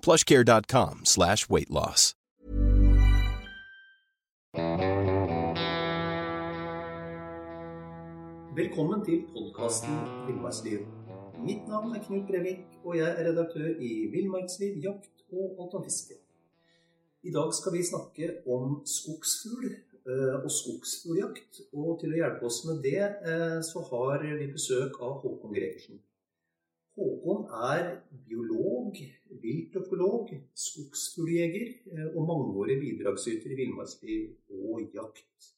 plushcare.com 0.00 1.04
slash 1.04 1.48
weightloss. 1.48 2.14
Velkommen 8.60 9.04
til 9.04 9.20
podkasten 9.32 9.94
Villmarksliv. 10.26 10.80
Mitt 11.46 11.68
navn 11.68 11.94
er 11.96 12.02
Knut 12.04 12.26
Brevik, 12.28 12.64
og 12.84 12.96
jeg 12.98 13.10
er 13.10 13.28
redaktør 13.28 13.68
i 13.78 13.90
Villmarksliv, 14.12 14.80
jakt 14.82 15.22
og 15.32 15.62
alt 15.62 15.76
om 15.78 15.84
fiske. 15.84 16.18
I 17.22 17.30
dag 17.32 17.54
skal 17.54 17.72
vi 17.76 17.84
snakke 17.86 18.28
om 18.56 18.82
skogsfugl 18.96 19.70
eh, 19.70 20.36
og 20.42 20.50
skogsfugljakt. 20.50 21.62
Og 21.72 22.00
til 22.02 22.14
å 22.14 22.20
hjelpe 22.20 22.48
oss 22.50 22.60
med 22.66 22.82
det, 22.84 23.06
eh, 23.30 23.58
så 23.70 23.84
har 23.92 24.26
vi 24.26 24.50
besøk 24.52 24.98
av 24.98 25.20
Håkon 25.22 25.54
Gregersen. 25.54 26.02
Håkon 26.98 27.46
er 27.70 28.00
biolog, 28.26 28.98
viltøkolog, 29.38 30.30
skogsfugljeger 30.54 31.66
eh, 31.92 32.06
og 32.14 32.26
mangeårig 32.28 32.78
bidragsyter 32.80 33.52
i 33.52 33.58
villmarksliv 33.62 34.56
og 34.58 34.82
jakt. 34.94 35.50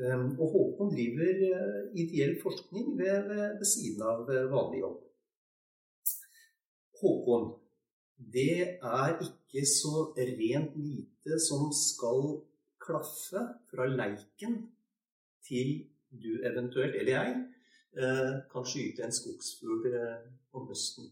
Ehm, 0.00 0.32
og 0.40 0.52
Håkon 0.54 0.92
driver 0.94 1.42
eh, 1.48 1.82
ideell 2.02 2.36
forskning 2.42 2.94
ved, 2.98 3.28
ved 3.60 3.66
siden 3.68 4.04
av 4.06 4.30
eh, 4.32 4.46
vanlig 4.52 4.82
jobb. 4.84 5.02
Håkon, 7.00 7.50
det 8.16 8.78
er 8.80 9.18
ikke 9.20 9.66
så 9.68 10.08
rent 10.16 10.78
lite 10.80 11.40
som 11.44 11.68
skal 11.76 12.38
klaffe 12.80 13.42
fra 13.68 13.88
leiken 13.90 14.62
til 15.44 15.84
du 16.16 16.38
eventuelt, 16.48 16.96
eller 16.96 17.12
jeg, 17.12 17.36
kan 18.52 18.64
skyte 18.68 19.06
en 19.06 19.14
skogsfugl 19.14 19.94
om 20.52 20.66
høsten. 20.68 21.06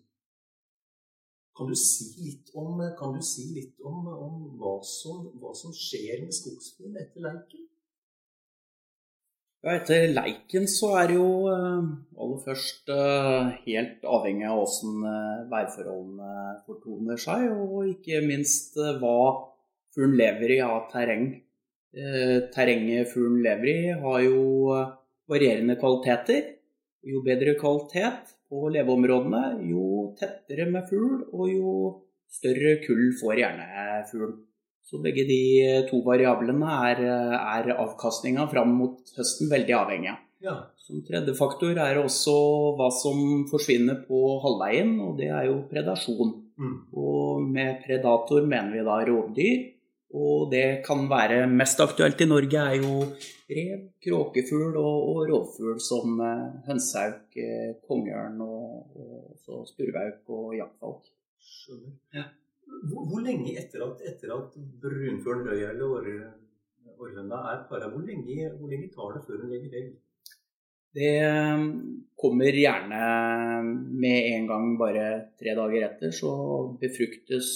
Kan 1.55 1.71
du 1.71 1.77
si 1.79 2.09
litt 2.19 2.51
om, 2.59 2.81
si 3.23 3.45
litt 3.55 3.85
om, 3.87 4.09
om 4.11 4.39
hva, 4.59 4.81
som, 4.83 5.29
hva, 5.39 5.53
som, 5.55 5.71
skjer 5.71 6.25
med 6.25 6.35
skogsfuglen 6.35 6.99
etter 6.99 7.23
leiken? 7.29 7.69
Ja, 9.63 9.77
etter 9.79 10.11
leiken 10.11 10.67
så 10.69 10.91
er 10.99 11.13
det 11.13 11.15
jo 11.21 11.29
eh, 11.49 11.87
aller 12.21 12.41
først 12.45 12.91
eh, 12.93 13.53
helt 13.69 14.03
avhengig 14.17 14.49
av 14.51 14.65
åssen 14.65 15.07
eh, 15.09 15.47
værforholdene 15.53 16.59
fortoner 16.67 17.23
seg, 17.23 17.47
og 17.55 17.87
ikke 17.93 18.25
minst 18.27 18.75
hva 18.77 19.17
fuglen 19.95 20.19
lever 20.19 20.57
i 20.57 20.61
av 20.65 20.89
terreng. 20.91 21.29
Terrenget 21.95 23.13
fuglen 23.13 23.39
lever 23.45 23.69
i 23.71 23.91
har 24.03 24.23
jo 24.25 24.75
varierende 25.31 25.77
kvaliteter. 25.79 26.49
Jo 27.07 27.21
bedre 27.23 27.55
kvalitet 27.55 28.33
på 28.51 28.67
leveområdene, 28.75 29.45
jo 29.71 29.94
tettere 30.19 30.67
med 30.71 30.89
fugl, 30.91 31.23
og 31.33 31.47
jo 31.53 31.77
større 32.33 32.79
kull 32.85 33.13
får 33.21 33.41
gjerne 33.43 33.69
fugl. 34.11 34.35
Så 34.85 35.01
begge 35.01 35.25
de 35.25 35.41
to 35.89 36.03
variablene 36.05 36.77
er, 36.91 37.01
er 37.09 37.71
avkastninga 37.79 38.45
fram 38.51 38.75
mot 38.77 39.15
høsten 39.17 39.49
veldig 39.53 39.77
avhengig 39.79 40.13
av. 40.13 40.21
Ja. 40.45 40.57
Som 40.77 41.01
tredje 41.07 41.33
faktor 41.39 41.79
er 41.81 41.97
også 41.97 42.35
hva 42.77 42.91
som 42.93 43.47
forsvinner 43.49 44.03
på 44.05 44.19
halvveien, 44.43 44.99
og 45.01 45.17
det 45.17 45.31
er 45.33 45.49
jo 45.49 45.63
predasjon. 45.71 46.35
Mm. 46.61 46.75
Og 47.01 47.47
med 47.49 47.81
predator 47.87 48.45
mener 48.45 48.75
vi 48.77 48.85
da 48.85 48.99
rovdyr. 49.09 49.63
Og 50.15 50.51
det 50.53 50.85
kan 50.87 51.09
være 51.11 51.47
mest 51.51 51.81
aktuelt 51.83 52.21
i 52.23 52.29
Norge, 52.31 52.61
er 52.61 52.77
jo 52.83 53.01
rev, 53.51 53.89
kråkefugl 54.05 54.77
og, 54.79 55.09
og 55.11 55.19
rovfugl 55.31 55.81
som 55.83 56.21
uh, 56.21 56.53
hønsehauk, 56.69 57.35
uh, 57.35 57.73
kongeørn 57.89 58.39
og, 58.45 58.95
og 59.49 59.67
spurvehauk 59.73 60.31
og 60.37 60.55
jaktfalk. 60.61 61.11
Ja. 62.15 62.29
Hvor, 62.85 63.09
hvor, 63.11 63.21
lenge 63.25 63.57
etter 63.59 63.83
at, 63.85 64.01
etter 64.07 64.37
at 64.37 64.55
brunfuglen, 64.83 65.49
røya 65.51 65.73
eller 65.73 65.99
orrhøna 66.95 67.43
er 67.51 67.67
para, 67.69 67.91
hvor 67.91 68.05
hvor 68.05 68.71
lenge 68.71 68.91
tar 68.95 69.17
det 69.17 69.27
før 69.27 69.43
hun 69.43 69.53
legger 69.53 69.79
egg? 69.81 69.93
Det 70.95 71.15
eh, 71.19 71.63
kommer 72.21 72.55
gjerne 72.55 72.99
med 73.99 74.29
en 74.35 74.47
gang, 74.47 74.67
bare 74.79 75.07
tre 75.41 75.57
dager 75.59 75.89
etter, 75.89 76.13
så 76.15 76.31
befruktes 76.81 77.49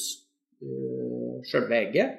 uh, 0.59 1.39
sjølve 1.47 1.79
egget. 1.79 2.17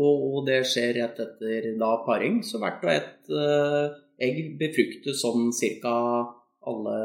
Og 0.00 0.44
det 0.46 0.62
skjer 0.68 0.94
rett 1.00 1.18
etter 1.20 1.72
da 1.80 1.90
paring. 2.06 2.40
Så 2.46 2.60
hvert 2.62 2.84
og 2.86 2.92
ett 2.92 3.32
uh, 3.32 3.92
egg 4.22 4.54
befruktes 4.60 5.22
sånn 5.22 5.50
ca. 5.82 5.96
Alle, 6.62 6.98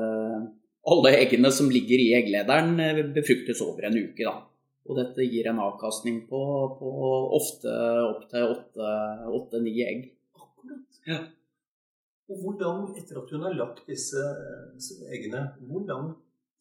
alle, 0.85 1.13
eggene 1.17 1.49
som 1.51 1.71
ligger 1.73 1.97
i 1.97 2.11
egglederen, 2.13 2.75
eh, 2.79 2.99
befruktes 3.15 3.63
over 3.65 3.87
en 3.89 3.97
uke. 3.97 4.21
da. 4.21 4.35
Og 4.87 4.99
dette 4.99 5.25
gir 5.25 5.49
en 5.49 5.63
avkastning 5.63 6.21
på, 6.29 6.41
på 6.77 6.91
ofte 7.35 7.73
opptil 8.11 8.53
åtte-ni 9.39 9.73
egg. 9.83 10.05
Akkurat. 10.37 11.01
Ja. 11.09 11.19
Og 12.27 12.43
hvor 12.43 12.55
lang, 12.61 12.85
etter 12.99 13.17
at 13.21 13.33
hun 13.33 13.43
har 13.47 13.55
lagt 13.55 13.85
disse, 13.89 14.21
disse 14.75 15.09
eggene, 15.09 15.41
hvor 15.67 15.83
lang 15.87 16.11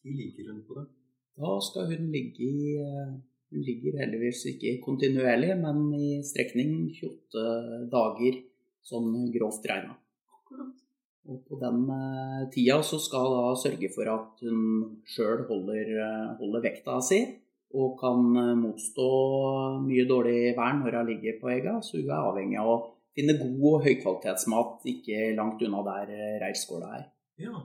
tid 0.03 0.17
ligger 0.17 0.53
hun 0.53 0.63
på 0.67 0.79
det? 0.79 0.87
Da 1.37 1.57
skal 1.69 1.91
hun 1.91 2.11
ligge 2.15 2.49
i 2.49 2.77
eh, 2.81 3.17
ligger 3.55 4.01
heldigvis 4.01 4.43
ikke 4.53 4.79
kontinuerlig, 4.85 5.53
men 5.61 5.87
i 5.95 6.09
strekning 6.27 6.91
28 6.97 7.87
dager, 7.93 8.43
sånn 8.87 9.31
grovt 9.35 9.67
regna. 9.71 9.97
Og 11.27 11.41
på 11.49 11.59
den 11.59 11.87
eh, 11.91 12.43
tida 12.55 12.79
så 12.87 12.99
skal 13.03 13.27
hun 13.27 13.41
da 13.41 13.55
sørge 13.59 13.91
for 13.95 14.11
at 14.13 14.45
hun 14.47 14.61
sjøl 15.11 15.43
holder, 15.49 15.89
eh, 15.99 16.29
holder, 16.39 16.63
vekta 16.69 17.01
si, 17.03 17.19
og 17.75 17.97
kan 17.99 18.29
eh, 18.43 18.53
motstå 18.61 19.09
mye 19.83 20.07
dårlig 20.07 20.55
vær 20.59 20.77
når 20.79 21.01
hun 21.01 21.11
ligger 21.11 21.41
på 21.41 21.51
egga. 21.57 21.81
Så 21.83 21.99
hun 21.99 22.13
er 22.13 22.21
avhengig 22.21 22.61
av 22.63 22.71
å 22.71 22.79
finne 23.17 23.39
god 23.41 23.67
og 23.73 23.89
høykvalitetsmat 23.89 24.87
ikke 24.93 25.33
langt 25.39 25.67
unna 25.67 25.83
der 25.89 26.15
reirskåla 26.45 26.93
er. 27.01 27.09
Ja, 27.43 27.59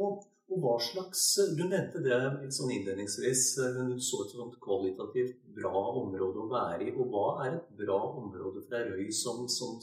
og 0.00 0.26
og 0.50 0.62
hva 0.64 0.76
slags, 0.82 1.22
Du 1.56 1.62
nevnte 1.68 2.02
det 2.02 2.16
sånn 2.54 2.72
innledningsvis. 2.74 3.42
Du 3.76 4.00
så 4.02 4.24
et 4.24 4.32
sånt 4.34 4.56
kvalitativt 4.62 5.38
bra 5.54 5.84
område 6.02 6.42
å 6.42 6.48
være 6.50 6.88
i. 6.88 6.94
Og 6.96 7.12
hva 7.12 7.26
er 7.44 7.58
et 7.58 7.68
bra 7.78 8.00
område 8.08 8.64
for 8.64 8.78
ei 8.78 8.88
røy 8.88 9.12
som, 9.14 9.46
som, 9.50 9.78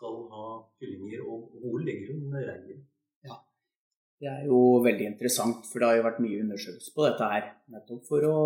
skal 0.00 0.16
ha 0.32 0.44
kyllinger, 0.80 1.20
og 1.28 1.50
hvor 1.60 1.82
ligger 1.84 2.14
hun 2.14 2.32
reiret? 2.32 2.86
Ja, 3.26 3.34
det 4.22 4.30
er 4.32 4.46
jo 4.48 4.80
veldig 4.80 5.10
interessant, 5.10 5.66
for 5.68 5.82
det 5.82 5.90
har 5.90 5.98
jo 5.98 6.06
vært 6.06 6.22
mye 6.24 6.38
undersøkelse 6.40 6.94
på 6.96 7.04
dette 7.04 7.28
her. 7.28 7.50
Nettopp 7.74 8.06
for 8.08 8.24
å, 8.24 8.38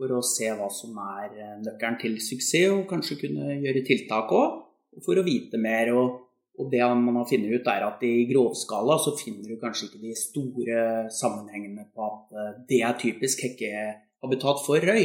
for 0.00 0.14
å 0.16 0.22
se 0.24 0.48
hva 0.56 0.70
som 0.72 0.96
er 1.04 1.60
nøkkelen 1.66 2.00
til 2.00 2.16
suksess, 2.24 2.72
og 2.72 2.86
kanskje 2.88 3.20
kunne 3.26 3.58
gjøre 3.60 3.84
tiltak 3.84 4.32
òg. 4.32 4.62
For 5.04 5.20
å 5.20 5.26
vite 5.26 5.60
mer. 5.60 5.92
og 5.92 6.25
og 6.56 6.70
det 6.72 6.80
man 6.80 7.18
har 7.20 7.28
funnet 7.28 7.52
ut, 7.52 7.68
er 7.68 7.84
at 7.84 8.04
i 8.06 8.26
grovskala 8.30 8.96
så 9.02 9.12
finner 9.18 9.50
du 9.50 9.58
kanskje 9.60 9.90
ikke 9.90 10.02
de 10.04 10.14
store 10.16 10.84
sammenhengene 11.12 11.88
på 11.92 12.06
at 12.06 12.36
eh, 12.36 12.52
det 12.70 12.82
er 12.86 13.00
typisk 13.00 13.42
hekkehabitat 13.44 14.62
for 14.64 14.86
røy. 14.90 15.04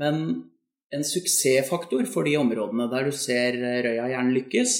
Men 0.00 0.20
en 0.94 1.06
suksessfaktor 1.06 2.04
for 2.10 2.28
de 2.28 2.36
områdene 2.38 2.88
der 2.92 3.08
du 3.08 3.16
ser 3.16 3.56
røya 3.56 4.10
gjerne 4.12 4.36
lykkes, 4.36 4.76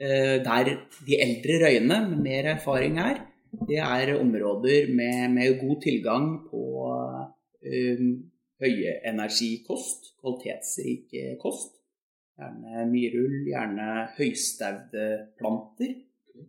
eh, 0.00 0.36
der 0.44 0.72
de 1.08 1.18
eldre 1.18 1.58
røyene 1.64 1.98
med 2.12 2.22
mer 2.28 2.52
erfaring 2.54 3.00
er, 3.02 3.24
det 3.66 3.80
er 3.82 4.14
områder 4.14 4.92
med, 4.94 5.34
med 5.34 5.58
god 5.58 5.80
tilgang 5.82 6.26
på 6.46 6.60
um, 6.86 8.12
høyenergikost, 8.62 10.12
kvalitetsrik 10.20 11.16
kost. 11.42 11.79
Gjerne 12.40 12.86
myrull, 12.88 13.34
gjerne 13.50 13.86
høystaueplanter, 14.16 15.90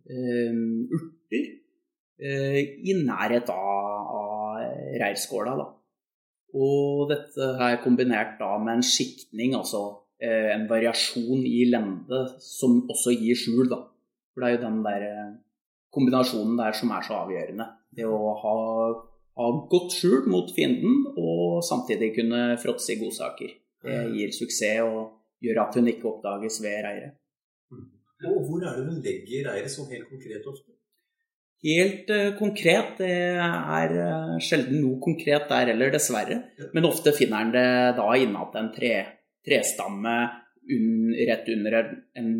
eh, 0.08 0.62
urter, 0.96 1.44
eh, 2.16 2.60
i 2.80 2.96
nærhet 2.96 3.52
av, 3.52 4.08
av 4.16 4.62
reirskåla. 5.02 5.56
Da. 5.60 5.66
Og 6.56 7.08
dette 7.12 7.50
er 7.60 7.80
kombinert 7.84 8.38
da 8.40 8.56
med 8.60 8.78
en 8.78 8.84
skiktning, 8.84 9.54
altså 9.56 9.84
eh, 10.20 10.50
en 10.54 10.66
variasjon 10.70 11.44
i 11.48 11.64
lende, 11.68 12.24
som 12.40 12.82
også 12.92 13.14
gir 13.16 13.38
skjul. 13.38 13.68
Da. 13.72 13.82
For 14.32 14.40
det 14.40 14.48
er 14.48 14.56
jo 14.56 14.64
den 14.66 14.82
der 14.84 15.06
eh, 15.08 15.32
kombinasjonen 15.92 16.60
der 16.60 16.76
som 16.76 16.92
er 16.92 17.04
så 17.06 17.22
avgjørende. 17.22 17.68
Det 17.92 18.08
å 18.08 18.36
ha, 18.42 18.54
ha 19.40 19.48
godt 19.72 19.96
skjul 19.96 20.28
mot 20.32 20.52
fienden, 20.56 21.02
og 21.16 21.60
samtidig 21.68 22.14
kunne 22.16 22.56
fråtse 22.60 22.94
i 22.94 23.00
godsaker. 23.00 23.58
Det 23.82 23.98
gir 24.14 24.32
suksess 24.32 24.84
og 24.86 25.21
gjør 25.42 25.64
at 25.66 25.78
hun 25.78 25.90
ikke 25.90 26.08
oppdages 26.10 26.60
ved 26.64 26.78
reiret. 26.86 27.18
Og 28.22 28.44
hvor 28.46 28.62
er 28.62 28.76
det 28.78 28.86
hun 28.86 29.02
legger 29.02 29.48
reiret 29.50 29.72
sånn 29.72 29.90
helt 29.90 30.06
konkret 30.10 30.46
ofte? 30.46 30.70
Helt 31.62 32.10
uh, 32.10 32.32
konkret. 32.38 32.96
Det 32.98 33.10
er 33.38 33.94
uh, 33.94 34.36
sjelden 34.42 34.80
noe 34.82 34.98
konkret 35.02 35.46
der 35.50 35.70
heller, 35.70 35.92
dessverre. 35.94 36.38
Ja. 36.58 36.70
Men 36.74 36.88
ofte 36.88 37.14
finner 37.14 37.46
en 37.46 37.52
det 37.54 37.66
da 37.98 38.08
innat 38.18 38.56
en 38.58 38.70
tre, 38.74 38.94
trestamme 39.46 40.16
un, 40.70 41.12
rett 41.30 41.50
under 41.54 41.78
en, 42.18 42.32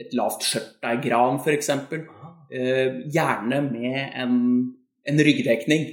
et 0.00 0.14
lavt 0.18 0.46
skjørteigran, 0.46 1.42
f.eks. 1.42 1.74
Ah, 1.76 2.26
Uh, 2.50 3.04
gjerne 3.14 3.60
med 3.62 4.16
en, 4.18 4.38
en 5.06 5.20
ryggdekning. 5.22 5.84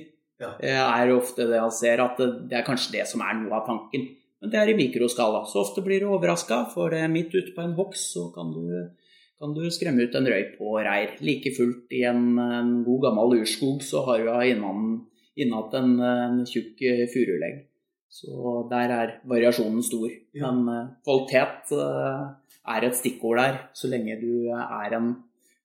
Ja. 0.41 0.55
Er 0.65 1.11
ofte 1.13 1.45
det 1.45 1.59
han 1.61 1.73
ser, 1.73 2.01
at 2.01 2.17
det, 2.17 2.31
det 2.49 2.57
er 2.57 2.65
kanskje 2.65 2.95
det 2.95 3.03
som 3.05 3.21
er 3.21 3.35
noe 3.37 3.59
av 3.59 3.67
tanken. 3.67 4.07
Men 4.41 4.53
det 4.53 4.59
er 4.61 4.71
i 4.71 4.77
mikroskala. 4.77 5.43
Så 5.49 5.63
ofte 5.63 5.81
blir 5.85 6.03
du 6.03 6.11
overraska, 6.11 6.65
for 6.73 6.93
midt 7.09 7.33
ute 7.33 7.55
på 7.55 7.63
en 7.63 7.77
hogst 7.77 8.13
så 8.13 8.27
kan 8.35 8.51
du, 8.53 8.65
kan 9.41 9.55
du 9.55 9.63
skremme 9.73 10.05
ut 10.05 10.17
en 10.17 10.29
røy 10.29 10.51
på 10.57 10.75
reir. 10.77 11.15
Like 11.25 11.55
fullt 11.57 11.95
i 11.97 12.03
en, 12.09 12.35
en 12.37 12.75
god 12.85 13.07
gammel 13.09 13.39
urskog 13.41 13.81
så 13.85 14.05
har 14.09 14.27
du 14.27 14.29
innatt 15.37 15.73
en, 15.77 15.97
en 16.01 16.45
tjukk 16.49 16.85
furulegg. 17.13 17.65
Så 18.09 18.63
der 18.71 18.91
er 18.93 19.15
variasjonen 19.27 19.83
stor. 19.85 20.09
Men 20.41 20.67
eh, 20.71 20.91
kvalitet 21.05 21.73
eh, 21.75 22.27
er 22.73 22.87
et 22.87 22.97
stikkord 22.97 23.39
der, 23.41 23.57
så 23.77 23.89
lenge 23.91 24.17
du 24.21 24.49
er 24.51 24.95
en 24.97 25.11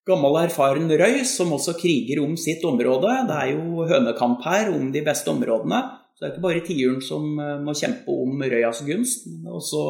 gammel, 0.07 0.39
erfaren 0.43 0.91
røy 0.91 1.23
som 1.29 1.53
også 1.55 1.77
kriger 1.79 2.23
om 2.23 2.35
sitt 2.39 2.65
område. 2.67 3.15
Det 3.29 3.39
er 3.39 3.53
jo 3.55 3.87
hønekamp 3.89 4.43
her 4.47 4.73
om 4.75 4.91
de 4.95 5.05
beste 5.07 5.31
områdene. 5.31 5.81
Så 6.13 6.23
det 6.23 6.29
er 6.29 6.35
ikke 6.35 6.47
bare 6.47 6.65
tiuren 6.67 7.03
som 7.05 7.39
eh, 7.41 7.61
må 7.65 7.75
kjempe 7.77 8.17
om 8.25 8.43
røyas 8.43 8.83
gunst, 8.87 9.29
men 9.31 9.53
også, 9.59 9.83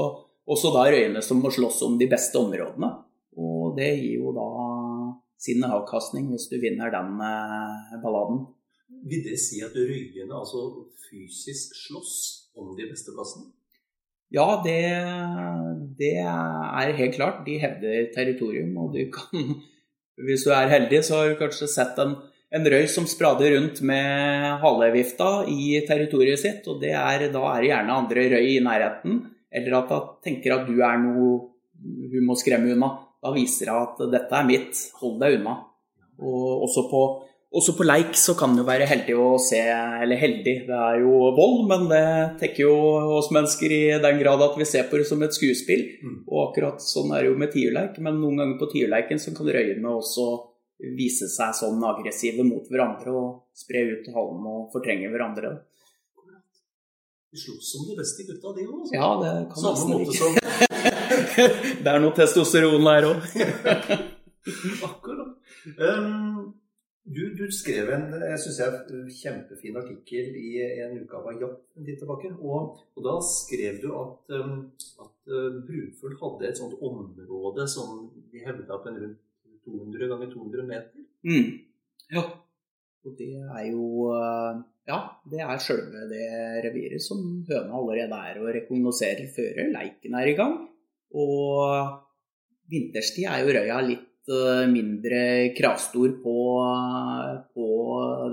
også 0.49 0.73
da 0.77 0.87
røyene 0.93 1.23
som 1.25 1.43
må 1.43 1.53
slåss 1.53 1.83
om 1.89 1.99
de 2.01 2.09
beste 2.11 2.39
områdene. 2.41 2.93
Og 3.41 3.77
det 3.79 3.91
gir 3.99 4.21
jo 4.21 4.35
da 4.37 4.49
sin 5.43 5.65
avkastning 5.67 6.29
hvis 6.31 6.49
du 6.53 6.59
vinner 6.63 6.93
den 6.95 7.17
eh, 7.27 7.97
balladen. 8.03 8.45
Vil 9.09 9.25
det 9.27 9.41
si 9.43 9.63
at 9.65 9.75
røyene 9.75 10.39
altså 10.39 10.69
fysisk 11.09 11.75
slåss 11.87 12.15
om 12.59 12.77
de 12.79 12.87
beste 12.91 13.15
plassene? 13.17 13.51
Ja, 14.33 14.63
det, 14.65 14.81
det 15.99 16.15
er 16.25 16.97
helt 16.97 17.15
klart. 17.19 17.43
De 17.45 17.59
hevder 17.61 18.09
territorium, 18.15 18.77
og 18.81 18.95
du 18.97 19.05
kan 19.13 19.59
Hvis 20.27 20.45
du 20.45 20.51
er 20.53 20.69
heldig, 20.69 20.99
så 21.05 21.19
har 21.19 21.31
du 21.31 21.39
kanskje 21.41 21.67
sett 21.73 21.97
en, 21.99 22.13
en 22.53 22.69
røy 22.69 22.85
som 22.91 23.07
sprader 23.09 23.55
rundt 23.57 23.81
med 23.87 24.59
halevifta 24.61 25.31
i 25.49 25.81
territoriet 25.89 26.43
sitt, 26.43 26.67
og 26.69 26.83
det 26.83 26.93
er, 26.93 27.29
da 27.33 27.47
er 27.55 27.63
det 27.63 27.71
gjerne 27.71 27.97
andre 28.03 28.27
røy 28.35 28.51
i 28.51 28.61
nærheten, 28.65 29.23
eller 29.53 29.79
at 29.81 29.93
hun 29.95 30.13
tenker 30.25 30.57
at 30.57 30.69
du 30.69 30.77
er 30.81 31.01
noe 31.01 31.33
hun 31.83 32.29
må 32.29 32.37
skremme 32.39 32.75
unna. 32.77 32.93
Da 33.23 33.33
viser 33.35 33.71
det 33.71 33.75
at 33.75 34.01
dette 34.13 34.39
er 34.39 34.47
mitt, 34.47 34.79
hold 35.01 35.19
deg 35.23 35.39
unna. 35.41 35.57
Og 36.23 36.67
også 36.67 36.85
på, 36.91 37.01
også 37.59 37.75
på 37.79 37.87
leik 37.87 38.15
så 38.19 38.37
kan 38.39 38.55
det 38.55 38.67
være 38.69 38.87
heldig 38.91 39.17
å 39.19 39.33
se, 39.43 39.61
eller 39.67 40.21
heldig, 40.21 40.55
det 40.69 40.79
er 40.79 41.01
jo 41.03 41.33
vold, 41.35 41.65
men 41.71 41.89
det 41.91 42.05
tekker 42.43 42.67
jo 42.67 42.77
oss 43.19 43.33
mennesker 43.35 43.75
i 43.75 43.83
den 44.03 44.21
grad 44.23 44.45
at 44.45 44.59
vi 44.61 44.69
ser 44.69 44.87
på 44.91 45.01
det 45.01 45.09
som 45.09 45.23
et 45.25 45.35
skuespill. 45.35 45.85
Mm. 46.03 46.17
Og 46.29 46.49
akkurat 46.49 46.85
sånn 46.85 47.15
er 47.15 47.25
det 47.25 47.33
jo 47.33 47.43
med 47.43 47.55
tiurleik, 47.55 47.99
men 48.05 48.21
noen 48.21 48.43
ganger 48.43 48.59
på 48.61 48.71
tiurleiken 48.77 49.23
så 49.23 49.35
kan 49.37 49.51
røyene 49.57 49.99
også 49.99 50.29
vise 50.97 51.29
seg 51.31 51.55
sånn 51.55 51.83
aggressive 51.87 52.45
mot 52.47 52.67
hverandre 52.71 53.13
og 53.15 53.29
spre 53.57 53.85
ut 53.93 54.09
halm 54.15 54.49
og 54.51 54.73
fortrenge 54.75 55.11
hverandre. 55.13 55.53
De 57.33 57.41
sloss 57.41 57.71
som 57.73 57.85
de 57.89 57.95
beste 57.97 58.27
gutta, 58.29 58.53
de 58.57 58.67
òg. 58.69 58.89
Ja, 58.93 59.13
det 59.23 59.31
kan 59.53 59.63
Samme 59.63 60.03
måte 60.03 60.17
som 60.19 60.35
Det 61.85 61.93
er 61.93 62.03
noe 62.03 62.13
testosteron 62.17 62.83
der 62.85 63.07
òg. 63.09 63.31
Akkurat. 64.89 65.39
Um, 65.79 66.51
du, 67.07 67.23
du 67.39 67.47
skrev 67.55 67.89
en 67.95 68.05
jeg 68.19 68.39
synes 68.43 68.59
jeg, 68.61 69.01
kjempefin 69.23 69.79
artikkel 69.79 70.37
i 70.39 70.51
en 70.85 70.99
utgave 70.99 71.33
av 71.33 71.41
Japp 71.41 71.79
en 71.79 71.89
tid 71.89 72.03
tilbake. 72.03 72.35
Og, 72.43 72.77
og 72.99 73.07
da 73.07 73.17
skrev 73.27 73.81
du 73.81 73.89
at, 73.97 74.37
um, 74.37 74.57
at 75.07 75.33
uh, 75.33 75.61
brunfugl 75.65 76.19
hadde 76.21 76.51
et 76.51 76.61
sånt 76.61 76.77
område 76.85 77.69
som 77.71 78.11
de 78.35 78.45
hevda 78.45 78.77
på 78.83 78.93
en 78.93 79.05
rundt 79.07 79.21
200 79.67 80.11
ganger 80.11 80.31
200 80.33 80.69
meter. 80.69 81.07
Mm. 81.27 81.49
Ja. 82.13 82.25
Og 83.03 83.17
det 83.19 83.33
er 83.41 83.65
jo 83.71 84.13
eh, 84.15 84.63
Ja, 84.91 85.01
det 85.31 85.43
er 85.43 85.61
sjølve 85.63 86.07
det 86.11 86.29
reviret 86.65 87.03
som 87.03 87.21
høna 87.49 87.75
allerede 87.79 88.23
er 88.31 88.41
og 88.43 88.51
rekognoserer 88.57 89.29
før 89.35 89.61
leiken 89.75 90.17
er 90.19 90.31
i 90.31 90.39
gang. 90.39 90.57
Og 91.15 92.01
vinterstid 92.73 93.29
er 93.31 93.43
jo 93.43 93.55
røya 93.55 93.81
litt 93.87 94.31
eh, 94.31 94.65
mindre 94.71 95.23
kravstor 95.59 96.15
på, 96.23 96.37
på 97.55 97.67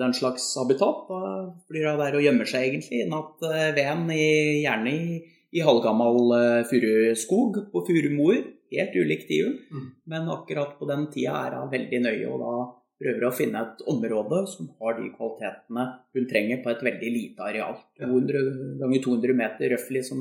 den 0.02 0.16
slags 0.18 0.52
habitat. 0.62 1.10
Da 1.10 1.34
blir 1.70 1.90
hun 1.90 2.02
der 2.02 2.18
og 2.18 2.26
gjemmer 2.26 2.50
seg 2.50 2.70
egentlig 2.70 3.04
innat 3.06 3.36
at 3.46 3.76
veden, 3.78 4.08
gjerne 4.14 4.96
i, 4.96 5.20
i 5.54 5.66
halvgammal 5.66 6.38
eh, 6.38 6.64
furuskog 6.70 7.64
på 7.74 7.86
furumoer. 7.90 8.46
Helt 8.72 8.96
ulikt 9.00 9.28
tiuren. 9.30 9.56
Mm. 9.72 9.88
Men 10.14 10.30
akkurat 10.34 10.76
på 10.80 10.88
den 10.90 11.08
tida 11.14 11.38
er 11.48 11.56
hun 11.60 11.72
veldig 11.72 12.02
nøye 12.06 12.28
og 12.30 12.44
da 12.44 12.54
prøver 13.00 13.24
å 13.30 13.32
finne 13.32 13.62
et 13.64 13.82
område 13.88 14.42
som 14.52 14.68
har 14.82 14.98
de 14.98 15.08
kvalitetene 15.16 15.86
hun 16.18 16.26
trenger 16.28 16.60
på 16.64 16.70
et 16.74 16.82
veldig 16.84 17.12
lite 17.16 17.46
areal. 17.48 17.78
200 18.02 18.42
ganger 18.82 19.04
200 19.06 19.38
meter 19.40 19.72
røftlig, 19.74 20.04
som, 20.04 20.20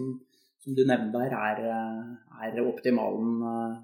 som 0.63 0.77
du 0.79 0.85
nevner 0.87 1.27
der, 1.35 1.65
er, 1.67 2.53
er 2.53 2.61
optimalen. 2.63 3.43
eh, 3.43 3.77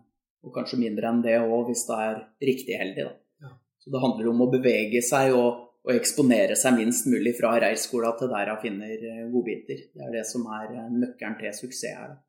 Og 0.44 0.52
kanskje 0.54 0.76
mindre 0.78 1.08
enn 1.08 1.22
det 1.24 1.38
òg, 1.40 1.70
hvis 1.70 1.86
det 1.88 1.96
er 2.04 2.18
riktig 2.44 2.74
heldig. 2.78 3.04
Da. 3.08 3.14
Ja. 3.46 3.52
Så 3.80 3.90
det 3.90 4.02
handler 4.02 4.28
om 4.30 4.42
å 4.44 4.50
bevege 4.52 5.00
seg 5.02 5.32
og, 5.34 5.62
og 5.84 5.92
eksponere 5.94 6.54
seg 6.56 6.76
minst 6.76 7.08
mulig 7.10 7.32
fra 7.38 7.54
reirskola 7.64 8.12
til 8.20 8.28
der 8.30 8.50
hun 8.52 8.60
finner 8.62 8.92
eh, 9.10 9.24
godbiter. 9.32 9.88
Det 9.94 10.04
er 10.06 10.12
det 10.20 10.24
som 10.28 10.44
er 10.52 10.70
eh, 10.70 10.90
nøkkelen 11.02 11.38
til 11.40 11.56
suksess 11.56 11.96
her. 11.98 12.14
da. 12.14 12.20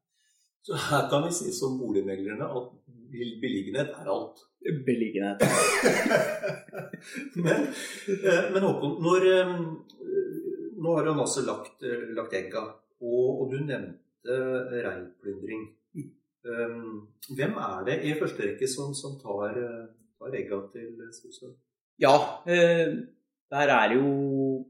Så 0.65 0.77
her 0.87 1.09
kan 1.09 1.25
vi 1.27 1.31
si 1.37 1.51
som 1.53 1.77
boligmeglerne 1.77 2.47
at 2.57 2.71
beliggenhet 3.41 3.91
er 3.93 4.07
alt. 4.09 4.39
Beliggenhet. 4.85 5.43
men, 7.45 7.67
eh, 8.09 8.47
men 8.53 8.65
Håkon, 8.65 8.95
når, 9.05 9.27
eh, 9.29 9.51
nå 10.81 10.95
har 10.97 11.11
jo 11.11 11.13
Nasse 11.19 11.45
lagt, 11.45 11.83
eh, 11.85 12.07
lagt 12.17 12.33
egga, 12.33 12.63
og, 12.97 13.27
og 13.43 13.53
du 13.53 13.59
nevnte 13.61 14.39
reinplyndring. 14.87 15.67
Um, 16.45 17.07
hvem 17.33 17.55
er 17.57 17.85
det 17.85 17.99
i 18.05 18.13
første 18.17 18.43
rekke 18.45 18.67
som, 18.69 18.91
som 18.93 19.15
tar, 19.21 19.55
tar 20.17 20.35
egga 20.37 20.59
til 20.73 20.91
skogsvenn? 21.13 21.55
Ja, 22.01 22.15
eh, 22.45 22.91
der 23.53 23.71
er 23.77 23.93
jo 23.93 24.65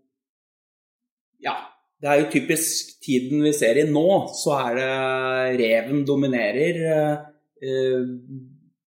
Ja, 1.44 1.56
det 2.02 2.10
er 2.12 2.20
jo 2.22 2.32
typisk 2.34 2.98
tiden 3.06 3.44
vi 3.46 3.54
ser 3.56 3.80
i 3.80 3.86
nå, 3.88 4.10
så 4.36 4.58
er 4.60 4.76
det 4.80 5.62
reven 5.62 6.04
dominerer. 6.08 6.82
Eh, 7.62 8.04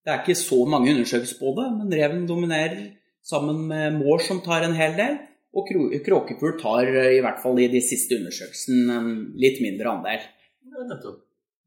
Det 0.08 0.14
er 0.14 0.22
ikke 0.22 0.40
så 0.40 0.62
mange 0.64 0.88
undersøkelser 0.94 1.36
på 1.36 1.50
det, 1.56 1.66
men 1.76 1.92
reven 1.92 2.22
dominerer 2.28 2.78
sammen 3.20 3.66
med 3.68 3.98
mår 3.98 4.22
som 4.24 4.40
tar 4.40 4.64
en 4.64 4.76
hel 4.76 4.94
del. 4.96 5.18
Og 5.56 5.68
kråkefugl 6.04 6.54
tar, 6.60 6.86
eh, 6.86 7.16
i 7.18 7.22
hvert 7.24 7.40
fall 7.42 7.58
i 7.60 7.68
de 7.68 7.80
siste 7.84 8.16
undersøkelsene, 8.16 8.94
en 8.94 9.10
litt 9.36 9.60
mindre 9.64 9.90
andel. 9.96 10.20
Ja. 10.68 11.12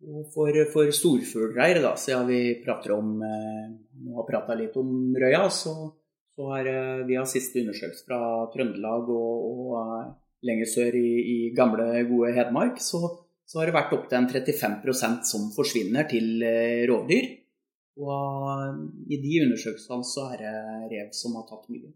Og 0.01 0.25
for, 0.33 0.55
for 0.73 0.89
storfuglreir, 0.89 1.81
da, 1.83 1.93
siden 1.99 2.29
vi 2.29 2.41
prater 2.65 2.95
om 2.95 3.21
eh, 3.21 3.67
har 4.15 4.25
prata 4.29 4.55
litt 4.57 4.77
om 4.81 5.13
røya, 5.13 5.43
så, 5.53 5.75
så 6.33 6.47
har 6.53 6.69
eh, 6.71 7.03
vi 7.05 7.17
har 7.19 7.29
siste 7.29 7.61
undersøkelse 7.61 8.07
fra 8.07 8.21
Trøndelag 8.53 9.09
og, 9.13 9.45
og 9.51 9.75
eh, 9.77 10.07
lenger 10.47 10.69
sør 10.69 10.97
i, 10.97 11.09
i 11.21 11.37
gamle, 11.57 11.87
gode 12.09 12.33
Hedmark, 12.35 12.81
så, 12.81 13.01
så 13.45 13.61
har 13.61 13.69
det 13.69 13.77
vært 13.77 13.95
opptil 13.97 14.19
en 14.21 14.29
35% 14.31 15.29
som 15.29 15.49
forsvinner 15.55 16.07
til 16.09 16.43
eh, 16.45 16.83
rovdyr. 16.89 17.29
Og 18.01 18.47
eh, 18.49 18.77
i 19.13 19.19
de 19.21 19.41
undersøkelsene 19.45 20.07
så 20.07 20.29
er 20.33 20.45
det 20.45 20.55
rev 20.95 21.11
som 21.17 21.37
har 21.37 21.47
tatt 21.49 21.67
mye. 21.73 21.91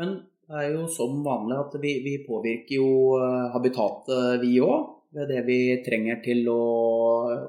Men 0.00 0.18
det 0.46 0.60
er 0.60 0.74
jo 0.76 0.84
som 0.92 1.22
vanlig 1.24 1.56
at 1.58 1.78
vi, 1.82 1.96
vi 2.04 2.18
påvirker 2.26 2.76
jo 2.78 2.90
eh, 3.20 3.48
habitatet, 3.54 4.42
vi 4.44 4.58
òg. 4.64 4.92
ved 5.16 5.30
det 5.32 5.42
vi 5.46 5.60
trenger 5.80 6.18
til 6.20 6.48
å, 6.52 6.62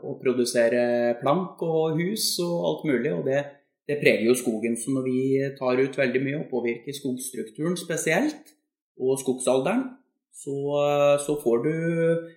å 0.08 0.14
produsere 0.22 1.18
plank 1.20 1.60
og 1.66 1.98
hus 2.00 2.38
og 2.46 2.68
alt 2.70 2.86
mulig. 2.88 3.12
Og 3.12 3.26
det, 3.28 3.42
det, 3.90 3.98
preger 4.00 4.30
jo 4.30 4.38
skogen. 4.40 4.78
Så 4.80 4.94
når 4.96 5.04
vi 5.10 5.20
tar 5.58 5.82
ut 5.82 6.00
veldig 6.00 6.22
mye 6.24 6.38
og 6.46 6.52
påvirker 6.54 6.96
skogstrukturen 6.96 7.76
spesielt, 7.76 8.54
og 8.98 9.20
skogsalderen, 9.22 9.84
så, 10.38 10.56
så 11.26 11.36
får 11.42 11.64
du 11.64 11.76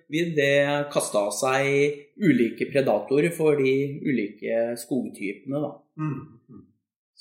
vil 0.09 0.33
det 0.37 0.89
kaste 0.93 1.19
av 1.19 1.29
seg 1.37 1.99
ulike 2.17 2.65
predatorer 2.71 3.29
for 3.35 3.61
de 3.61 3.73
ulike 4.01 4.73
skogtypene. 4.81 5.61
Da. 5.61 5.71
Mm. 6.01 6.63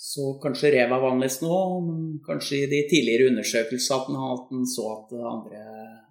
Så 0.00 0.32
kanskje 0.40 0.72
rev 0.72 0.94
er 0.96 1.04
vanligst 1.04 1.44
nå, 1.44 1.58
men 1.84 2.00
kanskje 2.24 2.62
i 2.62 2.70
de 2.72 2.80
tidligere 2.88 3.28
undersøkelsene 3.34 4.32
at 4.32 4.48
den 4.48 4.64
så 4.64 4.88
at 4.94 5.14
andre, 5.20 5.62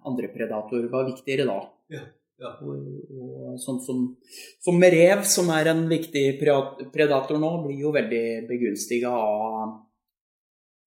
andre 0.06 0.30
predatorer 0.30 0.86
var 0.92 1.08
viktigere 1.10 1.48
da. 1.50 1.58
Ja, 1.90 2.06
ja. 2.38 2.54
Og, 2.62 2.86
og, 3.10 3.58
sånn 3.58 3.82
som, 3.82 4.04
som, 4.62 4.78
med 4.78 4.94
rev, 4.94 5.26
som 5.26 5.50
er 5.50 5.72
en 5.72 5.88
viktig 5.90 6.38
predator 6.38 7.42
nå, 7.42 7.56
blir 7.66 7.82
jo 7.88 7.96
veldig 7.98 8.26
begunstiga 8.46 9.10
av, 9.10 9.80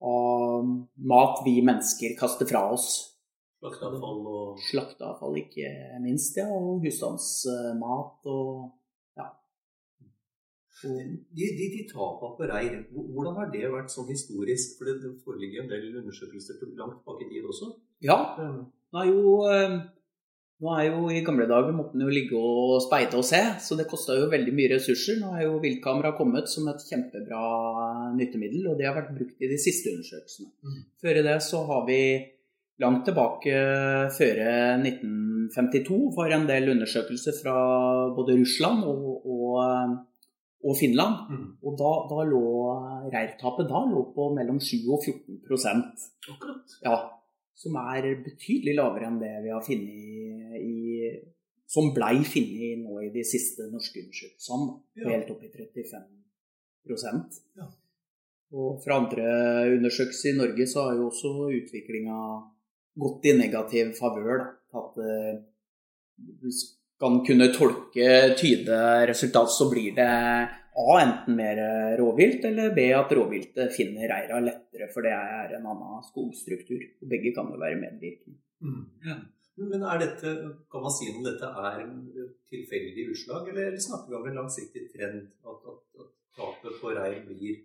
av 0.08 0.72
mat 1.12 1.44
vi 1.44 1.60
mennesker 1.60 2.16
kaster 2.16 2.48
fra 2.48 2.70
oss. 2.72 2.94
Slakteavfall 3.64 4.24
og 4.28 4.64
Slakteavfall, 4.68 5.38
ikke 5.40 5.70
minst, 6.04 6.36
ja. 6.36 6.50
Og 6.52 6.84
husstandsmat 6.84 8.32
og 8.34 8.72
de, 10.84 11.48
de, 11.58 11.66
de 11.72 11.82
tapene 11.88 12.36
på 12.38 12.48
reir, 12.50 12.78
hvordan 12.92 13.38
har 13.40 13.52
det 13.54 13.72
vært 13.72 13.92
sånn 13.94 14.10
historisk? 14.12 14.78
For 14.78 14.90
det 14.90 15.16
foreligger 15.24 15.64
en 15.64 15.72
del 15.72 16.00
undersøkelser 16.02 16.60
til 16.60 16.74
langt 16.80 17.04
bak 17.08 17.22
i 17.24 17.30
tid 17.30 17.48
også? 17.48 17.72
Ja. 18.04 18.18
Nå 18.38 19.00
er 19.00 19.08
jo, 19.10 19.36
eh, 19.48 19.78
nå 20.64 20.76
er 20.76 20.90
jo 20.90 21.08
I 21.14 21.24
gamle 21.26 21.48
dager 21.50 21.76
måtte 21.76 21.98
en 21.98 22.06
jo 22.06 22.12
ligge 22.12 22.40
og 22.40 22.82
speide 22.84 23.20
og 23.20 23.28
se, 23.28 23.42
så 23.64 23.80
det 23.80 23.88
kosta 23.92 24.18
jo 24.20 24.30
veldig 24.34 24.54
mye 24.58 24.74
ressurser. 24.76 25.22
Nå 25.24 25.32
er 25.38 25.48
jo 25.48 25.62
viltkamera 25.64 26.14
kommet 26.20 26.52
som 26.52 26.68
et 26.72 26.84
kjempebra 26.90 27.44
nyttemiddel, 28.18 28.68
og 28.72 28.80
det 28.80 28.90
har 28.90 29.00
vært 29.00 29.16
brukt 29.16 29.40
i 29.40 29.52
de 29.52 29.60
siste 29.62 29.94
undersøkelsene. 29.96 30.52
Mm. 30.68 30.80
Før 31.04 31.22
i 31.22 31.28
det 31.30 31.40
så 31.48 31.64
har 31.70 31.88
vi 31.88 32.02
langt 32.82 33.06
tilbake 33.06 33.54
før 34.16 34.40
1952 34.82 36.00
var 36.18 36.34
en 36.34 36.48
del 36.50 36.72
undersøkelser 36.74 37.38
fra 37.44 37.58
både 38.16 38.40
Russland 38.40 38.88
og, 38.90 39.28
og 39.30 40.02
og 40.64 40.78
Finland. 40.80 41.16
Mm. 41.30 41.48
Og 41.66 41.76
da, 41.80 41.92
da 42.12 42.24
lå 42.28 42.46
reirtapet 43.14 43.70
da 43.70 43.84
lå 43.90 44.06
på 44.16 44.30
mellom 44.38 44.62
7 44.64 44.78
og 44.96 45.04
14 45.04 45.84
Akkurat. 46.34 46.78
Ja, 46.86 46.98
Som 47.56 47.76
er 47.78 48.08
betydelig 48.24 48.78
lavere 48.80 49.10
enn 49.10 49.20
det 49.22 49.34
vi 49.44 49.52
har 49.54 49.64
funnet 49.64 50.58
i 50.64 51.12
Som 51.70 51.92
blei 51.96 52.24
funnet 52.28 52.82
nå 52.84 53.02
i 53.04 53.12
de 53.14 53.24
siste 53.28 53.68
norske 53.72 54.04
undersøkelsene. 54.04 54.74
Ja. 55.00 55.10
Helt 55.12 55.32
opp 55.34 55.44
i 55.44 55.52
35 55.52 56.22
ja. 57.58 57.68
Og 58.54 58.82
fra 58.84 58.98
andre 59.00 59.28
undersøkelser 59.78 60.34
i 60.34 60.38
Norge 60.38 60.68
så 60.70 60.88
har 60.88 60.98
jo 61.00 61.08
også 61.10 61.32
utviklinga 61.48 62.18
gått 63.00 63.28
i 63.30 63.36
negativ 63.38 63.94
favør. 63.98 64.46
At 64.74 64.98
uh, 65.02 65.42
en 67.04 67.20
kunne 67.28 67.50
tolke, 67.54 68.10
tyde 68.40 68.80
resultat, 69.10 69.52
så 69.52 69.70
blir 69.72 69.96
det 69.98 70.10
A. 70.74 70.94
Enten 71.02 71.36
mer 71.38 71.60
rovvilt, 72.00 72.46
eller 72.50 72.74
B. 72.76 72.88
At 72.96 73.12
rovviltet 73.14 73.76
finner 73.76 74.10
reira 74.10 74.40
lettere, 74.42 74.90
for 74.94 75.06
det 75.06 75.14
er 75.14 75.58
en 75.58 75.68
annen 75.70 76.02
skogstruktur. 76.08 76.82
Begge 77.04 77.34
kan 77.36 77.52
jo 77.52 77.60
være 77.62 77.82
medvirkende. 77.82 78.40
Mm. 78.64 78.84
Ja. 79.06 79.20
Men 79.60 79.84
er 79.86 80.00
dette, 80.02 80.32
kan 80.72 80.82
man 80.82 80.94
si 80.96 81.12
om 81.12 81.22
dette 81.26 81.46
er 81.46 81.84
tilfeldig 82.50 83.06
utslag, 83.14 83.52
eller, 83.52 83.68
eller 83.70 83.84
snakker 83.84 84.10
vi 84.10 84.18
om 84.18 84.30
en 84.32 84.40
langsiktig 84.42 84.88
trend? 84.96 85.28
At, 85.46 85.68
at, 85.70 85.84
at 86.02 86.10
tapet 86.40 86.80
på 86.82 86.94
rein 86.98 87.28
blir, 87.28 87.60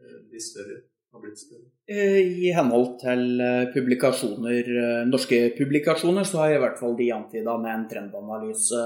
eh, 0.00 0.22
blir 0.30 0.40
større? 0.40 0.78
Har 1.12 1.22
blitt 1.22 1.38
større? 1.38 1.68
Eh, 1.90 2.18
I 2.46 2.52
henhold 2.56 2.96
til 3.02 3.40
eh, 3.44 3.68
publikasjoner, 3.74 4.68
eh, 4.82 5.04
norske 5.08 5.40
publikasjoner 5.58 6.26
så 6.28 6.42
har 6.42 6.54
i 6.54 6.60
hvert 6.62 6.78
fall 6.80 6.96
de 6.98 7.08
antyda 7.14 7.56
med 7.60 7.72
en 7.74 7.86
trendanalyse 7.90 8.82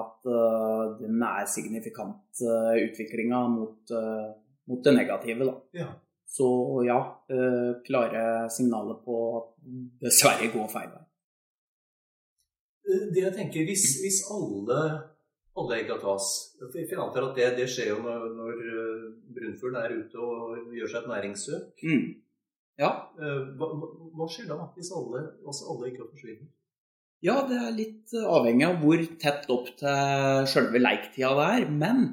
at 0.00 0.30
den 1.00 1.22
er 1.24 1.46
signifikant 1.48 2.40
utviklinga 2.40 3.40
mot, 3.52 3.92
mot, 4.68 4.80
det 4.84 4.94
negative. 4.96 5.46
Da. 5.48 5.54
Ja. 5.82 5.88
Så 6.30 6.48
ja, 6.86 6.98
klare 7.86 8.24
signaler 8.52 9.00
på 9.04 9.16
at 9.40 9.48
dessverre 10.04 10.50
går 10.52 10.68
feil 10.72 10.90
vei. 10.92 11.04
Det 13.14 13.22
jeg 13.22 13.34
tenker, 13.36 13.66
hvis, 13.68 13.86
hvis 14.02 14.22
alle 14.34 14.78
alle 15.58 15.80
av 15.90 16.00
tas. 16.02 16.28
Jeg 16.74 16.98
antar 16.98 17.30
at 17.30 17.36
det, 17.38 17.48
det 17.58 17.66
skjer 17.70 17.92
jo 17.92 17.98
når, 18.04 18.26
når 18.36 18.62
eh, 18.70 19.08
brunfuglen 19.34 19.80
er 19.82 19.96
ute 19.98 20.22
og 20.22 20.76
gjør 20.76 20.92
seg 20.92 21.02
et 21.02 21.10
næringssøk. 21.10 21.84
Mm. 21.84 22.06
Ja. 22.80 22.90
Eh, 23.18 23.42
hva, 23.58 23.68
hva, 24.14 24.28
skjer 24.30 24.48
da, 24.52 24.60
hvis 24.76 24.92
alle, 24.96 25.24
altså 25.44 25.72
alle 25.74 25.90
ikke 25.90 26.08
forsvinner? 26.12 26.48
Ja, 27.20 27.42
det 27.48 27.58
er 27.60 27.76
litt 27.76 28.14
avhengig 28.16 28.64
av 28.64 28.78
hvor 28.80 29.02
tett 29.20 29.50
opp 29.52 29.68
til 29.82 30.46
sjølve 30.48 30.80
leiktida 30.80 31.34
det 31.36 31.48
er. 31.58 31.66
Men 31.82 32.06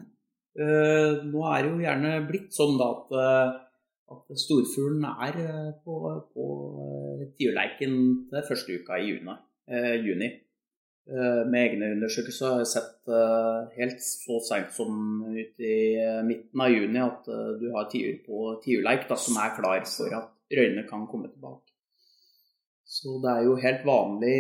øh, 0.59 1.23
nå 1.29 1.45
er 1.47 1.61
det 1.61 1.71
jo 1.71 1.85
gjerne 1.85 2.17
blitt 2.27 2.51
sånn 2.57 2.75
da 2.81 2.89
at, 2.97 3.15
at 4.17 4.41
storfuglen 4.43 5.05
er 5.13 5.39
på, 5.85 6.01
på 6.33 6.49
tiurleiken 7.37 7.95
til 8.27 8.49
første 8.49 8.81
uka 8.81 8.99
i 8.99 9.13
juni. 9.13 9.37
Øh, 9.71 9.95
juni. 10.03 10.33
Eh, 11.07 11.43
med 11.47 11.61
egne 11.61 11.93
undersøkelser 11.95 12.49
har 12.51 12.63
jeg 12.65 12.71
sett 12.73 13.11
eh, 13.15 13.59
helt 13.77 14.01
så 14.03 14.41
seint 14.43 14.73
som 14.75 15.21
ut 15.23 15.63
i 15.63 15.77
eh, 16.03 16.19
midten 16.27 16.63
av 16.65 16.73
juni 16.73 16.99
at 16.99 17.29
du 17.61 17.69
har 17.71 17.87
tiur 17.87 18.17
på 18.25 18.49
tiurleik 18.65 19.07
som 19.15 19.39
er 19.39 19.53
klar 19.55 19.85
for 19.87 20.17
at 20.17 20.33
røyene 20.51 20.83
kan 20.89 21.07
komme 21.07 21.31
tilbake. 21.31 21.63
Så 22.87 23.17
det 23.23 23.31
er 23.31 23.47
jo 23.47 23.55
helt 23.59 23.81
vanlig 23.87 24.35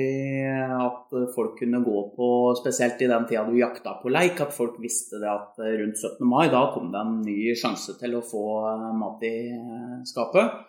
at 0.71 1.15
folk 1.33 1.57
kunne 1.59 1.81
gå 1.83 2.03
på, 2.15 2.27
spesielt 2.59 3.01
i 3.03 3.09
den 3.11 3.25
tida 3.27 3.43
du 3.43 3.57
jakta 3.59 3.97
på 3.99 4.11
leik, 4.11 4.39
at 4.39 4.55
folk 4.55 4.77
visste 4.79 5.19
det 5.19 5.27
at 5.27 5.59
rundt 5.59 5.99
17. 5.99 6.23
mai 6.23 6.47
da 6.51 6.61
kom 6.71 6.87
det 6.93 7.01
en 7.01 7.17
ny 7.25 7.51
sjanse 7.59 7.97
til 7.99 8.15
å 8.15 8.23
få 8.23 8.45
mat 8.95 9.25
i 9.27 9.33
skapet. 10.07 10.63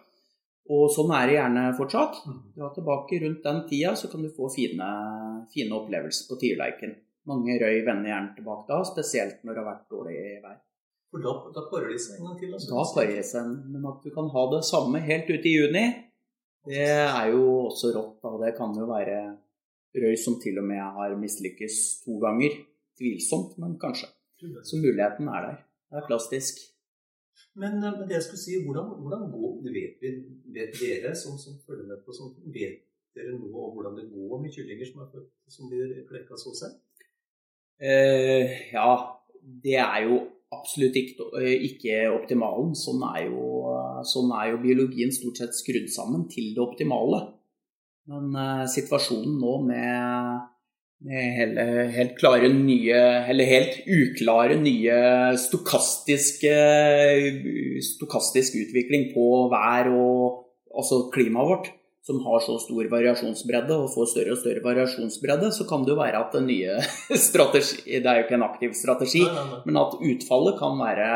Og 0.69 0.91
sånn 0.93 1.13
er 1.17 1.29
det 1.29 1.37
gjerne 1.39 1.63
fortsatt. 1.79 2.19
Du 2.53 2.65
er 2.67 2.73
tilbake 2.75 3.19
rundt 3.23 3.47
den 3.47 3.63
tida, 3.71 3.95
så 3.97 4.11
kan 4.13 4.25
du 4.25 4.29
få 4.35 4.51
fine, 4.53 4.89
fine 5.53 5.77
opplevelser 5.77 6.29
på 6.31 6.39
Tierleiken. 6.41 6.97
Mange 7.29 7.59
røy 7.61 7.83
vender 7.85 8.11
gjerne 8.11 8.35
tilbake 8.37 8.69
da, 8.71 8.81
spesielt 8.89 9.45
når 9.45 9.55
det 9.55 9.63
har 9.63 9.69
vært 9.69 9.93
dårlig 9.93 10.17
vær. 10.45 10.59
For 11.09 11.25
da, 11.25 11.35
da 11.57 11.65
parer 11.71 11.93
de 11.93 11.99
seg 12.01 12.19
en 12.19 12.29
gang 12.29 12.39
til? 12.41 12.53
Altså. 12.53 12.71
Da 12.73 12.85
parer 12.95 13.17
de 13.17 13.25
seg, 13.25 13.51
men 13.73 13.89
at 13.89 14.05
du 14.05 14.13
kan 14.15 14.31
ha 14.35 14.45
det 14.53 14.63
samme 14.69 15.01
helt 15.05 15.31
ute 15.33 15.49
i 15.49 15.55
juni, 15.57 15.85
det 16.69 16.89
er 16.89 17.31
jo 17.33 17.45
også 17.69 17.93
rått. 17.95 18.17
Da. 18.25 18.33
Det 18.45 18.55
kan 18.59 18.75
jo 18.77 18.89
være 18.89 19.19
røy 20.03 20.17
som 20.21 20.37
til 20.43 20.61
og 20.61 20.67
med 20.69 20.83
har 20.99 21.17
mislykkes 21.21 21.79
to 22.05 22.19
ganger. 22.23 22.59
Tvilsomt, 22.99 23.57
men 23.63 23.79
kanskje. 23.81 24.11
Så 24.67 24.81
muligheten 24.83 25.31
er 25.31 25.47
der. 25.47 25.63
Det 25.89 26.01
er 26.01 26.07
plastisk. 26.09 26.59
Men, 27.55 27.79
eh, 27.83 27.95
men, 27.99 28.05
det 28.09 28.19
jeg 28.19 28.27
skulle 28.27 28.43
si, 28.43 28.59
hvordan, 28.65 28.91
hvordan 29.03 29.23
går, 29.33 29.53
vet, 29.77 29.95
vi, 30.03 30.11
vet 30.55 30.75
dere 30.79 31.15
som, 31.17 31.39
som, 31.39 31.57
følger 31.67 31.87
med 31.91 32.03
på 32.07 32.15
sånt, 32.15 32.37
vet 32.55 32.85
dere 33.17 33.37
noe 33.37 33.69
om 33.69 33.77
hvordan 33.77 33.97
det 33.99 34.09
går 34.13 34.43
med 34.43 34.55
kyllinger 34.55 34.91
som, 34.91 35.07
født, 35.13 35.31
som 35.53 35.71
blir 35.71 35.95
klekka 36.09 36.39
så 36.41 36.55
sent? 36.57 36.83
Eh, 37.79 38.73
ja, 38.75 38.91
det 39.65 39.79
er 39.79 40.05
jo 40.09 40.21
absolutt 40.55 40.97
ikke, 40.99 41.31
ikke 41.69 42.03
optimalen. 42.13 42.75
Sånn 42.79 43.03
er, 43.13 43.29
jo, 43.29 43.73
sånn 44.09 44.33
er, 44.35 44.53
jo, 44.53 44.63
biologien 44.65 45.13
stort 45.15 45.41
sett 45.41 45.57
skrudd 45.57 45.91
sammen 45.93 46.27
til 46.33 46.55
det 46.57 46.65
optimale. 46.65 47.25
Men 48.09 48.31
eh, 48.33 48.69
situasjonen 48.73 49.37
nå 49.41 49.59
med 49.69 50.47
med 51.07 51.35
hele, 51.37 51.65
helt 51.95 52.17
klare 52.19 52.49
nye, 52.51 52.99
eller 53.31 53.47
helt 53.47 53.77
uklare 53.87 54.57
nye 54.59 54.97
stokastiske 55.39 56.55
stokastisk 57.87 58.59
utvikling 58.59 59.13
på 59.13 59.27
vær 59.53 59.93
og 59.95 60.41
altså 60.75 61.05
klimaet 61.15 61.53
vårt, 61.53 61.71
som 62.09 62.23
har 62.25 62.41
så 62.41 62.55
stor 62.63 62.87
variasjonsbredde 62.89 63.75
og 63.77 63.91
får 63.93 64.07
større 64.15 64.33
og 64.33 64.41
større 64.41 64.63
variasjonsbredde, 64.65 65.51
så 65.53 65.67
kan 65.69 65.83
det 65.85 65.93
jo 65.93 65.99
være 65.99 66.23
at 66.25 66.33
den 66.39 66.47
nye 66.49 66.79
strategi 67.29 67.99
Det 68.01 68.09
er 68.09 68.23
jo 68.23 68.25
ikke 68.25 68.39
en 68.39 68.47
aktiv 68.47 68.73
strategi, 68.79 69.27
nei, 69.27 69.35
nei, 69.37 69.51
nei. 69.51 69.61
men 69.69 69.81
at 69.83 69.99
utfallet 70.01 70.57
kan 70.57 70.81
være 70.81 71.11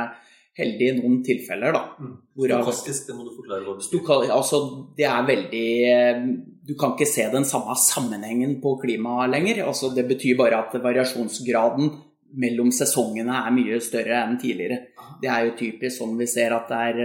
heldig 0.60 0.88
i 0.90 0.94
noen 0.98 1.20
tilfeller, 1.24 1.72
da. 1.72 1.82
Mm. 1.96 2.14
Stokastisk, 2.36 3.08
det 3.08 3.16
må 3.16 3.24
du 3.24 3.32
forklare 3.38 3.64
hva 3.64 3.76
betyr. 3.78 4.32
Altså, 4.36 4.60
det 4.98 5.08
er 5.08 5.28
veldig 5.28 5.68
Du 6.68 6.74
kan 6.78 6.92
ikke 6.92 7.08
se 7.08 7.24
den 7.32 7.48
samme 7.48 7.74
sammenhengen 7.80 8.58
på 8.60 8.76
klimaet 8.84 9.32
lenger. 9.32 9.64
Altså, 9.64 9.94
det 9.96 10.04
betyr 10.10 10.36
bare 10.38 10.60
at 10.60 10.76
variasjonsgraden 10.76 11.88
mellom 12.42 12.68
sesongene 12.72 13.40
er 13.46 13.56
mye 13.56 13.80
større 13.84 14.20
enn 14.26 14.38
tidligere. 14.40 14.92
Det 15.24 15.32
er 15.32 15.48
jo 15.48 15.56
typisk 15.56 16.02
sånn 16.02 16.16
vi 16.20 16.28
ser 16.28 16.52
at 16.56 16.68
det 16.68 16.84
er 16.92 17.02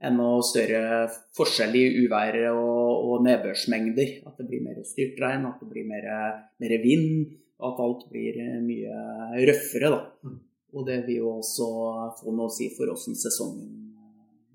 enda 0.00 0.28
større 0.46 1.08
forskjell 1.36 1.76
i 1.76 1.84
uvær 2.04 2.38
og, 2.54 3.06
og, 3.06 3.16
nedbørsmengder. 3.26 4.20
At 4.28 4.40
det 4.40 4.48
blir 4.48 4.64
mer 4.64 4.80
styrtregn, 4.86 5.48
at 5.48 5.60
det 5.60 5.70
blir 5.70 5.88
mer, 5.88 6.06
mer 6.62 6.76
vind, 6.82 7.34
og 7.60 7.72
at 7.72 7.82
alt 7.84 8.06
blir 8.12 8.38
mye 8.64 9.02
røffere. 9.50 9.92
Da. 9.92 10.00
Mm. 10.24 10.38
Og 10.70 10.86
det 10.86 11.00
vil 11.08 11.20
jo 11.20 11.34
også 11.40 11.68
få 12.20 12.32
noe 12.32 12.48
å 12.48 12.54
si 12.54 12.70
for 12.76 12.88
hvordan 12.88 13.18
sesongen 13.18 13.68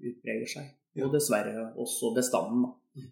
utpreger 0.05 0.49
seg. 0.57 0.71
Og 1.03 1.11
dessverre 1.13 1.69
også 1.81 2.13
bestanden. 2.15 2.65
Da. 2.65 3.01
Mm. 3.01 3.11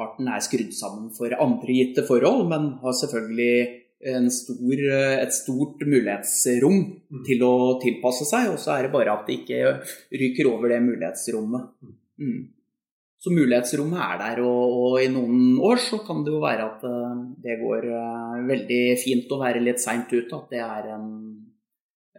Arten 0.00 0.30
er 0.32 0.44
skrudd 0.44 0.72
sammen 0.76 1.10
for 1.14 1.34
andre 1.42 1.74
gitte 1.74 2.06
forhold, 2.06 2.46
men 2.48 2.76
har 2.80 2.96
selvfølgelig 2.96 3.85
stor, 4.30 4.82
et 5.22 5.32
stort 5.32 5.80
mulighetsrom 5.88 6.76
mm. 6.76 7.22
til 7.24 7.44
å 7.46 7.54
tilpasse 7.82 8.26
seg, 8.28 8.50
og 8.52 8.60
så 8.60 8.76
er 8.76 8.86
det 8.86 8.92
bare 8.92 9.14
at 9.14 9.24
det 9.28 9.40
ikke 9.40 9.62
ryker 10.20 10.50
over 10.50 10.74
det 10.74 10.82
mulighetsrommet. 10.84 11.72
Mm. 11.82 11.96
mm. 12.26 12.44
Så 13.26 13.32
mulighetsrommet 13.32 13.98
er 13.98 14.18
der, 14.20 14.42
og, 14.44 14.74
og, 14.76 14.96
i 15.02 15.08
noen 15.10 15.56
år 15.64 15.80
så 15.82 15.98
kan 16.04 16.20
det 16.22 16.34
jo 16.34 16.42
være 16.44 16.66
at 16.68 16.84
uh, 16.86 17.16
det 17.42 17.56
går 17.58 17.88
uh, 17.88 18.36
veldig 18.46 18.82
fint 19.00 19.32
å 19.32 19.40
være 19.40 19.64
litt 19.64 19.80
seint 19.82 20.12
ute. 20.12 20.36
At 20.36 20.52
det 20.52 20.60
er 20.62 20.90
en, 20.94 21.08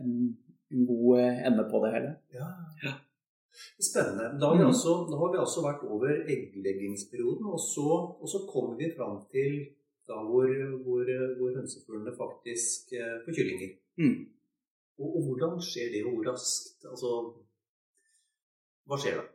en, 0.01 0.15
en 0.73 0.87
god 0.89 1.21
ende 1.21 1.67
på 1.69 1.83
det 1.85 1.93
hele. 1.93 2.15
Ja. 2.35 2.49
ja. 2.81 2.95
Spennende. 3.77 4.33
Da 4.41 4.49
har, 4.49 4.57
vi 4.57 4.65
mm. 4.65 4.73
altså, 4.73 4.97
da 5.07 5.21
har 5.21 5.31
vi 5.33 5.41
altså 5.45 5.63
vært 5.63 5.85
over 5.87 6.13
eggleggingsperioden, 6.17 7.45
og 7.53 7.61
så, 7.61 7.87
og 8.17 8.27
så 8.33 8.43
kommer 8.49 8.75
vi 8.81 8.91
fram 8.97 9.21
til 9.31 9.61
da 10.07 10.21
hvor, 10.23 10.49
hvor, 10.85 11.09
hvor 11.37 11.55
hønsefuglene 11.59 12.13
faktisk 12.17 12.93
eh, 12.95 13.17
får 13.25 13.35
kyllinger. 13.35 13.73
Mm. 13.99 14.17
Og, 14.97 15.09
og, 15.09 15.21
hvordan 15.27 15.57
skjer 15.61 15.91
det, 15.93 16.05
og 16.05 16.15
hvor 16.15 16.29
raskt? 16.31 16.79
Altså, 16.89 17.11
hva 18.87 18.99
skjer 19.01 19.19
da? 19.19 19.25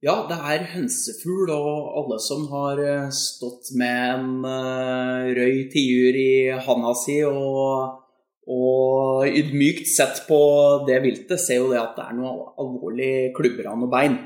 Ja, 0.00 0.14
det 0.30 0.38
er 0.48 0.70
hønsefugl, 0.72 1.50
og 1.52 1.90
alle 2.00 2.16
som 2.24 2.46
har 2.54 2.80
eh, 2.80 3.10
stått 3.12 3.74
med 3.76 4.14
en 4.14 4.30
uh, 4.46 5.28
røy 5.36 5.66
tiur 5.72 6.16
i 6.16 6.32
handa 6.64 6.94
si 6.96 7.18
og, 7.28 7.98
og 8.48 9.28
ydmykt 9.28 9.90
sett 9.92 10.22
på 10.24 10.40
det 10.88 11.02
viltet, 11.04 11.36
ser 11.36 11.60
jo 11.60 11.68
det 11.74 11.82
at 11.82 11.92
det 11.98 12.06
er 12.06 12.16
noe 12.16 12.48
alvorlig 12.56 13.12
klubber 13.36 13.68
av 13.68 13.76
noe 13.82 13.92
bein. 13.92 14.16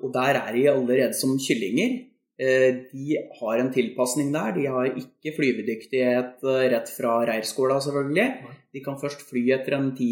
Og 0.00 0.08
der 0.16 0.40
er 0.40 0.50
de 0.56 0.64
allerede 0.72 1.12
som 1.20 1.36
kyllinger. 1.36 2.00
Eh, 2.34 2.90
de 2.90 3.16
har 3.40 3.60
en 3.62 3.70
tilpasning 3.70 4.32
der. 4.34 4.54
De 4.56 4.66
har 4.66 4.88
ikke 4.90 5.34
flyvedyktighet 5.36 6.42
eh, 6.42 6.64
rett 6.72 6.90
fra 6.90 7.20
reirskåla, 7.28 7.78
selvfølgelig. 7.84 8.28
De 8.74 8.82
kan 8.82 8.98
først 8.98 9.22
fly 9.28 9.44
etter 9.54 9.76
en 9.76 9.92
ti, 9.94 10.10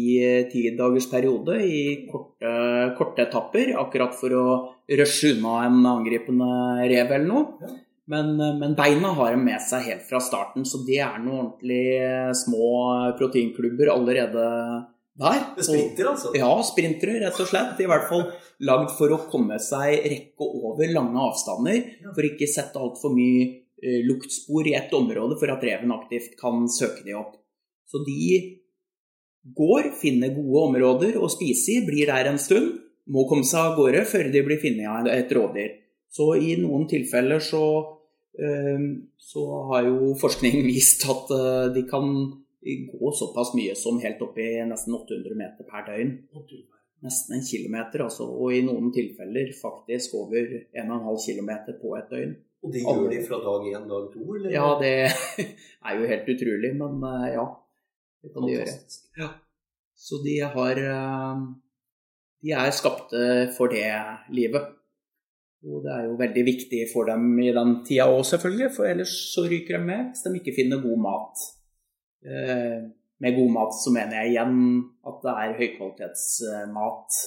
ti 0.51 0.69
dagers 0.77 1.09
periode 1.11 1.57
i 1.67 2.05
korte, 2.07 2.53
korte, 2.95 3.25
etapper, 3.27 3.73
akkurat 3.81 4.15
for 4.15 4.37
å 4.39 4.45
rushe 4.87 5.33
unna 5.35 5.65
en 5.65 5.81
angripende 5.97 6.47
rev 6.87 7.11
eller 7.11 7.27
noe. 7.27 7.73
Men, 8.07 8.39
eh, 8.39 8.55
men, 8.55 8.77
beina 8.79 9.11
har 9.19 9.35
de 9.35 9.43
med 9.43 9.59
seg 9.67 9.83
helt 9.89 10.07
fra 10.07 10.23
starten, 10.23 10.63
så 10.63 10.79
det 10.87 11.01
er 11.03 11.19
noen 11.19 11.49
ordentlig 11.49 12.35
små 12.39 12.71
proteinklubber 13.19 13.91
allerede 13.91 14.47
der. 15.19 15.43
Sprinter, 15.61 16.09
altså? 16.13 16.31
Ja, 16.37 16.49
sprintere, 16.65 17.19
rett 17.21 17.39
og 17.41 17.49
slett. 17.49 17.81
I 17.81 17.89
hvert 17.89 18.07
fall 18.09 18.25
lagd 18.65 18.93
for 18.97 19.13
å 19.13 19.21
komme 19.31 19.59
seg 19.61 20.07
rekke 20.09 20.47
over 20.47 20.89
lange 20.91 21.21
avstander. 21.27 21.83
For 22.09 22.27
ikke 22.27 22.49
sette 22.49 22.81
altfor 22.81 23.13
mye 23.15 23.45
eh, 23.83 24.01
luktspor 24.07 24.67
i 24.69 24.75
ett 24.79 24.93
område 24.97 25.37
for 25.41 25.53
at 25.53 25.63
reven 25.65 25.93
aktivt 25.95 26.37
kan 26.39 26.65
søke 26.71 27.05
de 27.05 27.17
opp. 27.19 27.37
Så 27.89 28.01
de 28.05 28.19
går, 29.53 29.91
finner 29.99 30.33
gode 30.33 30.67
områder 30.69 31.19
å 31.19 31.29
spise 31.31 31.77
i, 31.77 31.85
blir 31.85 32.09
der 32.09 32.31
en 32.31 32.41
stund. 32.41 32.79
Må 33.13 33.25
komme 33.27 33.45
seg 33.45 33.59
av 33.59 33.77
gårde 33.77 34.05
før 34.07 34.29
de 34.31 34.45
blir 34.45 34.61
funnet 34.61 34.87
av 34.87 35.09
et 35.11 35.31
rovdyr. 35.35 35.73
Så 36.13 36.29
i 36.39 36.53
noen 36.61 36.85
tilfeller 36.89 37.41
så, 37.43 37.65
eh, 38.39 38.85
så 39.19 39.43
har 39.69 39.89
jo 39.89 40.13
forskning 40.17 40.63
vist 40.71 41.05
at 41.11 41.33
eh, 41.35 41.67
de 41.75 41.85
kan 41.89 42.07
gå 42.91 43.11
såpass 43.17 43.53
mye 43.57 43.75
som 43.75 43.99
helt 44.03 44.21
opp 44.23 44.37
i 44.39 44.47
nesten 44.67 44.95
800 44.95 45.35
meter 45.39 45.67
per 45.67 45.85
døgn. 45.89 46.15
Nesten 47.03 47.35
en 47.35 47.43
kilometer, 47.43 48.05
altså, 48.05 48.29
og 48.31 48.53
i 48.55 48.61
noen 48.63 48.93
tilfeller 48.95 49.51
faktisk 49.57 50.15
over 50.21 50.53
1,5 50.71 51.17
km 51.25 51.51
på 51.81 51.95
et 51.99 52.11
døgn. 52.13 52.35
Og 52.63 52.71
det 52.71 52.83
gjør 52.85 53.09
de 53.11 53.23
fra 53.25 53.39
dag 53.43 53.65
én, 53.73 53.87
dag 53.89 54.05
to? 54.13 54.21
Eller? 54.37 54.53
Ja, 54.53 54.67
det 54.79 54.93
er 55.87 55.97
jo 55.99 56.07
helt 56.07 56.29
utrolig, 56.31 56.71
men 56.79 57.03
eh, 57.09 57.33
ja. 57.35 57.49
Det 58.23 58.31
kan 58.31 58.47
de 58.47 58.53
gjøre. 58.53 58.77
Ja. 59.19 59.27
Så 59.99 60.21
de 60.23 60.37
har 60.53 60.79
eh, 60.79 61.41
De 62.43 62.53
er 62.55 62.71
skapte 62.75 63.25
for 63.57 63.71
det 63.71 63.83
livet. 64.31 64.71
Og 65.63 65.83
det 65.83 65.91
er 65.95 66.07
jo 66.07 66.15
veldig 66.19 66.43
viktig 66.47 66.79
for 66.91 67.07
dem 67.07 67.27
i 67.39 67.51
den 67.55 67.77
tida 67.87 68.07
òg, 68.11 68.23
selvfølgelig, 68.27 68.71
for 68.75 68.87
ellers 68.87 69.11
så 69.31 69.45
ryker 69.47 69.77
de 69.77 69.83
med 69.83 70.09
hvis 70.09 70.23
de 70.25 70.33
ikke 70.39 70.55
finner 70.55 70.81
god 70.83 71.03
mat. 71.03 71.43
Eh, 72.23 72.83
med 73.23 73.37
god 73.37 73.51
mat 73.55 73.75
så 73.77 73.93
mener 73.95 74.19
jeg 74.19 74.33
igjen 74.33 74.57
at 75.07 75.21
det 75.23 75.33
er 75.43 75.57
høykvalitetsmat 75.59 77.21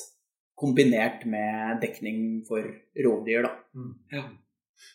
kombinert 0.57 1.25
med 1.29 1.81
dekning 1.85 2.21
for 2.49 2.65
rovdyr. 3.07 3.47
Da. 3.47 3.53
Mm. 3.77 3.95
Ja. 4.13 4.25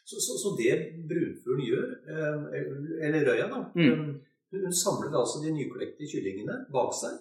Så, 0.05 0.19
så, 0.21 0.37
så, 0.37 0.53
det 0.59 0.73
brunfuglen 1.09 1.65
gjør, 1.65 1.87
eh, 2.13 2.61
eller 3.07 3.25
røya, 3.25 3.47
da 3.49 3.63
mm. 3.73 4.11
Hun 4.51 4.73
samler 4.75 5.13
altså 5.15 5.39
de 5.45 5.53
nyklekte 5.55 6.09
kyllingene 6.11 6.57
bak 6.73 6.91
seg, 6.97 7.13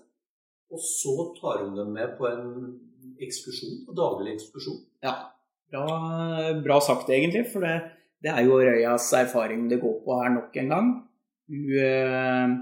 og 0.75 0.81
så 0.83 1.15
tar 1.37 1.63
hun 1.63 1.77
dem 1.79 1.93
med 1.95 2.17
på 2.19 2.27
en 2.27 2.49
ekskursjon, 3.23 3.85
en 3.87 3.97
daglig 3.97 4.35
ekskursjon. 4.35 4.81
Ja, 5.07 5.15
bra, 5.71 5.85
bra 6.65 6.81
sagt 6.83 7.13
egentlig. 7.13 7.45
For 7.53 7.63
det, 7.65 7.77
det, 8.25 8.33
er 8.35 8.49
jo 8.49 8.59
røyas 8.59 9.07
erfaring 9.15 9.69
det 9.71 9.79
går 9.83 10.01
på 10.05 10.19
her 10.21 10.35
nok 10.35 10.59
en 10.63 10.75
gang. 10.75 10.91
Hun 11.51 12.59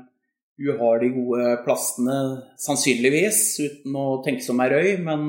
hun 0.58 0.78
har 0.80 1.00
de 1.00 1.08
gode 1.14 1.48
plastene, 1.64 2.18
sannsynligvis, 2.58 3.42
uten 3.62 3.98
å 3.98 4.06
tenke 4.24 4.42
som 4.42 4.60
ei 4.64 4.70
røy. 4.72 4.88
Men 5.06 5.26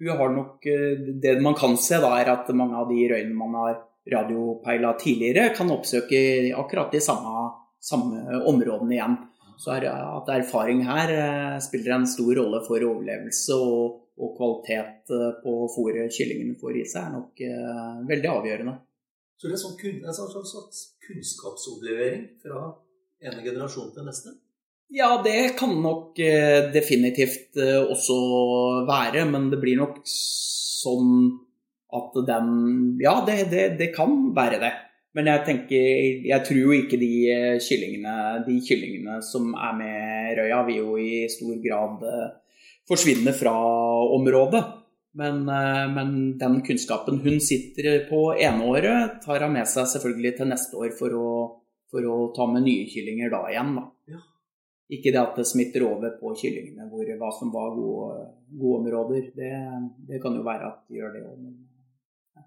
du 0.00 0.10
har 0.10 0.34
nok 0.34 0.66
eh, 0.70 0.98
Det 1.22 1.38
man 1.42 1.58
kan 1.58 1.76
se, 1.80 1.98
da, 2.02 2.12
er 2.20 2.30
at 2.32 2.50
mange 2.54 2.78
av 2.78 2.90
de 2.90 3.00
røyene 3.10 3.36
man 3.36 3.56
har 3.58 3.80
radiopeila 4.10 4.94
tidligere, 4.98 5.50
kan 5.54 5.70
oppsøke 5.70 6.20
akkurat 6.56 6.92
de 6.94 7.00
samme, 7.04 7.50
samme 7.82 8.42
områdene 8.48 8.96
igjen. 8.96 9.16
Så 9.60 9.74
er, 9.74 9.90
at 9.92 10.30
erfaring 10.32 10.84
her 10.88 11.10
eh, 11.12 11.56
spiller 11.60 11.98
en 11.98 12.06
stor 12.08 12.32
rolle 12.38 12.62
for 12.64 12.80
overlevelse 12.80 13.58
og, 13.60 13.98
og 14.16 14.36
kvalitet 14.38 15.12
eh, 15.12 15.32
på 15.42 15.56
fôret 15.74 16.14
kyllingene 16.16 16.56
får 16.60 16.78
i 16.80 16.84
seg, 16.88 17.10
er 17.10 17.16
nok 17.18 17.42
eh, 17.44 17.98
veldig 18.08 18.30
avgjørende. 18.36 18.76
Så 19.40 19.48
det 19.48 19.56
er 19.56 19.62
sånn, 19.64 19.76
en 20.04 20.16
sånn 20.16 20.48
slags 20.48 20.80
kunnskapsoverlevering 21.04 22.24
fra 22.40 22.70
ene 23.20 23.44
generasjon 23.44 23.92
til 23.96 24.08
neste? 24.08 24.32
Ja, 24.90 25.22
det 25.24 25.54
kan 25.58 25.70
nok 25.82 26.18
eh, 26.18 26.66
definitivt 26.74 27.54
eh, 27.62 27.78
også 27.78 28.16
være, 28.88 29.22
men 29.30 29.46
det 29.52 29.60
blir 29.62 29.78
nok 29.78 30.00
sånn 30.10 31.12
at 31.94 32.16
den 32.26 32.48
Ja, 33.02 33.20
det, 33.26 33.44
det, 33.52 33.66
det 33.78 33.92
kan 33.94 34.32
være 34.34 34.58
det. 34.62 34.72
Men 35.14 35.26
jeg 35.26 35.42
tenker 35.46 36.26
Jeg 36.26 36.42
tror 36.46 36.58
jo 36.58 36.74
ikke 36.74 36.98
de 36.98 37.12
eh, 37.30 37.62
kyllingene, 37.62 38.16
de 38.46 38.56
kyllingene 38.66 39.20
som 39.26 39.52
er 39.54 39.76
med 39.78 40.40
røya, 40.40 40.64
vil 40.66 40.80
jo 40.82 40.98
i 40.98 41.22
stor 41.30 41.54
grad 41.62 42.02
forsvinne 42.90 43.34
fra 43.36 43.54
området. 44.16 44.64
Men, 45.20 45.42
men 45.94 46.10
den 46.38 46.60
kunnskapen 46.66 47.18
hun 47.22 47.38
sitter 47.42 48.04
på 48.10 48.32
eneåret, 48.38 49.20
tar 49.22 49.42
hun 49.46 49.54
med 49.54 49.70
seg 49.70 49.86
selvfølgelig 49.90 50.34
til 50.38 50.50
neste 50.50 50.78
år 50.78 50.94
for 50.98 51.14
å, 51.18 51.30
for 51.90 52.06
å 52.06 52.18
ta 52.34 52.46
med 52.50 52.66
nye 52.66 52.86
kyllinger 52.90 53.30
da 53.34 53.42
igjen. 53.50 53.72
Da. 53.78 53.86
Ja. 54.14 54.22
Ikke 54.90 55.12
det 55.14 55.20
at 55.20 55.36
det 55.38 55.46
smitter 55.46 55.84
over 55.86 56.16
på 56.18 56.32
kyllingene 56.38 56.88
hvor, 56.90 57.10
hva 57.20 57.28
som 57.36 57.52
var 57.54 57.74
gode, 57.76 58.24
gode 58.58 58.78
områder. 58.80 59.28
Det, 59.36 59.50
det, 60.08 60.18
kan 60.22 60.34
jo 60.34 60.46
være 60.46 60.70
at 60.72 60.80
de 60.88 60.98
gjør 60.98 61.12
det 61.14 61.22
òg. 61.28 61.44
Ja. 62.36 62.46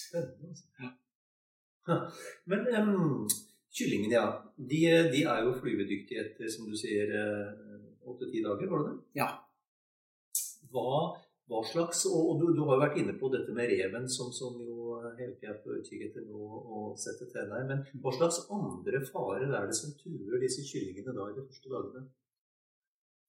Spennende. 0.00 0.52
Altså. 0.52 0.70
Ja. 0.80 0.92
Men 2.50 2.64
um, 2.80 3.26
kyllingene, 3.76 4.14
ja. 4.16 4.24
De, 4.56 4.80
de, 5.12 5.22
er 5.28 5.44
jo 5.44 5.52
flyvedyktige 5.60 6.24
etter, 6.24 6.48
som 6.52 6.70
du 6.70 6.78
sier, 6.80 7.12
eh, 7.12 7.76
åtte-ti 8.08 8.40
dager, 8.44 8.72
var 8.72 8.86
det 8.86 8.94
det? 8.94 9.20
Ja. 9.20 9.28
Hva, 10.72 10.96
hva 11.46 11.62
slags 11.66 12.02
Og, 12.10 12.30
og 12.32 12.40
du, 12.40 12.46
du, 12.56 12.62
har 12.66 12.76
jo 12.76 12.82
vært 12.82 13.00
inne 13.00 13.14
på 13.20 13.30
dette 13.30 13.54
med 13.54 13.70
reven, 13.70 14.08
som, 14.10 14.32
som 14.34 14.56
jo 14.58 14.98
hele 15.18 15.34
tida 15.38 15.54
på 15.62 15.78
utkikk 15.78 16.08
etter 16.08 16.26
noe 16.26 16.60
å 16.66 16.84
sette 16.98 17.28
til 17.30 17.46
i. 17.46 17.64
Men 17.70 17.84
hva 18.02 18.14
slags 18.16 18.42
andre 18.52 19.02
farer 19.06 19.46
er 19.46 19.68
det 19.70 19.76
som 19.78 19.94
truer 20.00 20.42
disse 20.42 20.64
kyllingene 20.66 21.14
da 21.16 21.28
i 21.30 21.36
de 21.36 21.44
første 21.46 21.72
dagene? 21.72 22.06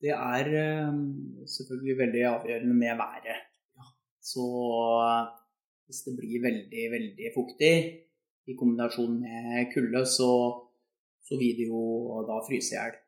Det 0.02 0.14
er 0.14 0.52
eh, 0.54 0.98
selvfølgelig 1.58 1.98
veldig 2.02 2.26
avgjørende 2.32 2.76
med 2.78 3.00
været. 3.02 3.46
Så 4.22 4.46
eh, 5.06 5.30
hvis 5.88 6.04
det 6.06 6.18
blir 6.20 6.44
veldig, 6.44 6.86
veldig 6.94 7.32
fuktig 7.38 7.74
i 8.48 8.56
kombinasjon 8.60 9.18
med 9.22 9.72
kulde, 9.74 10.04
så, 10.10 10.32
så 11.26 11.40
vil 11.40 11.58
det 11.58 11.70
jo 11.70 11.82
da 12.28 12.42
fryse 12.46 12.76
i 12.76 12.78
hjel. 12.78 13.00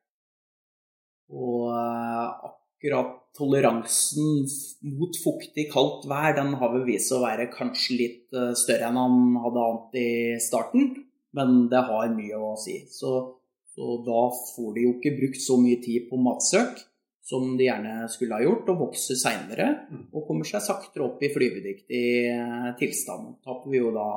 Og 1.29 1.69
eh, 1.73 2.49
akkurat 2.79 3.35
toleransen 3.35 4.45
mot 4.81 5.15
fuktig, 5.23 5.69
kaldt 5.71 6.07
vær, 6.07 6.33
den 6.35 6.55
har 6.55 6.71
vel 6.73 6.85
vist 6.87 7.11
å 7.11 7.21
være 7.21 7.49
kanskje 7.51 7.97
litt 7.99 8.33
eh, 8.33 8.53
større 8.55 8.87
enn 8.87 8.99
han 8.99 9.35
hadde 9.43 9.65
ant 9.65 9.97
i 9.99 10.09
starten. 10.39 10.93
Men 11.35 11.67
det 11.69 11.83
har 11.85 12.09
mye 12.15 12.37
å 12.39 12.55
si. 12.57 12.79
Så, 12.89 13.11
så 13.75 13.97
da 14.05 14.21
får 14.33 14.71
de 14.75 14.85
jo 14.87 14.93
ikke 14.95 15.17
brukt 15.19 15.41
så 15.43 15.59
mye 15.61 15.77
tid 15.83 16.07
på 16.09 16.17
matsøk 16.17 16.79
som 17.29 17.51
de 17.59 17.67
gjerne 17.67 18.07
skulle 18.09 18.39
ha 18.39 18.41
gjort, 18.41 18.71
og 18.71 18.87
vokser 18.87 19.19
seinere 19.19 19.67
og 20.09 20.23
kommer 20.25 20.47
seg 20.47 20.63
saktere 20.65 21.05
opp 21.05 21.21
i 21.21 21.29
flyvedyktig 21.29 22.05
eh, 22.31 22.71
tilstand. 22.79 23.35
Taper 23.45 23.69
vi 23.69 23.83
jo 23.83 23.91
da 23.93 24.09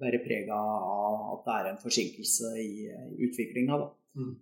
være 0.00 0.24
preg 0.24 0.48
av 0.50 1.36
at 1.36 1.44
det 1.44 1.54
er 1.60 1.70
en 1.70 1.84
forsinkelse 1.84 2.50
i 2.58 2.88
utviklinga. 3.28 3.78
Mm. 4.18 4.34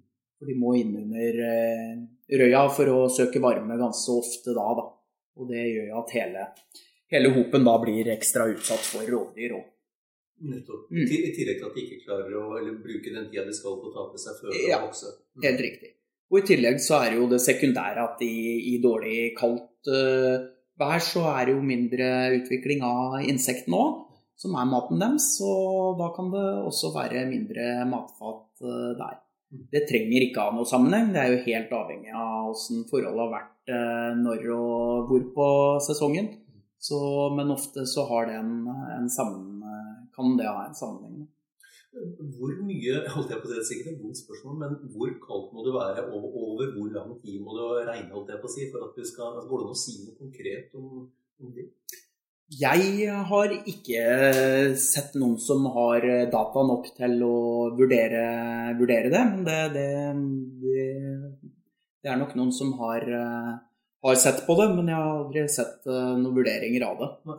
For 0.42 0.50
de 0.50 0.56
må 0.58 0.72
inn 0.74 0.96
under 0.98 1.36
eh, 1.46 1.98
røya 2.40 2.64
for 2.74 2.90
å 2.90 3.02
søke 3.14 3.38
varme 3.38 3.76
ganske 3.78 4.16
ofte 4.18 4.50
da. 4.56 4.64
da. 4.74 4.88
Og 5.38 5.46
det 5.46 5.62
gjør 5.68 5.92
at 6.00 6.14
hele, 6.16 6.46
hele 7.14 7.30
hopen 7.36 7.68
da 7.68 7.76
blir 7.78 8.10
ekstra 8.10 8.48
utsatt 8.50 8.82
for 8.82 9.06
rovdyr 9.06 9.54
òg. 9.54 9.68
Nettopp. 10.42 10.88
Mm. 10.90 11.06
I 11.06 11.30
tillegg 11.30 11.60
til 11.60 11.68
at 11.68 11.76
de 11.76 11.84
ikke 11.84 12.00
klarer 12.02 12.34
å 12.34 12.44
eller, 12.58 12.74
bruke 12.82 13.14
den 13.14 13.28
tida 13.30 13.44
de 13.46 13.54
skal 13.54 13.78
på 13.78 13.92
å 13.92 13.94
ta 13.94 14.08
på 14.10 14.18
seg 14.18 14.40
føde 14.42 14.64
Ja, 14.66 14.80
og. 14.82 14.98
Mm. 15.38 15.44
Helt 15.46 15.62
riktig. 15.62 15.92
Og 16.32 16.40
i 16.40 16.46
tillegg 16.48 16.82
så 16.82 16.98
er 16.98 17.12
det 17.12 17.20
jo 17.20 17.28
det 17.30 17.38
sekundære 17.44 18.02
at 18.08 18.24
i, 18.26 18.34
i 18.72 18.78
dårlig 18.82 19.18
kaldt 19.38 19.92
uh, 19.92 20.42
vær 20.82 21.04
så 21.04 21.26
er 21.36 21.46
det 21.46 21.54
jo 21.54 21.62
mindre 21.62 22.08
utvikling 22.40 22.82
av 22.88 23.20
insektene 23.22 23.78
òg, 23.78 24.00
som 24.42 24.56
er 24.58 24.70
maten 24.72 24.98
deres. 24.98 25.28
Og 25.46 26.00
da 26.00 26.10
kan 26.16 26.32
det 26.34 26.46
også 26.66 26.90
være 26.96 27.28
mindre 27.30 27.84
matfat 27.86 28.64
uh, 28.66 28.90
der. 28.98 29.21
Det 29.52 29.82
trenger 29.88 30.24
ikke 30.24 30.46
ha 30.46 30.54
noe 30.56 30.68
sammenheng. 30.68 31.10
Det 31.12 31.20
er 31.20 31.34
jo 31.34 31.42
helt 31.46 31.74
avhengig 31.76 32.14
av 32.16 32.52
åssen 32.54 32.86
forholdet 32.88 33.20
har 33.20 33.34
vært 33.34 33.74
eh, 33.74 34.14
når 34.20 34.46
og 34.56 35.10
hvor 35.10 35.26
på 35.36 35.48
sesongen. 35.84 36.32
Så, 36.82 36.98
men 37.36 37.52
ofte 37.54 37.84
så 37.86 38.08
har 38.08 38.26
det 38.26 38.40
en, 38.40 38.64
en 38.96 39.10
sammen, 39.12 39.60
kan 40.16 40.34
det 40.38 40.48
ha 40.48 40.64
en 40.66 40.74
sammenheng. 40.74 41.28
Hvor 41.92 42.52
mye 42.64 43.02
holdt 43.12 43.30
jeg 43.30 43.42
på 43.42 43.48
å 43.48 43.50
det 43.50 43.58
er 43.60 43.66
sikkert 43.68 43.90
et 43.92 44.00
godt 44.00 44.18
spørsmål, 44.22 44.54
men 44.62 44.76
hvor 44.94 45.10
kaldt 45.26 45.50
må 45.52 45.64
det 45.66 45.74
være, 45.76 46.06
og 46.08 46.38
over 46.40 46.70
hvor 46.72 46.88
lang 46.94 47.10
tid 47.20 47.42
må 47.44 47.52
det 47.58 47.84
regne, 47.90 48.08
holdt 48.14 48.32
jeg 48.32 48.40
på 48.40 48.48
å 48.48 48.54
si, 48.54 48.68
for 48.72 48.86
at 48.86 48.96
du 48.96 49.04
skal 49.04 49.28
altså, 49.34 49.50
Går 49.50 49.60
det 49.60 49.66
an 49.68 49.76
å 49.76 49.82
si 49.82 49.98
noe 50.00 50.16
konkret 50.16 50.78
om, 50.80 50.88
om 51.44 51.52
det? 51.52 51.66
Jeg 52.52 53.08
har 53.30 53.52
ikke 53.64 54.02
sett 54.76 55.14
noen 55.16 55.38
som 55.40 55.64
har 55.72 56.04
data 56.32 56.64
nok 56.68 56.90
til 56.98 57.14
å 57.24 57.36
vurdere, 57.78 58.24
vurdere 58.76 59.12
det, 59.12 59.22
men 59.30 59.46
det, 59.46 59.60
det, 59.72 59.86
det, 62.02 62.10
er 62.10 62.18
nok 62.20 62.34
noen 62.36 62.52
som 62.52 62.74
har, 62.82 63.06
eh, 63.08 63.54
har 64.04 64.20
sett 64.20 64.44
på 64.44 64.58
det, 64.58 64.68
men 64.74 64.90
jeg 64.92 64.98
har 64.98 65.22
aldri 65.22 65.46
sett 65.48 65.88
eh, 65.88 66.12
noen 66.18 66.36
vurderinger 66.36 66.84
av 66.90 67.00
det. 67.00 67.38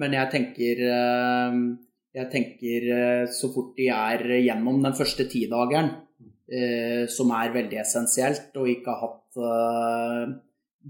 Men 0.00 0.16
jeg 0.16 0.32
tenker, 0.32 0.82
eh, 0.96 1.60
jeg 2.22 2.32
tenker 2.32 2.88
eh, 2.96 3.26
så 3.36 3.52
fort 3.52 3.76
de 3.76 3.90
er 3.92 4.24
gjennom 4.38 4.80
den 4.86 4.96
første 4.96 5.28
tidageren, 5.28 5.92
eh, 6.48 7.04
som 7.10 7.36
er 7.36 7.52
veldig 7.54 7.82
essensielt, 7.84 8.48
og 8.56 8.70
ikke 8.70 8.96
har 8.96 9.06
hatt 9.10 9.44
eh, 9.44 10.34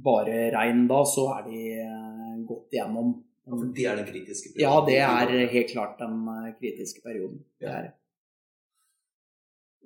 bare 0.04 0.48
regn 0.54 0.86
da, 0.90 1.04
så 1.06 1.28
er 1.36 1.46
de 1.48 1.62
eh, 1.82 2.34
gått 2.46 2.74
gjennom 2.78 3.14
Ja, 3.46 3.50
for 3.52 3.66
det 3.76 3.84
er 3.86 3.96
den 4.00 4.06
kritiske 4.08 4.48
perioden? 4.54 4.64
ja, 4.64 4.74
det 4.88 4.98
er 5.42 5.52
helt 5.52 5.70
klart 5.74 5.98
den 6.00 6.16
eh, 6.28 6.52
kritiske 6.60 7.00
perioden. 7.04 7.38
Det 7.60 7.68
Ja. 7.68 7.76
er. 7.82 7.90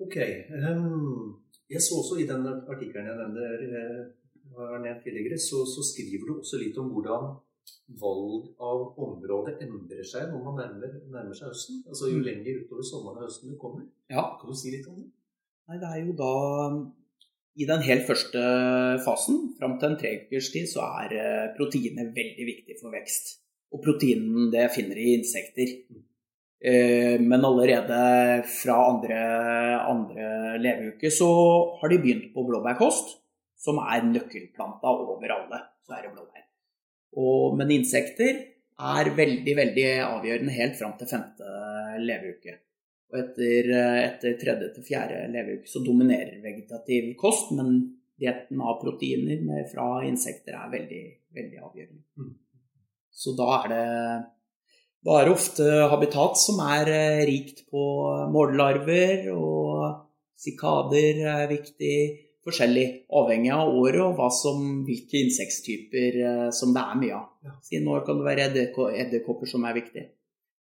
Ok. 0.01 0.17
ehm, 0.17 1.35
jeg 1.71 1.81
så 1.83 1.95
også 2.01 2.21
i 2.23 2.27
den 2.27 2.47
artikkelen 2.47 3.07
jeg 3.11 3.17
nevnte, 3.19 3.45
eh, 3.67 5.03
tidligere, 5.05 5.39
så, 5.39 5.59
så 5.75 5.81
skriver 5.91 6.27
du 6.29 6.39
også 6.39 6.57
litt 6.63 6.79
om 6.79 6.89
hvordan 6.95 7.35
valg 8.01 8.47
av 8.61 8.95
område 9.07 9.57
endrer 9.65 10.05
seg 10.07 10.31
når 10.33 10.45
man 10.47 10.57
nærmer, 10.63 10.95
nærmer 11.13 11.35
seg 11.37 11.49
høsten. 11.51 11.83
Altså 11.89 12.09
jo 12.13 12.19
Mm. 12.19 12.25
lenger 12.29 12.61
utover 12.63 12.83
sommeren 12.91 13.19
og 13.19 13.25
høsten 13.27 13.51
du 13.51 13.57
kommer. 13.59 13.85
Ja. 14.11 14.25
Kan 14.41 14.51
du 14.51 14.57
si 14.57 14.71
litt 14.71 14.87
om 14.89 14.97
det? 15.03 15.11
Nei, 15.69 15.77
det 15.83 15.89
er 15.93 16.07
jo 16.07 16.13
da 16.23 16.33
I 17.59 17.65
den 17.67 17.83
helt 17.83 18.07
første 18.07 18.39
fasen, 19.05 19.55
fram 19.59 19.79
til 19.81 19.89
en 19.91 19.97
treukers 19.99 20.49
tid, 20.55 20.67
så 20.71 20.81
er 21.03 21.09
eh, 21.19 21.57
proteinet 21.59 22.15
veldig 22.15 22.45
viktig 22.47 22.77
for 22.81 22.91
vekst. 22.95 23.41
Og 23.75 23.83
proteinen 23.85 24.51
det 24.53 24.69
finner 24.75 24.99
i 24.99 25.15
insekter. 25.19 25.75
Eh, 26.59 27.21
Men 27.21 27.45
allerede 27.45 28.43
fra 28.49 28.77
andre, 28.91 29.19
andre 29.79 30.59
leveuke 30.59 31.11
så 31.11 31.29
har 31.81 31.89
de 31.89 31.99
begynt 32.03 32.33
på 32.35 32.47
blåbærkost, 32.49 33.19
som 33.59 33.79
er 33.79 34.07
nøkkelplanta 34.07 34.91
over 34.91 35.35
alle. 35.35 35.61
Så 35.87 35.95
er 35.95 36.07
det 36.07 36.15
blåbær. 36.15 36.47
Og, 37.19 37.57
men 37.59 37.71
insekter 37.75 38.41
er 38.79 39.11
veldig, 39.17 39.55
veldig 39.59 39.87
avgjørende 40.07 40.55
helt 40.55 40.77
fram 40.79 40.97
til 40.99 41.11
femte 41.11 41.53
leveuke. 42.03 42.59
Og 43.09 43.21
etter, 43.23 43.71
etter 44.05 44.35
tredje 44.41 44.73
til 44.75 44.85
fjerde 44.85 45.23
leveuke 45.33 45.71
så 45.71 45.81
dominerer 45.85 46.43
vegetativ 46.45 47.15
kost, 47.21 47.55
men 47.57 47.81
dietten 48.21 48.61
av 48.61 48.81
proteiner 48.83 49.65
fra 49.71 50.03
insekter 50.07 50.59
er 50.59 50.75
veldig, 50.75 51.03
veldig 51.39 51.65
avgjørende. 51.71 52.05
Så 53.19 53.35
da 53.39 53.49
er 53.65 53.73
det 53.73 53.87
da 55.07 55.15
er 55.15 55.29
det 55.29 55.35
ofte 55.37 55.67
habitat 55.93 56.39
som 56.41 56.59
er 56.65 56.89
eh, 56.91 57.25
rikt 57.29 57.63
på 57.71 57.83
mållarver, 58.35 59.29
og 59.33 60.09
sikader 60.39 61.23
er 61.35 61.45
viktig. 61.51 61.99
Forskjellig, 62.49 62.85
avhengig 63.13 63.51
av 63.53 63.75
året 63.77 64.01
og 64.01 64.21
som, 64.33 64.63
hvilke 64.87 65.21
insektstyper 65.21 66.19
eh, 66.25 66.45
som 66.55 66.73
det 66.75 66.83
er 66.83 67.01
mye 67.01 67.17
av. 67.17 67.27
Ja. 67.45 67.55
Siden 67.67 67.91
år 67.93 68.05
kan 68.07 68.21
det 68.21 68.27
være 68.27 68.47
edderko- 68.49 68.91
edderkopper 68.95 69.51
som 69.51 69.67
er 69.69 69.77
viktig. 69.77 70.05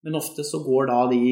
Men 0.04 0.18
ofte 0.18 0.44
så 0.44 0.60
går 0.64 0.90
da 0.90 0.98
de 1.10 1.22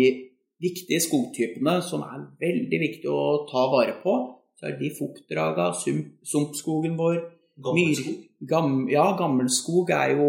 viktige 0.62 1.00
skogtypene 1.02 1.80
som 1.84 2.04
er 2.06 2.24
veldig 2.40 2.80
viktige 2.80 3.12
å 3.12 3.44
ta 3.50 3.66
vare 3.72 3.98
på, 4.02 4.16
så 4.56 4.70
er 4.70 4.78
de 4.80 4.92
fuktdraga, 4.96 5.70
sump, 5.76 6.16
sumpskogen 6.26 6.96
vår, 6.98 7.20
Gammelskog? 7.60 8.20
Gam, 8.48 8.88
ja, 8.88 9.04
gammelskog 9.18 9.90
er 9.92 10.14
jo, 10.16 10.28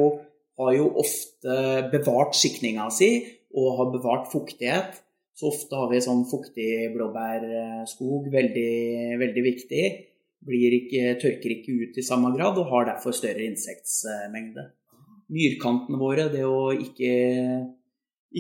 har 0.62 0.76
jo 0.78 0.90
ofte 1.02 1.56
bevart 1.92 2.38
skikninga 2.38 2.88
si 2.94 3.12
og 3.58 3.78
har 3.80 3.90
bevart 3.96 4.30
fuktighet. 4.32 5.02
Så 5.36 5.50
ofte 5.50 5.78
har 5.80 5.90
vi 5.90 6.02
sånn 6.04 6.24
fuktig 6.30 6.92
blåbærskog, 6.94 8.30
veldig, 8.34 8.72
veldig 9.22 9.44
viktig. 9.46 9.84
Ikke, 10.42 11.16
tørker 11.22 11.54
ikke 11.54 11.76
ut 11.82 11.98
i 12.02 12.06
samme 12.06 12.32
grad 12.36 12.58
og 12.62 12.70
har 12.72 12.88
derfor 12.92 13.16
større 13.16 13.46
insektsmengde. 13.46 14.68
Myrkantene 15.32 16.00
våre, 16.02 16.28
det 16.34 16.44
å 16.46 16.72
ikke, 16.76 17.12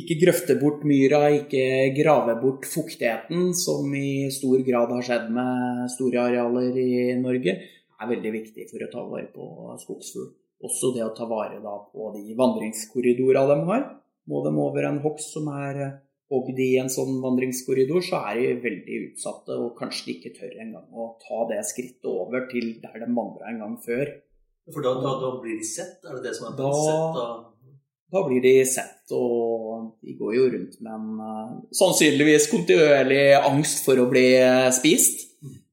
ikke 0.01 0.19
grøfte 0.25 0.57
bort 0.59 0.83
myra, 0.87 1.23
ikke 1.33 1.93
grave 1.95 2.35
bort 2.41 2.67
fuktigheten, 2.67 3.51
som 3.55 3.87
i 3.95 4.27
stor 4.33 4.65
grad 4.67 4.91
har 4.97 5.07
skjedd 5.07 5.31
med 5.33 5.87
store 5.93 6.25
arealer 6.27 6.77
i 6.81 6.91
Norge, 7.21 7.57
er 8.01 8.13
veldig 8.13 8.33
viktig 8.33 8.67
for 8.69 8.83
å 8.83 8.91
ta 8.91 9.05
vare 9.07 9.29
på 9.31 9.77
skogsfugl. 9.85 10.31
Også 10.61 10.91
det 10.95 11.03
å 11.05 11.13
ta 11.17 11.25
vare 11.29 11.57
da 11.63 11.73
på 11.89 12.11
de 12.15 12.35
vandringskorridorene 12.37 13.55
de 13.55 13.67
har. 13.71 13.85
Må 14.29 14.43
de 14.45 14.51
over 14.61 14.85
en 14.87 14.99
hogst 15.03 15.33
som 15.33 15.47
er 15.51 15.79
eh, 15.81 15.93
hogd 16.31 16.59
i 16.61 16.75
en 16.79 16.91
sånn 16.91 17.17
vandringskorridor, 17.23 18.03
så 18.05 18.21
er 18.29 18.37
de 18.39 18.51
veldig 18.63 18.99
utsatte 19.09 19.57
og 19.57 19.73
kanskje 19.79 20.05
de 20.07 20.17
ikke 20.17 20.35
tør 20.37 20.53
engang 20.63 20.85
å 20.93 21.13
ta 21.23 21.47
det 21.49 21.63
skrittet 21.67 22.07
over 22.07 22.45
til 22.51 22.75
der 22.83 23.01
de 23.01 23.09
vandra 23.09 23.49
en 23.51 23.59
gang 23.63 23.77
før. 23.83 24.13
For 24.71 24.85
da, 24.85 24.93
da, 25.01 25.15
da 25.19 25.31
blir 25.41 25.57
de 25.59 25.65
sett? 25.67 25.97
Er 26.05 26.19
det 26.19 26.29
det 26.29 26.35
som 26.37 26.51
er 26.51 26.57
Da- 26.59 26.73
sett? 26.77 27.17
Da, 27.17 27.29
Da 28.11 28.21
blir 28.27 28.41
de 28.43 28.65
sett, 28.67 29.07
og 29.15 29.93
de 30.03 30.13
går 30.19 30.33
jo 30.35 30.47
rundt 30.51 30.73
med 30.83 30.91
en 30.91 31.19
uh, 31.23 31.51
sannsynligvis 31.71 32.49
kontinuerlig 32.51 33.21
angst 33.39 33.85
for 33.85 33.95
å 34.03 34.09
bli 34.11 34.25
eh, 34.35 34.67
spist. 34.75 35.29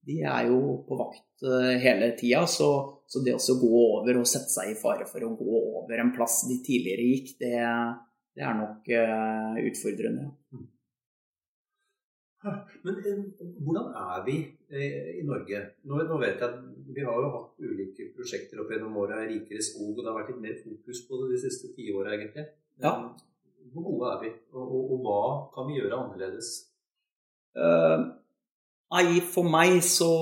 De 0.06 0.20
er 0.22 0.46
jo 0.46 0.76
på 0.86 0.98
vakt 1.00 1.42
uh, 1.42 1.74
hele 1.82 2.12
tida, 2.14 2.44
så, 2.46 2.68
så 3.08 3.22
det 3.24 3.34
å 3.34 3.58
gå 3.60 3.68
over 3.82 4.20
og 4.20 4.28
sette 4.28 4.52
seg 4.52 4.74
i 4.74 4.78
fare 4.78 5.06
for 5.08 5.24
å 5.24 5.32
gå 5.38 5.60
over 5.80 6.00
en 6.02 6.12
plass 6.12 6.42
de 6.48 6.58
tidligere 6.64 7.06
gikk, 7.08 7.30
det, 7.40 7.54
det 8.36 8.44
er 8.44 8.58
nok 8.58 8.90
uh, 8.92 9.56
utfordrende. 9.64 10.28
Men 12.84 12.98
eh, 13.02 13.22
hvordan 13.64 13.88
er 13.98 14.20
vi 14.26 14.36
eh, 14.70 15.08
i 15.18 15.24
Norge? 15.26 15.62
Nå, 15.90 15.98
nå 16.06 16.18
vet 16.22 16.38
jeg 16.38 16.46
at 16.46 16.60
vi 16.94 17.04
har 17.04 17.18
jo 17.18 17.32
hatt 17.34 17.64
ulike 17.64 18.12
prosjekter 18.14 18.62
opp 18.62 18.70
gjennom 18.72 18.94
åra, 19.02 19.24
Rikere 19.26 19.64
skog, 19.64 19.96
og 19.96 20.04
det 20.04 20.10
har 20.10 20.18
vært 20.20 20.30
litt 20.34 20.44
mer 20.44 20.60
fokus 20.62 21.02
på 21.08 21.18
det 21.22 21.32
de 21.32 21.40
siste 21.42 21.72
tiåra, 21.74 22.14
egentlig. 22.14 22.46
Ja. 22.84 22.94
Hvor 23.72 23.88
gode 23.88 24.12
er 24.12 24.22
vi, 24.22 24.32
og, 24.54 24.62
og, 24.62 24.92
og 24.94 25.02
hva 25.04 25.20
kan 25.56 25.66
vi 25.68 25.80
gjøre 25.80 25.98
annerledes? 25.98 26.52
Eh, 27.58 28.06
Nei, 28.88 29.20
for 29.20 29.44
meg 29.44 29.82
så, 29.84 30.12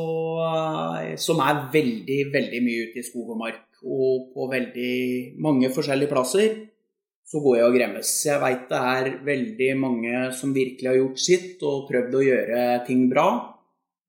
eh, 0.42 1.12
som 1.22 1.38
er 1.38 1.68
veldig, 1.70 2.32
veldig 2.32 2.62
mye 2.64 2.88
ute 2.88 2.98
i 2.98 3.06
skog 3.06 3.34
og 3.36 3.38
mark, 3.38 3.66
og 3.86 4.32
på 4.34 4.48
veldig 4.50 5.36
mange 5.38 5.70
forskjellige 5.70 6.10
plasser, 6.10 6.56
så 7.26 7.42
går 7.42 7.58
jeg 7.58 7.66
og 7.66 7.76
gremmes. 7.76 8.10
Jeg 8.26 8.42
veit 8.42 8.64
det 8.70 8.80
er 8.94 9.12
veldig 9.26 9.70
mange 9.78 10.32
som 10.34 10.54
virkelig 10.54 10.90
har 10.90 10.98
gjort 10.98 11.22
sitt 11.22 11.62
og 11.66 11.86
prøvd 11.90 12.14
å 12.14 12.24
gjøre 12.26 12.64
ting 12.86 13.08
bra. 13.10 13.26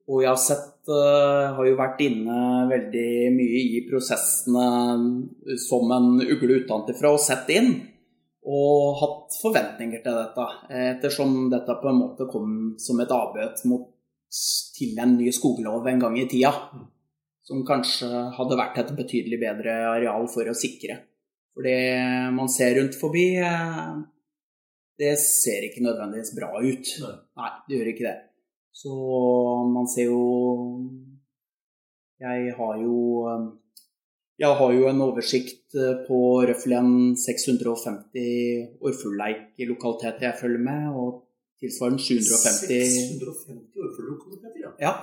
Og 0.07 0.21
jeg 0.23 0.29
har 0.29 0.39
sett 0.39 0.87
uh, 0.87 1.57
har 1.57 1.65
jo 1.67 1.75
vært 1.79 2.03
inne 2.05 2.67
veldig 2.69 3.09
mye 3.33 3.63
i 3.73 3.81
prosessene 3.89 5.57
som 5.65 5.91
en 5.97 6.21
ugle 6.21 6.61
utenfra 6.61 7.11
og 7.11 7.19
sett 7.19 7.49
inn. 7.57 7.73
Og 8.47 9.01
hatt 9.01 9.41
forventninger 9.41 10.05
til 10.05 10.21
dette, 10.21 10.47
ettersom 10.93 11.49
dette 11.51 11.81
på 11.81 11.89
en 11.89 12.01
måte 12.05 12.29
kom 12.31 12.51
som 12.79 13.01
et 13.03 13.11
avbøt 13.11 13.65
mot, 13.67 13.89
til 14.77 14.97
en 15.01 15.15
ny 15.17 15.31
skoglov 15.35 15.87
en 15.87 16.01
gang 16.01 16.17
i 16.19 16.27
tida. 16.29 16.53
Som 17.47 17.63
kanskje 17.67 18.07
hadde 18.35 18.59
vært 18.59 18.81
et 18.81 18.95
betydelig 18.97 19.39
bedre 19.39 19.77
areal 19.93 20.27
for 20.31 20.49
å 20.49 20.55
sikre. 20.57 20.99
For 21.55 21.65
det 21.65 21.79
man 22.35 22.51
ser 22.51 22.75
rundt 22.77 22.97
forbi, 22.99 23.29
uh, 23.39 23.95
det 24.99 25.13
ser 25.21 25.69
ikke 25.69 25.85
nødvendigvis 25.85 26.33
bra 26.35 26.51
ut. 26.59 26.91
Nei, 27.01 27.13
Nei 27.39 27.51
det 27.69 27.79
gjør 27.79 27.91
ikke 27.93 28.07
det. 28.09 28.17
Så 28.77 28.91
man 29.71 29.87
ser 29.89 30.11
jo 30.11 30.25
Jeg 32.21 32.51
har 32.57 32.75
jo 32.81 32.97
jeg 34.37 34.53
har 34.53 34.73
jo 34.73 34.83
en 34.85 34.99
oversikt 35.01 35.73
eh, 35.73 36.03
på 36.05 36.17
røftlig 36.45 36.75
en 36.77 37.15
650 37.17 38.75
lokaliteter 39.65 40.27
jeg 40.27 40.37
følger 40.43 40.61
med, 40.61 40.91
og 40.93 41.23
tilsvarende 41.61 42.03
750 42.03 42.67
650 43.17 43.83
orrfugllokaliteter, 43.83 44.63
ja. 44.65 44.73
ja. 44.81 44.93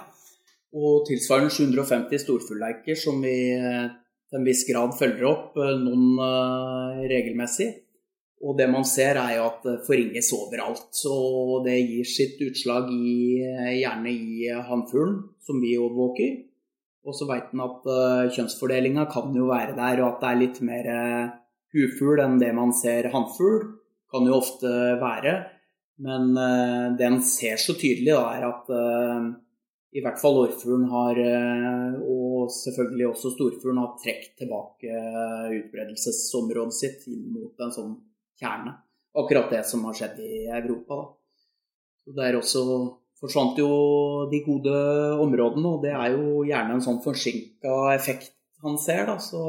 Og 0.74 1.04
tilsvarende 1.08 1.52
750 1.54 2.24
storfuglleiker 2.24 2.98
som 2.98 3.20
vi 3.22 3.36
eh, 3.54 3.86
til 4.28 4.40
en 4.40 4.46
viss 4.46 4.64
grad 4.68 4.94
følger 4.98 5.28
opp, 5.30 5.58
eh, 5.58 5.74
noen 5.82 6.18
regelmessig. 7.10 7.70
Og 8.44 8.58
det 8.58 8.66
man 8.68 8.84
ser, 8.84 9.16
er 9.16 9.38
jo 9.38 9.44
at 9.46 9.62
det 9.64 9.76
forringes 9.86 10.28
overalt. 10.36 10.90
Og 11.08 11.64
det 11.64 11.78
gir 11.78 12.08
sitt 12.08 12.42
utslag 12.44 12.90
i, 12.92 13.40
gjerne 13.78 14.10
i 14.12 14.50
hannfuglen, 14.68 15.22
som 15.46 15.62
vi 15.62 15.78
overvåker. 15.80 16.42
Og 17.04 17.16
så 17.16 17.28
veit 17.28 17.52
en 17.52 17.64
at 17.64 17.88
uh, 17.88 18.32
kjønnsfordelinga 18.32 19.06
kan 19.12 19.34
jo 19.36 19.48
være 19.50 19.76
der, 19.76 20.00
og 20.02 20.14
at 20.14 20.22
det 20.22 20.28
er 20.30 20.40
litt 20.40 20.60
mer 20.64 20.86
uh, 20.88 21.32
hufugl 21.76 22.22
enn 22.24 22.38
det 22.40 22.52
man 22.56 22.72
ser 22.76 23.10
hannfugl. 23.12 23.60
Kan 24.14 24.28
jo 24.28 24.38
ofte 24.38 24.70
være. 25.00 25.34
Men 26.02 26.32
uh, 26.34 26.94
det 26.98 27.06
en 27.06 27.20
ser 27.22 27.60
så 27.60 27.76
tydelig, 27.78 28.10
da, 28.10 28.24
er 28.34 28.46
at 28.48 28.70
uh, 28.74 29.28
i 29.94 30.02
hvert 30.02 30.18
fall 30.18 30.40
orrfuglen 30.40 30.88
har, 30.90 31.18
og 32.02 32.48
selvfølgelig 32.50 33.04
også 33.12 33.30
storfuglen, 33.36 33.78
har 33.78 33.92
trukket 34.02 34.32
tilbake 34.40 34.96
utbredelsesområdet 35.60 36.74
sitt 36.74 37.04
inn 37.12 37.28
mot 37.30 37.62
en 37.62 37.70
sånn 37.76 37.92
kjerne. 38.42 38.72
Akkurat 39.14 39.54
det 39.54 39.62
som 39.68 39.84
har 39.86 39.94
skjedd 39.94 40.18
i 40.18 40.48
Europa. 40.50 40.98
Da. 40.98 41.06
Så 42.04 42.16
Der 42.18 42.38
også 42.40 42.64
forsvant 43.20 43.58
jo 43.62 43.68
de 44.32 44.42
gode 44.44 44.74
områdene, 45.22 45.76
og 45.76 45.84
det 45.84 45.94
er 45.94 46.16
jo 46.16 46.42
gjerne 46.48 46.76
en 46.76 46.84
sånn 46.84 47.00
forsinka 47.04 47.76
effekt 47.94 48.34
han 48.64 48.76
ser. 48.80 49.06
Da. 49.08 49.16
Så 49.22 49.40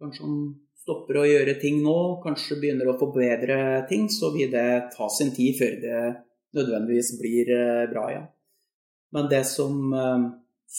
kanskje 0.00 0.24
han 0.24 0.38
stopper 0.86 1.18
å 1.18 1.26
gjøre 1.26 1.56
ting 1.58 1.80
nå, 1.82 1.98
kanskje 2.22 2.60
begynner 2.62 2.92
å 2.92 2.98
forbedre 3.00 3.58
ting, 3.90 4.06
så 4.06 4.30
vil 4.30 4.52
det 4.52 4.92
ta 4.94 5.10
sin 5.10 5.32
tid 5.34 5.58
før 5.58 5.74
det 5.82 6.00
nødvendigvis 6.56 7.16
blir 7.18 7.50
eh, 7.50 7.88
bra 7.90 8.06
igjen. 8.12 8.28
Men 9.16 9.26
det 9.32 9.42
som, 9.50 9.74
eh, 9.92 10.24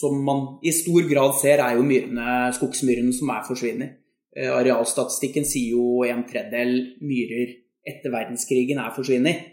som 0.00 0.24
man 0.24 0.42
i 0.64 0.72
stor 0.72 1.04
grad 1.10 1.36
ser, 1.42 1.60
er 1.60 1.76
jo 1.76 1.84
myrene, 1.84 2.48
skogsmyrene 2.56 3.12
som 3.12 3.34
er 3.36 3.44
forsvinner. 3.50 3.94
Eh, 4.32 4.48
arealstatistikken 4.48 5.44
sier 5.48 5.76
jo 5.76 6.02
en 6.08 6.24
tredjedel 6.28 6.74
myrer 7.04 7.56
etter 7.88 8.12
verdenskrigen 8.12 8.80
er 8.80 8.96
forsvunnet. 8.96 9.46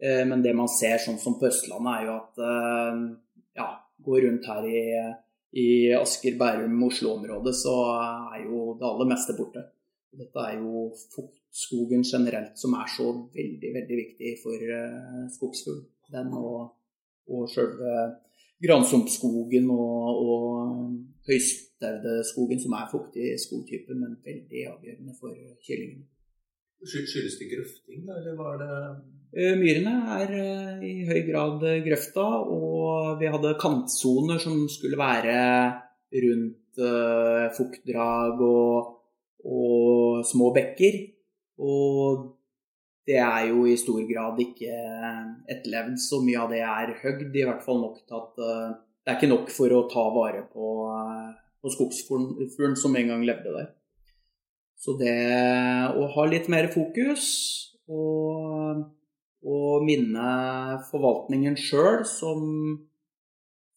Eh, 0.00 0.24
men 0.24 0.40
det 0.44 0.56
man 0.56 0.72
ser 0.72 0.96
sånn 1.04 1.20
som 1.20 1.36
på 1.36 1.50
Østlandet, 1.52 1.94
er 1.94 2.08
jo 2.08 2.16
at 2.16 2.44
ja, 3.58 3.72
går 4.08 4.24
rundt 4.24 4.46
her 4.48 4.68
i, 4.72 4.84
i 5.52 5.68
Asker, 5.98 6.38
Bærum, 6.40 6.80
Oslo-området, 6.88 7.56
så 7.60 7.74
er 7.98 8.46
jo 8.46 8.78
det 8.78 8.88
aller 8.88 9.12
meste 9.12 9.36
borte. 9.36 9.68
Dette 10.18 10.46
er 10.50 10.58
jo 10.58 10.88
fuktskogen 11.14 12.02
generelt 12.06 12.58
som 12.60 12.74
er 12.78 12.88
så 12.90 13.10
veldig, 13.34 13.70
veldig 13.76 13.98
viktig 14.02 14.34
for 14.42 14.72
skogsfugl. 15.36 15.84
Den 16.12 16.32
og, 16.34 16.72
og 17.28 17.50
sjølve 17.52 17.92
gransumpskogen 18.64 19.70
og, 19.70 20.22
og 20.30 21.28
høystaudeskogen, 21.28 22.60
som 22.62 22.74
er 22.78 22.90
fuktig 22.90 23.34
skogtype, 23.42 23.94
men 23.94 24.18
veldig 24.24 24.64
avgjørende 24.72 25.14
for 25.18 25.34
kyllingene. 25.66 26.08
Skyldes 26.78 27.38
det 27.40 27.48
grøfting, 27.50 28.04
da, 28.06 28.20
eller 28.20 28.36
var 28.38 28.60
det 28.60 28.74
eh, 29.34 29.56
Myrene 29.58 29.94
er 30.14 30.34
eh, 30.36 30.84
i 30.86 30.92
høy 31.08 31.24
grad 31.26 31.64
grøfta, 31.86 32.26
og 32.54 33.18
vi 33.18 33.30
hadde 33.34 33.56
kantsoner 33.58 34.38
som 34.42 34.62
skulle 34.70 34.98
være 35.00 35.40
rundt 36.22 36.78
fuktdrag 37.56 38.38
og, 38.46 38.94
og 39.44 40.24
små 40.26 40.50
bekker. 40.56 40.98
Og 41.58 42.26
det 43.08 43.18
er 43.22 43.48
jo 43.50 43.64
i 43.66 43.76
stor 43.80 44.02
grad 44.08 44.40
ikke 44.42 44.74
etterlevd. 45.48 45.96
Så 46.02 46.20
mye 46.24 46.42
av 46.42 46.52
det 46.52 46.62
er 46.64 46.94
høgd, 47.02 47.32
i 47.32 47.46
hvert 47.46 47.64
fall 47.64 47.80
nok 47.82 48.02
til 48.04 48.18
at 48.20 48.42
uh, 48.42 48.76
det 49.02 49.12
er 49.12 49.18
ikke 49.18 49.32
nok 49.32 49.52
for 49.54 49.72
å 49.72 49.86
ta 49.90 50.04
vare 50.14 50.44
på, 50.52 50.72
uh, 50.92 51.32
på 51.62 51.72
skogsfuglen 51.72 52.76
som 52.78 52.96
en 52.98 53.14
gang 53.14 53.24
levde 53.26 53.54
der. 53.54 53.72
Så 54.78 54.94
det 55.00 55.16
å 55.98 56.04
ha 56.14 56.26
litt 56.30 56.46
mer 56.52 56.68
fokus 56.70 57.24
og, 57.90 58.84
og 59.42 59.86
minne 59.86 60.28
forvaltningen 60.90 61.56
sjøl, 61.58 62.04
som 62.06 62.44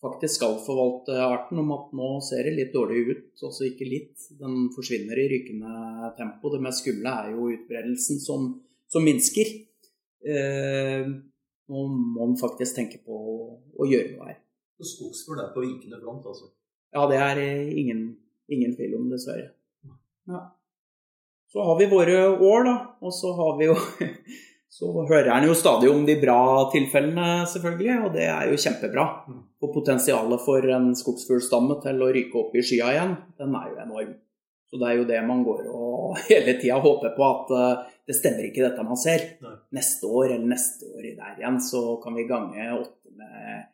faktisk 0.02 0.40
skal 0.40 0.58
forvalte 0.66 1.14
arten, 1.22 1.60
om 1.62 1.72
at 1.76 1.94
nå 1.98 2.10
ser 2.26 2.48
det 2.48 2.56
litt 2.58 2.74
dårlig 2.74 3.06
ut. 3.12 3.30
Altså 3.46 3.68
ikke 3.68 3.88
litt, 3.88 4.28
den 4.40 4.68
forsvinner 4.76 5.20
i 5.22 5.30
rykende 5.30 6.12
tempo. 6.18 6.50
Det 6.54 6.62
mest 6.64 6.82
skumle 6.84 7.14
er 7.22 7.34
jo 7.36 7.52
utbredelsen 7.54 8.22
som 8.24 8.52
som 8.92 9.04
minsker. 9.08 9.52
Eh, 10.28 11.08
nå 11.72 11.84
må 11.88 12.26
man 12.28 12.40
faktisk 12.40 12.76
tenke 12.76 13.00
på 13.06 13.16
å, 13.16 13.36
å 13.80 13.88
gjøre 13.88 14.16
noe 14.16 14.32
her. 14.32 14.40
Skogsfugl 14.82 15.40
er 15.40 15.54
på 15.54 15.64
vikende 15.64 16.00
front, 16.02 16.26
altså? 16.28 16.50
Ja, 16.92 17.06
det 17.08 17.20
er 17.22 17.40
ingen, 17.78 18.02
ingen 18.52 18.74
tvil 18.76 18.98
om, 18.98 19.08
dessverre. 19.12 19.52
Ja. 20.28 20.42
Så 21.52 21.64
har 21.68 21.78
vi 21.80 21.88
våre 21.92 22.18
år, 22.34 22.66
da. 22.68 22.76
Og 23.04 23.14
så 23.16 23.32
har 23.38 23.56
vi 23.60 23.70
jo 23.70 23.78
Så 24.72 24.88
hører 24.88 25.34
en 25.34 25.50
jo 25.50 25.56
stadig 25.58 25.90
om 25.92 26.06
de 26.08 26.16
bra 26.22 26.40
tilfellene, 26.72 27.44
selvfølgelig, 27.52 27.96
og 28.06 28.14
det 28.16 28.28
er 28.32 28.48
jo 28.48 28.60
kjempebra. 28.64 29.04
Mm. 29.28 29.40
Og 29.62 29.74
potensialet 29.76 30.44
for 30.46 30.68
en 30.78 30.94
skogsfuglstamme 30.96 31.76
til 31.84 32.00
å 32.00 32.12
ryke 32.16 32.40
opp 32.40 32.56
i 32.56 32.64
skya 32.64 32.94
igjen, 32.94 33.18
den 33.42 33.58
er 33.60 33.66
jo 33.74 33.82
enorm. 33.84 34.14
Så 34.72 34.80
det 34.80 34.88
er 34.88 34.96
jo 35.02 35.08
det 35.10 35.20
man 35.28 35.44
går 35.44 35.66
og 35.68 36.16
hele 36.30 36.56
tida 36.62 36.80
håper 36.80 37.12
på, 37.18 37.28
at 37.28 37.52
uh, 37.52 37.90
det 38.08 38.16
stemmer 38.16 38.48
ikke 38.48 38.64
dette 38.64 38.88
man 38.88 39.00
ser. 39.00 39.26
Nei. 39.44 39.58
Neste 39.76 40.08
år 40.08 40.38
eller 40.38 40.48
neste 40.54 40.88
år 40.88 41.10
der 41.20 41.36
igjen, 41.42 41.60
så 41.68 41.84
kan 42.04 42.16
vi 42.16 42.30
gange 42.32 42.70
åtte 42.78 43.12
med 43.20 43.68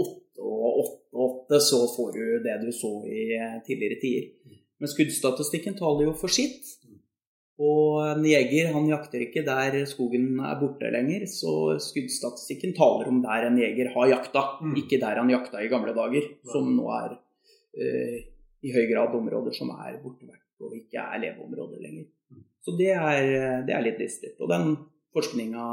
åtte 0.00 0.42
og 0.42 0.82
åtte 0.82 1.14
og 1.14 1.22
åtte, 1.28 1.62
så 1.62 1.84
får 1.94 2.10
du 2.16 2.24
det 2.42 2.58
du 2.64 2.68
så 2.74 2.90
i 3.06 3.22
eh, 3.36 3.56
tidligere 3.66 4.02
tider. 4.02 4.28
Mm. 4.46 4.58
Men 4.80 4.90
skuddstatistikken 4.90 5.78
taler 5.78 6.08
jo 6.08 6.14
for 6.18 6.32
sitt. 6.32 6.66
Mm. 7.60 7.66
Og 7.68 8.00
en 8.06 8.24
jeger 8.24 8.70
han 8.72 8.88
jakter 8.88 9.20
ikke 9.26 9.44
der 9.44 9.82
skogen 9.88 10.38
er 10.40 10.56
borte 10.60 10.88
lenger, 10.92 11.26
så 11.28 11.76
skuddstatistikken 11.82 12.72
taler 12.76 13.10
om 13.12 13.20
der 13.24 13.50
en 13.50 13.58
jeger 13.60 13.92
har 13.92 14.08
jakta, 14.14 14.44
mm. 14.64 14.74
ikke 14.80 15.00
der 15.02 15.20
han 15.20 15.32
jakta 15.32 15.60
i 15.60 15.68
gamle 15.68 15.92
dager, 15.96 16.30
som 16.48 16.72
nå 16.72 16.88
er 16.96 17.18
uh, 17.20 18.16
i 18.64 18.72
høy 18.72 18.86
grad 18.88 19.12
områder 19.16 19.52
som 19.56 19.74
er 19.76 20.00
borte 20.00 20.32
og 20.60 20.74
ikke 20.76 21.00
er 21.00 21.20
leveområder 21.22 21.80
lenger. 21.80 22.08
Så 22.60 22.74
det 22.76 22.90
er, 22.92 23.62
det 23.64 23.72
er 23.72 23.84
litt 23.84 24.00
dystert. 24.00 24.36
Og 24.44 24.50
den 24.52 24.74
forskninga 25.16 25.68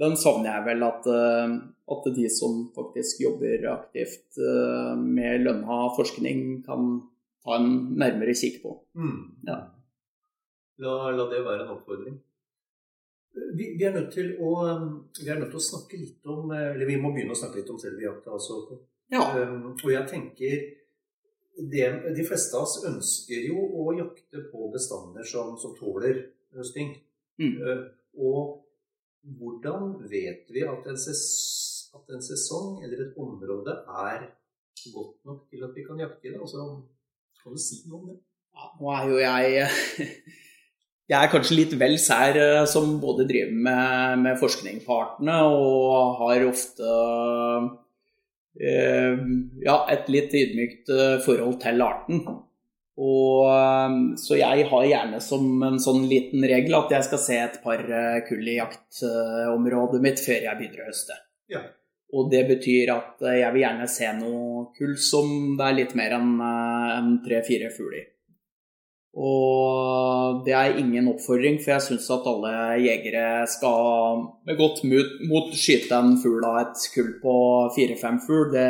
den 0.00 0.16
savner 0.20 0.50
jeg 0.50 0.64
vel 0.66 0.84
at, 0.84 1.06
eh, 1.08 1.54
at, 1.94 2.08
de 2.16 2.26
som 2.32 2.66
faktisk 2.76 3.22
jobber 3.24 3.64
aktivt 3.72 4.40
eh, 4.40 4.92
med 5.00 5.44
lønna 5.46 5.86
forskning, 5.96 6.42
kan 6.66 6.90
ta 7.44 7.56
en 7.60 7.70
nærmere 7.96 8.36
kikk 8.36 8.60
på. 8.64 8.76
Mm. 8.98 9.18
Ja. 9.48 9.60
La, 10.82 11.10
la, 11.10 11.24
det 11.30 11.42
være 11.44 11.64
en 11.64 11.74
oppfordring. 11.76 12.16
Vi, 13.56 13.64
vi, 13.76 13.84
er 13.84 13.92
nødt 13.92 14.12
til 14.12 14.32
å, 14.40 14.50
vi 15.18 15.28
er 15.28 15.40
nødt 15.40 15.52
til 15.52 15.60
å 15.60 15.66
snakke 15.66 15.98
litt 16.00 16.28
om 16.32 16.52
Eller 16.56 16.88
vi 16.88 16.96
må 17.00 17.10
begynne 17.12 17.34
å 17.34 17.36
snakke 17.36 17.60
litt 17.60 17.72
om 17.72 17.80
selve 17.80 18.04
jakta. 18.04 18.36
Altså. 18.36 18.78
Ja. 19.12 19.22
Um, 19.36 19.74
og 19.74 19.90
jeg 19.92 20.08
tenker 20.10 20.64
det, 21.56 21.86
de 22.16 22.24
fleste 22.26 22.56
av 22.56 22.66
oss 22.66 22.78
ønsker 22.88 23.48
jo 23.48 23.60
å 23.80 23.90
jakte 23.96 24.44
på 24.50 24.70
bestander 24.72 25.24
som, 25.28 25.54
som 25.60 25.76
tåler 25.78 26.22
høsting. 26.56 26.96
Mm. 27.40 27.60
Uh, 27.60 27.84
og 28.16 29.36
hvordan 29.36 29.96
vet 30.08 30.48
vi 30.52 30.64
at 30.68 30.88
en, 30.88 30.98
ses, 31.00 31.22
at 31.96 32.12
en, 32.12 32.24
sesong 32.24 32.82
eller 32.84 33.06
et 33.06 33.20
område 33.20 33.74
er 34.06 34.28
godt 34.92 35.16
nok 35.26 35.46
til 35.50 35.64
at 35.66 35.76
vi 35.76 35.84
kan 35.86 36.00
jakte 36.00 36.28
i 36.28 36.32
det? 36.32 36.40
Altså, 36.40 36.66
kan 37.42 37.56
du 37.56 37.60
si 37.60 37.82
noe 37.88 38.00
om 38.00 38.10
det? 38.12 38.18
Ja, 38.56 38.68
nå 38.80 38.92
er 38.96 39.08
jo 39.10 39.16
jeg 39.20 39.64
Jeg 41.06 41.22
er 41.22 41.30
kanskje 41.30 41.56
litt 41.60 41.74
vel 41.78 41.94
sær 42.02 42.34
eh, 42.40 42.64
som 42.66 42.96
både 43.02 43.28
driver 43.28 43.58
med, 43.68 44.22
med 44.24 44.38
forskning 44.40 44.80
på 44.82 44.96
artene 45.04 45.36
og 45.46 46.16
har 46.18 46.42
ofte 46.48 46.88
eh, 48.58 49.20
ja, 49.62 49.76
et 49.92 50.10
litt 50.10 50.34
ydmykt 50.34 50.90
eh, 50.90 51.14
forhold 51.22 51.60
til 51.62 51.84
arten. 51.86 52.24
Og, 52.26 53.44
eh, 53.52 53.94
så 54.18 54.40
jeg 54.40 54.66
har 54.72 54.88
gjerne 54.90 55.22
som 55.22 55.46
en 55.68 55.78
sånn 55.82 56.08
liten 56.10 56.42
regel 56.42 56.74
at 56.80 56.96
jeg 56.96 57.06
skal 57.06 57.22
se 57.22 57.38
et 57.44 57.62
par 57.62 57.86
kull 58.26 58.42
i 58.42 58.58
jaktområdet 58.58 60.02
mitt 60.02 60.22
før 60.26 60.48
jeg 60.48 60.58
begynner 60.58 60.82
å 60.82 60.90
høste. 60.90 61.20
Ja. 61.54 61.62
Og 62.18 62.34
det 62.34 62.42
betyr 62.50 62.90
at 62.96 63.22
jeg 63.30 63.54
vil 63.54 63.62
gjerne 63.62 63.86
se 63.90 64.10
noe 64.18 64.68
kull 64.74 64.98
som 64.98 65.54
det 65.58 65.70
er 65.70 65.80
litt 65.84 65.96
mer 65.98 66.18
enn 66.18 66.36
en 66.42 67.16
tre-fire 67.22 67.70
fugler 67.74 68.02
i. 68.02 68.06
Og 69.16 70.42
det 70.44 70.52
er 70.52 70.76
ingen 70.76 71.08
oppfordring, 71.08 71.56
for 71.62 71.72
jeg 71.72 71.84
syns 71.86 72.10
at 72.12 72.28
alle 72.28 72.52
jegere 72.84 73.46
skal 73.48 74.20
med 74.44 74.58
godt 74.58 74.82
mot 74.84 75.54
skyte 75.56 75.96
en 75.96 76.18
fugl 76.20 76.44
av 76.44 76.60
et 76.66 76.84
kull 76.92 77.14
på 77.22 77.36
fire-fem 77.78 78.20
fugl. 78.26 78.50
Det, 78.52 78.68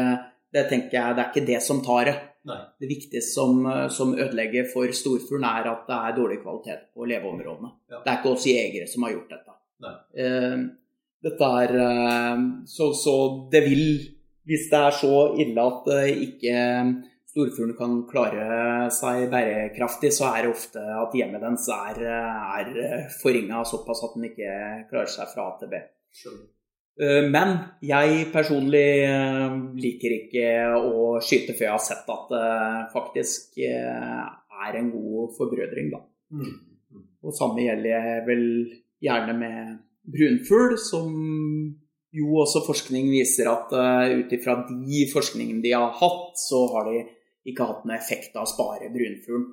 det, 0.55 0.69
tenker 0.71 1.01
jeg, 1.01 1.17
det 1.17 1.25
er 1.25 1.33
ikke 1.33 1.49
det 1.51 1.61
som 1.67 1.83
tar 1.83 2.11
det. 2.13 2.17
Nei. 2.47 2.61
Det 2.79 2.91
viktigste 2.93 3.25
som, 3.27 3.67
som 3.91 4.15
ødelegger 4.15 4.69
for 4.71 4.93
storfuglen, 4.95 5.49
er 5.51 5.67
at 5.73 5.89
det 5.89 5.99
er 5.99 6.17
dårlig 6.21 6.39
kvalitet 6.45 6.87
på 6.95 7.09
leveområdene. 7.11 7.73
Ja. 7.91 8.05
Det 8.05 8.13
er 8.13 8.21
ikke 8.21 8.35
oss 8.37 8.47
jegere 8.47 8.91
som 8.91 9.07
har 9.07 9.17
gjort 9.17 9.35
dette. 9.35 9.57
Eh, 10.15 10.61
dette 11.27 11.51
er 11.65 11.75
eh, 11.83 12.47
så, 12.71 12.93
så, 12.95 13.17
det 13.51 13.65
vil, 13.67 13.85
hvis 14.47 14.71
det 14.71 14.79
er 14.79 14.95
så 14.95 15.13
ille 15.43 15.67
at 15.73 15.91
det 15.91 16.03
ikke 16.29 16.63
storfuglen 17.37 17.77
kan 17.77 17.99
klare 18.09 18.89
seg 18.97 19.29
bærekraftig, 19.33 20.09
så 20.17 20.31
er 20.33 20.47
det 20.47 20.55
ofte 20.55 20.81
at 20.81 21.15
hjemmet 21.17 21.45
dens 21.45 21.69
er, 21.69 22.01
er 22.09 23.09
forringa 23.21 23.61
såpass 23.69 24.07
at 24.07 24.17
den 24.17 24.31
ikke 24.31 24.53
klarer 24.89 25.13
seg 25.13 25.29
fra 25.35 25.51
A 25.51 25.57
til 25.61 25.75
B. 25.75 25.83
Eh, 26.97 27.27
men 27.29 27.53
jeg 27.85 28.29
personlig 28.33 28.89
eh, 29.05 29.57
liker 29.77 30.15
ikke 30.17 30.47
å 30.81 31.19
skyte 31.21 31.53
før 31.53 31.69
jeg 31.69 31.75
har 31.75 31.85
sett 31.85 32.13
at 32.15 32.31
det 32.33 32.53
faktisk 32.95 33.59
eh, 33.61 34.23
er 34.67 34.79
en 34.79 34.89
god 34.95 35.35
forbrødring, 35.37 35.91
da. 35.93 36.01
Mm. 36.33 36.55
Og 37.27 37.37
samme 37.37 37.67
gjelder 37.67 38.25
vel 38.25 38.47
gjerne 39.05 39.35
med 39.37 39.75
brunfugl, 40.09 40.79
som 40.81 41.13
jo 42.17 42.41
også 42.41 42.63
forskning 42.65 43.11
viser 43.13 43.51
at 43.51 43.75
ut 43.77 44.31
ifra 44.33 44.55
de 44.65 45.03
forskningene 45.11 45.61
de 45.61 45.75
har 45.75 45.91
hatt, 45.99 46.39
så 46.41 46.63
har 46.73 46.89
de 46.89 47.03
ikke 47.47 47.69
hatt 47.69 47.87
noen 47.87 47.97
effekt 47.97 48.37
av 48.37 48.47
å 48.47 48.51
spare 48.51 48.91
brunfuglen. 48.93 49.47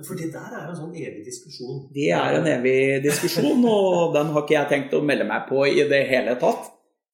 For 0.00 0.16
det 0.16 0.30
der 0.32 0.52
er 0.56 0.64
jo 0.64 0.72
en 0.72 0.78
sånn 0.78 0.96
evig 0.96 1.26
diskusjon. 1.26 1.80
Det 1.92 2.08
er 2.16 2.38
en 2.38 2.46
evig 2.48 3.02
diskusjon, 3.04 3.60
og 3.68 4.12
den 4.16 4.32
har 4.32 4.44
ikke 4.46 4.56
jeg 4.56 4.70
tenkt 4.70 4.96
å 4.96 5.02
melde 5.04 5.26
meg 5.28 5.44
på 5.50 5.66
i 5.68 5.84
det 5.90 6.06
hele 6.08 6.36
tatt. 6.40 6.70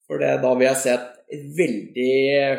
For 0.06 0.22
det, 0.22 0.36
da 0.44 0.52
vil 0.54 0.68
jeg 0.68 0.82
se 0.84 0.94
et 0.94 1.40
veldig 1.56 2.12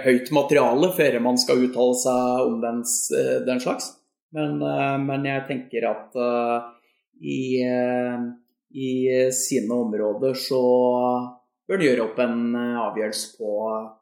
høyt 0.04 0.32
materiale 0.36 0.90
før 0.98 1.20
man 1.24 1.40
skal 1.40 1.64
uttale 1.70 1.96
seg 2.02 2.50
om 2.50 2.58
den, 2.64 2.82
eh, 3.16 3.38
den 3.48 3.64
slags. 3.64 3.94
Men, 4.36 4.60
eh, 4.60 4.98
men, 5.00 5.24
jeg 5.30 5.46
tenker 5.48 5.88
at 5.88 6.18
uh, 6.20 6.68
i, 7.24 7.64
i 8.76 8.90
sine 9.32 9.80
områder 9.86 10.36
så 10.36 10.64
bør 11.68 11.84
gjøre 11.84 12.04
opp 12.06 12.20
en 12.24 12.56
eh, 12.56 12.78
avgjørelse 12.82 13.34
på 13.38 13.56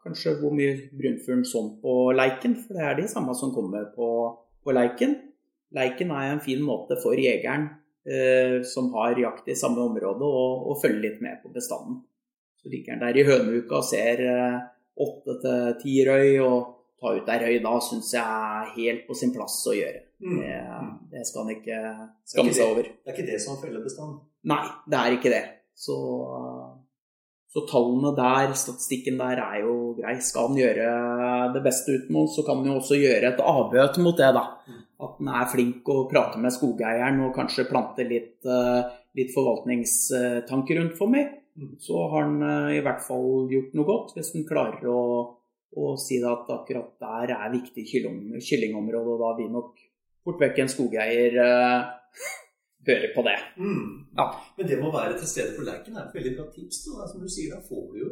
kanskje 0.06 0.36
hvor 0.42 0.54
mye 0.56 0.76
brunfuglen 0.94 1.46
sånn 1.50 1.72
på 1.82 1.96
leiken, 2.16 2.58
for 2.62 2.78
det 2.78 2.86
er 2.86 3.00
de 3.00 3.08
samme 3.12 3.36
som 3.38 3.54
kommer 3.56 3.88
på, 3.96 4.10
på 4.64 4.76
leiken. 4.76 5.18
Leiken 5.76 6.14
er 6.16 6.32
en 6.32 6.44
fin 6.44 6.62
måte 6.64 6.98
for 7.02 7.18
jegeren 7.20 7.68
eh, 8.06 8.62
som 8.68 8.92
har 8.96 9.18
jakt 9.20 9.50
i 9.50 9.58
samme 9.58 9.82
område, 9.84 10.26
å 10.26 10.78
følge 10.82 11.08
litt 11.08 11.26
med 11.26 11.42
på 11.44 11.52
bestanden. 11.56 12.04
Så 12.62 12.72
ligger 12.72 12.96
han 12.96 13.04
der 13.06 13.20
i 13.20 13.26
høneuka 13.28 13.82
og 13.82 13.90
ser 13.90 14.24
eh, 14.26 14.62
åtte 15.02 15.40
til 15.42 15.76
ti 15.82 16.00
røy, 16.08 16.40
og 16.46 16.72
ta 17.02 17.12
ut 17.18 17.28
ei 17.30 17.42
røy 17.42 17.58
da 17.64 17.76
syns 17.84 18.14
jeg 18.16 18.24
er 18.24 18.72
helt 18.78 19.04
på 19.10 19.18
sin 19.18 19.34
plass 19.36 19.58
å 19.68 19.76
gjøre. 19.76 20.06
Mm. 20.24 20.38
Det, 20.40 20.56
det, 21.12 21.26
skal 21.28 21.44
han 21.44 21.58
ikke 21.58 21.80
skamme 22.32 22.56
seg 22.56 22.72
over. 22.72 22.88
Det 22.88 23.12
er 23.12 23.18
ikke 23.18 23.28
det 23.34 23.42
som 23.44 23.60
feller 23.60 23.84
bestanden? 23.84 24.22
Nei, 24.48 24.64
det 24.88 25.02
er 25.02 25.18
ikke 25.18 25.34
det. 25.34 25.44
Så 25.76 25.96
så 27.56 27.62
tallene 27.70 28.12
der, 28.18 28.52
statistikken 28.60 29.16
der, 29.22 29.40
er 29.40 29.62
jo 29.64 29.94
grei. 29.96 30.18
Skal 30.20 30.50
han 30.50 30.58
gjøre 30.60 30.88
det 31.56 31.62
beste 31.64 31.94
ut 31.96 32.10
noe, 32.12 32.28
så 32.28 32.44
kan 32.44 32.60
han 32.60 32.68
jo 32.68 32.82
også 32.82 32.98
gjøre 33.00 33.30
et 33.30 33.40
avbøt 33.40 34.00
mot 34.04 34.18
det, 34.20 34.34
da. 34.36 34.44
At 35.06 35.22
han 35.22 35.32
er 35.40 35.48
flink 35.54 35.88
å 35.92 36.02
prate 36.12 36.42
med 36.44 36.52
skogeieren 36.52 37.22
og 37.24 37.32
kanskje 37.38 37.68
plante 37.70 38.04
litt, 38.08 38.44
eh, 38.44 38.92
litt 39.16 39.32
forvaltningstanker 39.32 40.82
rundt 40.82 41.00
for 41.00 41.16
meg. 41.16 41.32
Så 41.80 41.96
har 42.12 42.26
han 42.26 42.44
eh, 42.44 42.76
i 42.82 42.84
hvert 42.84 43.04
fall 43.08 43.48
gjort 43.52 43.80
noe 43.80 43.88
godt, 43.88 44.16
hvis 44.18 44.34
han 44.36 44.48
klarer 44.52 44.92
å, 44.92 45.02
å 45.80 45.96
si 45.96 46.20
at 46.20 46.52
akkurat 46.52 46.92
der 47.00 47.38
er 47.38 47.56
viktig 47.56 47.88
kyllingområde, 47.88 49.16
og 49.16 49.24
da 49.24 49.32
vil 49.40 49.54
nok 49.56 49.80
fort 50.28 50.44
vekk 50.44 50.64
en 50.64 50.72
skogeier 50.76 51.40
uh, 51.40 51.88
høre 52.88 53.12
på 53.16 53.24
det. 53.28 53.36
Mm. 53.58 53.88
Ja. 54.18 54.26
Men 54.58 54.70
det 54.70 54.80
med 54.80 54.90
å 54.90 54.96
være 54.96 55.18
til 55.20 55.32
stede 55.32 55.56
på 55.58 55.66
leiken 55.68 55.98
er 55.98 56.08
et 56.08 56.18
veldig 56.18 56.34
bra 56.38 56.46
tips. 56.54 56.84
Da. 56.88 57.08
Som 57.12 57.24
du 57.24 57.30
sier, 57.32 57.56
da 57.56 57.62
får 57.66 57.88
du 57.92 57.98
jo 58.02 58.12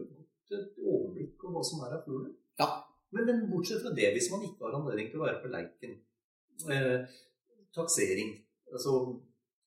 et 0.54 0.80
overblikk 0.80 1.46
over 1.46 1.58
hva 1.58 1.68
som 1.68 1.84
er 1.86 1.98
av 1.98 2.08
fugler. 2.08 2.34
Ja. 2.62 2.70
Men, 3.14 3.28
men, 3.30 3.44
bortsett 3.52 3.84
fra 3.84 3.94
det, 3.94 4.10
hvis 4.16 4.32
man 4.34 4.46
ikke 4.48 4.66
har 4.66 4.80
anledning 4.80 5.12
til 5.12 5.22
å 5.22 5.28
være 5.28 5.42
på 5.44 5.52
leiken 5.54 6.00
eh, 6.74 7.20
Taksering. 7.74 8.36
Altså, 8.74 9.00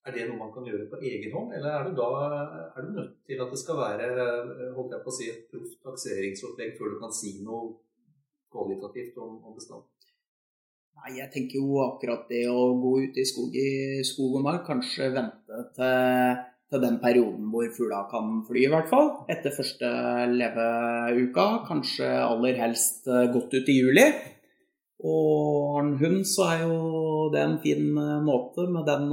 er 0.07 0.15
det 0.15 0.27
noe 0.29 0.39
man 0.39 0.53
kan 0.55 0.67
gjøre 0.67 0.87
på 0.91 1.01
egen 1.03 1.33
hånd, 1.35 1.55
eller 1.57 1.73
er 1.75 1.87
du 1.87 1.97
da 1.99 2.11
er 2.31 2.85
du 2.87 2.93
nødt 2.95 3.17
til 3.27 3.41
at 3.43 3.51
det 3.51 3.59
skal 3.59 3.81
være 3.81 4.07
holdt 4.77 4.95
jeg 4.95 5.03
på 5.03 5.11
å 5.11 5.17
si, 5.17 5.27
et 5.33 5.49
proft 5.51 5.81
takseringsopplegg 5.83 6.77
før 6.79 6.95
du 6.95 7.01
kan 7.03 7.15
si 7.15 7.33
noe 7.43 7.73
kvalitativt 8.55 9.19
om, 9.23 9.41
om 9.43 9.57
bestanden? 9.59 9.91
Nei, 10.97 11.19
jeg 11.21 11.29
tenker 11.29 11.61
jo 11.61 11.81
akkurat 11.85 12.23
det 12.31 12.47
å 12.49 12.71
gå 12.81 12.93
ut 13.05 13.19
i 13.21 13.25
skog, 13.29 13.53
i 13.53 14.03
skog 14.07 14.39
og 14.39 14.45
mark, 14.47 14.63
kanskje 14.65 15.11
vente 15.13 15.59
til, 15.77 16.39
til, 16.73 16.81
den 16.83 16.97
perioden 17.03 17.51
hvor 17.53 17.69
fugla 17.77 17.99
kan 18.09 18.41
fly, 18.49 18.63
i 18.65 18.71
hvert 18.73 18.89
fall. 18.89 19.11
Etter 19.31 19.53
første 19.53 19.91
leveuka. 20.33 21.45
Kanskje 21.69 22.09
aller 22.23 22.57
helst 22.63 23.11
eh, 23.13 23.29
godt 23.35 23.59
ut 23.59 23.71
i 23.71 23.77
juli. 23.77 24.07
Og 25.05 25.77
har 25.77 25.85
en 25.85 25.95
hund, 26.01 26.25
så 26.25 26.49
er 26.55 26.65
jo 26.65 26.81
det 27.35 27.45
en 27.45 27.61
fin 27.61 27.93
eh, 27.93 28.17
måte 28.25 28.65
med 28.73 28.89
den 28.89 29.13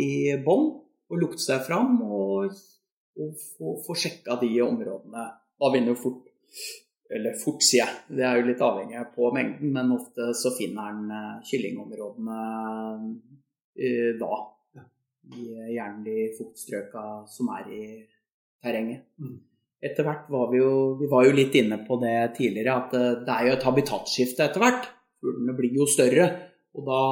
i 0.00 0.10
bånd. 0.48 0.78
Å 1.12 1.20
lukte 1.20 1.44
seg 1.44 1.60
fram 1.68 2.00
og, 2.08 2.56
og 3.20 3.46
få, 3.52 3.78
få 3.84 4.00
sjekka 4.00 4.40
de 4.40 4.54
områdene. 4.64 5.28
Da 5.60 5.74
vinner 5.76 5.92
jo 5.92 6.02
fort 6.08 6.24
eller 7.14 7.36
fort, 7.40 7.62
sier 7.64 7.84
jeg. 7.84 8.18
Det 8.18 8.24
er 8.26 8.38
jo 8.38 8.46
litt 8.50 8.62
avhengig 8.64 9.02
på 9.14 9.30
mengden, 9.34 9.72
men 9.72 9.94
ofte 9.96 10.30
så 10.36 10.52
finner 10.56 10.92
den 10.92 11.12
eh, 11.14 11.34
kyllingområdene 11.48 12.38
uh, 13.80 14.12
da. 14.20 14.38
I 15.28 15.44
gjerne 15.74 16.04
de 16.06 16.30
fuktstrøka 16.38 17.04
som 17.28 17.50
er 17.52 17.66
i 17.72 17.82
terrenget. 18.64 19.04
Mm. 19.20 19.36
Etter 19.84 20.06
hvert 20.06 20.30
var 20.32 20.48
vi 20.50 20.58
jo 20.58 20.70
Vi 20.98 21.06
var 21.10 21.26
jo 21.26 21.34
litt 21.36 21.54
inne 21.58 21.76
på 21.86 21.98
det 22.02 22.16
tidligere, 22.38 22.76
at 22.82 22.96
eh, 22.98 23.18
det 23.24 23.34
er 23.34 23.48
jo 23.48 23.56
et 23.56 23.66
habitatskifte 23.68 24.46
etter 24.48 24.64
hvert. 24.64 24.88
Fuglene 25.18 25.56
blir 25.58 25.80
jo 25.80 25.88
større, 25.90 26.28
og 26.78 26.86
da 26.86 27.02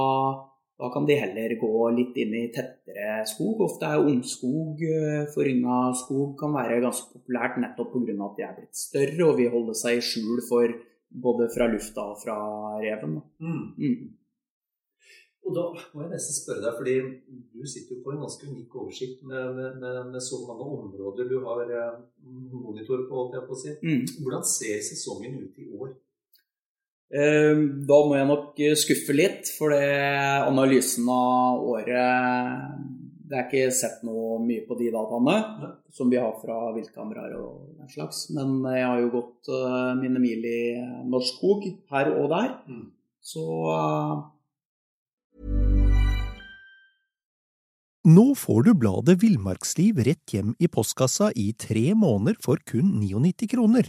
da 0.76 0.90
kan 0.92 1.06
de 1.08 1.16
heller 1.16 1.54
gå 1.60 1.88
litt 1.96 2.18
inn 2.20 2.34
i 2.36 2.42
tettere 2.52 3.22
skog. 3.28 3.62
Ofte 3.64 3.88
er 3.88 4.10
ungskog, 4.10 4.82
eh, 4.84 5.24
forynga 5.32 5.78
skog, 5.96 6.34
kan 6.40 6.52
være 6.52 6.82
ganske 6.84 7.16
populært 7.16 7.56
nettopp 7.62 7.94
pga. 7.94 8.26
at 8.26 8.36
de 8.36 8.42
er 8.42 8.54
blitt 8.58 8.76
større 8.76 9.30
og 9.30 9.38
vil 9.38 9.50
holde 9.50 9.74
seg 9.74 9.96
i 9.96 10.04
skjul 10.04 10.42
for 10.48 10.68
både 11.08 11.48
fra 11.54 11.66
lufta 11.72 12.02
og 12.12 12.20
fra 12.20 12.36
reven. 12.82 13.22
Mm. 13.40 13.66
Mm. 13.78 14.12
Og 15.46 15.54
da 15.54 15.64
må 15.94 16.02
jeg 16.02 16.10
nesten 16.10 16.34
spørre 16.34 16.62
deg, 16.64 16.72
fordi 16.76 16.94
du 17.54 17.66
sitter 17.70 17.96
jo 17.96 18.02
på 18.02 18.12
en 18.12 18.22
ganske 18.24 18.48
unik 18.50 18.74
oversikt 18.76 19.22
med, 19.22 19.54
med, 19.54 19.76
med, 19.80 20.00
med 20.12 20.20
så 20.20 20.42
mange 20.42 20.66
områder 20.76 21.28
du 21.30 21.38
har 21.46 21.62
eh, 21.70 22.00
monitor 22.52 23.06
på, 23.06 23.14
holdt 23.14 23.38
jeg 23.38 23.46
på 23.46 23.54
å 23.54 23.60
si. 23.62 23.76
Mm. 23.80 24.02
Hvordan 24.26 24.44
ser 24.44 24.82
sesongen 24.82 25.38
ut 25.44 25.62
i 25.62 25.70
år? 25.70 25.94
Ehm, 27.14 27.86
da 27.86 27.98
må 28.02 28.16
jeg 28.18 28.26
nok 28.26 28.60
eh, 28.66 28.74
skuffe 28.78 29.14
litt, 29.14 29.50
for 29.54 29.70
analysen 29.76 31.06
av 31.12 31.62
året 31.62 32.72
Det 33.26 33.36
er 33.36 33.44
ikke 33.46 33.74
sett 33.74 34.02
noe 34.06 34.40
mye 34.42 34.64
på 34.66 34.74
de 34.78 34.90
dataene 34.94 35.36
som 35.94 36.10
vi 36.10 36.18
har 36.18 36.34
fra 36.42 36.72
viltkameraer 36.74 37.34
og 37.38 37.78
den 37.80 37.90
slags. 37.90 38.26
Men 38.34 38.60
jeg 38.70 38.86
har 38.86 39.00
jo 39.02 39.12
gått 39.14 39.50
uh, 39.50 39.96
mine 39.98 40.20
mil 40.22 40.44
i 40.46 40.60
norsk 41.10 41.40
skog 41.40 41.66
her 41.90 42.12
og 42.14 42.30
der. 42.30 42.52
Mm. 42.70 42.88
Så 43.18 43.42
uh... 43.72 44.26
Nå 48.06 48.26
får 48.38 48.68
du 48.68 48.74
bladet 48.78 49.16
Villmarksliv 49.18 49.98
rett 50.06 50.30
hjem 50.30 50.52
i 50.62 50.68
postkassa 50.70 51.32
i 51.34 51.48
tre 51.58 51.88
måneder 51.98 52.38
for 52.38 52.62
kun 52.62 53.00
99 53.00 53.48
kroner. 53.50 53.88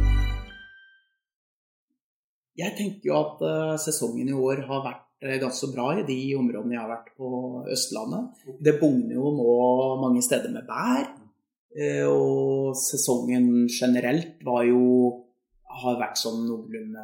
Jeg 2.59 2.75
tenker 2.75 3.07
jo 3.11 3.15
at 3.15 3.41
uh, 3.45 3.79
sesongen 3.79 4.27
i 4.31 4.35
år 4.35 4.65
har 4.67 4.83
vært 4.83 5.05
uh, 5.23 5.37
ganske 5.39 5.69
bra 5.71 5.87
i 5.95 6.05
de 6.07 6.19
områdene 6.35 6.75
jeg 6.75 6.83
har 6.83 6.91
vært 6.91 7.11
på 7.15 7.29
Østlandet. 7.71 8.43
Det 8.59 8.75
bugner 8.81 9.15
jo 9.15 9.31
nå 9.37 9.55
mange 10.01 10.23
steder 10.25 10.51
med 10.51 10.67
bær, 10.67 11.07
uh, 11.79 12.07
og 12.11 12.73
sesongen 12.79 13.69
generelt 13.71 14.43
var 14.47 14.65
jo 14.67 14.81
har 15.81 16.01
vært 16.01 16.19
sånn 16.19 16.41
noenlunde 16.43 17.03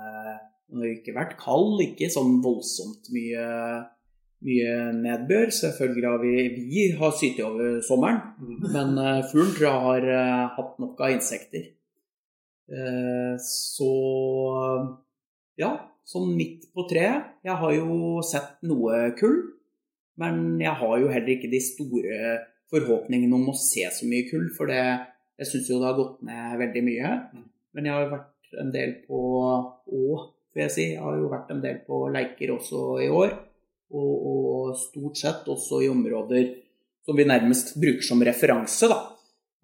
Den 0.68 0.82
har 0.84 0.90
ikke 0.92 1.14
vært 1.16 1.38
kald, 1.40 1.80
ikke 1.80 2.10
sånn 2.12 2.42
voldsomt 2.44 3.08
mye, 3.16 3.46
mye 4.44 4.74
nedbør. 4.98 5.48
Selvfølgelig 5.56 6.10
har 6.10 6.20
vi, 6.20 6.34
vi 6.58 6.84
har 7.00 7.16
sytt 7.16 7.40
over 7.40 7.80
sommeren, 7.88 8.20
men 8.68 9.00
uh, 9.00 9.24
fuglen 9.32 9.56
tror 9.56 9.70
jeg 9.70 9.88
har 9.88 10.54
hatt 10.60 10.78
nok 10.84 11.00
av 11.08 11.16
insekter. 11.16 11.70
Så 13.40 13.88
ja, 15.60 15.72
sånn 16.08 16.32
midt 16.38 16.70
på 16.76 16.86
treet. 16.90 17.34
Jeg 17.46 17.58
har 17.62 17.74
jo 17.76 18.22
sett 18.26 18.58
noe 18.68 19.10
kull, 19.20 19.40
men 20.22 20.62
jeg 20.62 20.74
har 20.80 20.96
jo 21.02 21.12
heller 21.12 21.34
ikke 21.36 21.52
de 21.52 21.62
store 21.64 22.38
forhåpningene 22.72 23.36
om 23.38 23.52
å 23.52 23.58
se 23.58 23.86
så 23.94 24.08
mye 24.10 24.28
kull, 24.30 24.48
for 24.56 24.72
det, 24.72 24.82
jeg 25.40 25.52
syns 25.52 25.70
jo 25.72 25.82
det 25.82 25.90
har 25.90 26.00
gått 26.00 26.24
ned 26.28 26.58
veldig 26.62 26.84
mye. 26.88 27.14
Men 27.78 27.90
jeg 27.90 27.96
har 27.96 28.10
vært 28.12 28.62
en 28.62 28.72
del 28.74 28.96
på 29.08 29.20
Å, 29.88 30.00
får 30.52 30.64
jeg 30.64 30.74
si, 30.74 30.86
jeg 30.94 31.04
har 31.04 31.20
jo 31.20 31.30
vært 31.32 31.52
en 31.54 31.62
del 31.64 31.82
på 31.88 32.06
Leiker 32.14 32.56
også 32.56 32.86
i 33.04 33.10
år. 33.14 33.36
Og, 33.96 34.14
og, 34.32 34.72
stort 34.76 35.20
sett 35.20 35.46
også 35.48 35.80
i 35.86 35.88
områder 35.88 36.50
som 37.08 37.16
vi 37.16 37.24
nærmest 37.28 37.78
bruker 37.80 38.04
som 38.04 38.24
referanse, 38.26 38.90
da. 38.92 38.98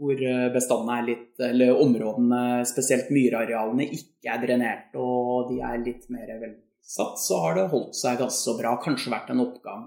Hvor 0.03 0.19
bestandene 0.51 0.95
er 0.99 1.05
litt, 1.07 1.29
eller 1.47 1.77
områdene, 1.79 2.41
spesielt 2.67 3.11
myrarealene, 3.13 3.85
ikke 3.95 4.33
er 4.33 4.41
drenert 4.41 4.97
og 4.99 5.51
de 5.51 5.61
er 5.63 5.79
litt 5.79 6.09
mer 6.11 6.27
velsatt, 6.41 7.21
så 7.23 7.39
har 7.45 7.55
det 7.55 7.69
holdt 7.71 7.95
seg 7.95 8.19
ganske 8.19 8.41
så 8.41 8.57
bra. 8.57 8.73
Kanskje 8.83 9.13
vært 9.13 9.31
en 9.31 9.45
oppgang 9.45 9.85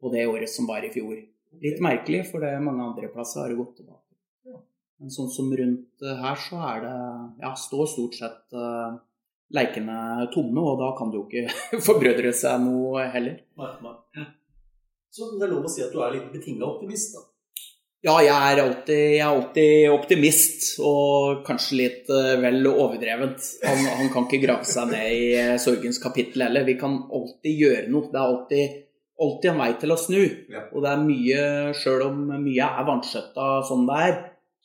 på 0.00 0.12
det 0.12 0.26
året 0.28 0.52
som 0.52 0.68
var 0.68 0.84
i 0.84 0.92
fjor. 0.92 1.16
Litt 1.64 1.80
merkelig, 1.80 2.26
for 2.28 2.44
det 2.44 2.58
mange 2.60 2.84
andre 2.84 3.08
plasser 3.12 3.42
har 3.42 3.52
det 3.52 3.58
gått 3.58 3.78
tilbake. 3.80 4.04
Men 4.98 5.14
sånn 5.14 5.30
som 5.30 5.50
rundt 5.54 6.02
her, 6.02 6.40
så 6.42 6.58
er 6.72 6.82
det 6.84 6.96
Ja, 7.44 7.52
står 7.54 7.86
stort 7.86 8.18
sett 8.18 8.56
uh, 8.58 8.98
leikene 9.54 10.26
tomme, 10.34 10.60
og 10.60 10.80
da 10.82 10.90
kan 10.98 11.12
det 11.12 11.20
jo 11.20 11.26
ikke 11.28 11.80
forbrødre 11.88 12.34
seg 12.36 12.64
noe 12.64 13.06
heller. 13.14 13.40
Nei, 13.60 13.72
nei. 13.86 14.26
Så 15.14 15.30
det 15.38 15.46
er 15.46 15.54
lov 15.54 15.66
å 15.66 15.72
si 15.72 15.82
at 15.84 15.94
du 15.94 16.02
er 16.04 16.16
litt 16.16 16.30
betinga 16.34 16.66
optimist, 16.66 17.14
da? 17.16 17.24
Ja, 18.06 18.14
jeg 18.22 18.30
er, 18.30 18.60
alltid, 18.62 19.00
jeg 19.16 19.22
er 19.24 19.28
alltid 19.32 19.88
optimist, 19.90 20.66
og 20.86 21.40
kanskje 21.46 21.78
litt 21.80 22.12
uh, 22.14 22.36
vel 22.38 22.62
overdrevent. 22.70 23.42
Han, 23.66 23.82
han, 23.90 24.10
kan 24.14 24.28
ikke 24.28 24.44
grave 24.44 24.68
seg 24.70 24.92
ned 24.92 25.14
i 25.16 25.24
uh, 25.34 25.56
sorgens 25.58 25.98
kapittel 25.98 26.46
heller. 26.46 26.66
Vi 26.68 26.76
kan 26.78 26.94
alltid 27.10 27.64
gjøre 27.64 27.90
noe. 27.90 28.06
Det 28.12 28.20
er 28.20 28.36
alltid, 28.36 28.78
alltid 29.26 29.50
en 29.50 29.60
vei 29.64 29.68
til 29.82 29.96
å 29.96 29.98
snu. 29.98 30.22
Ja. 30.54 30.64
Og 30.70 30.86
det 30.86 30.94
er 30.94 31.04
mye, 31.08 31.42
sjøl 31.74 32.06
om 32.06 32.24
mye 32.46 32.70
er 32.70 32.88
vanskjøtta 32.92 33.50
sånn 33.66 33.86
det 33.90 34.00
er, 34.06 34.16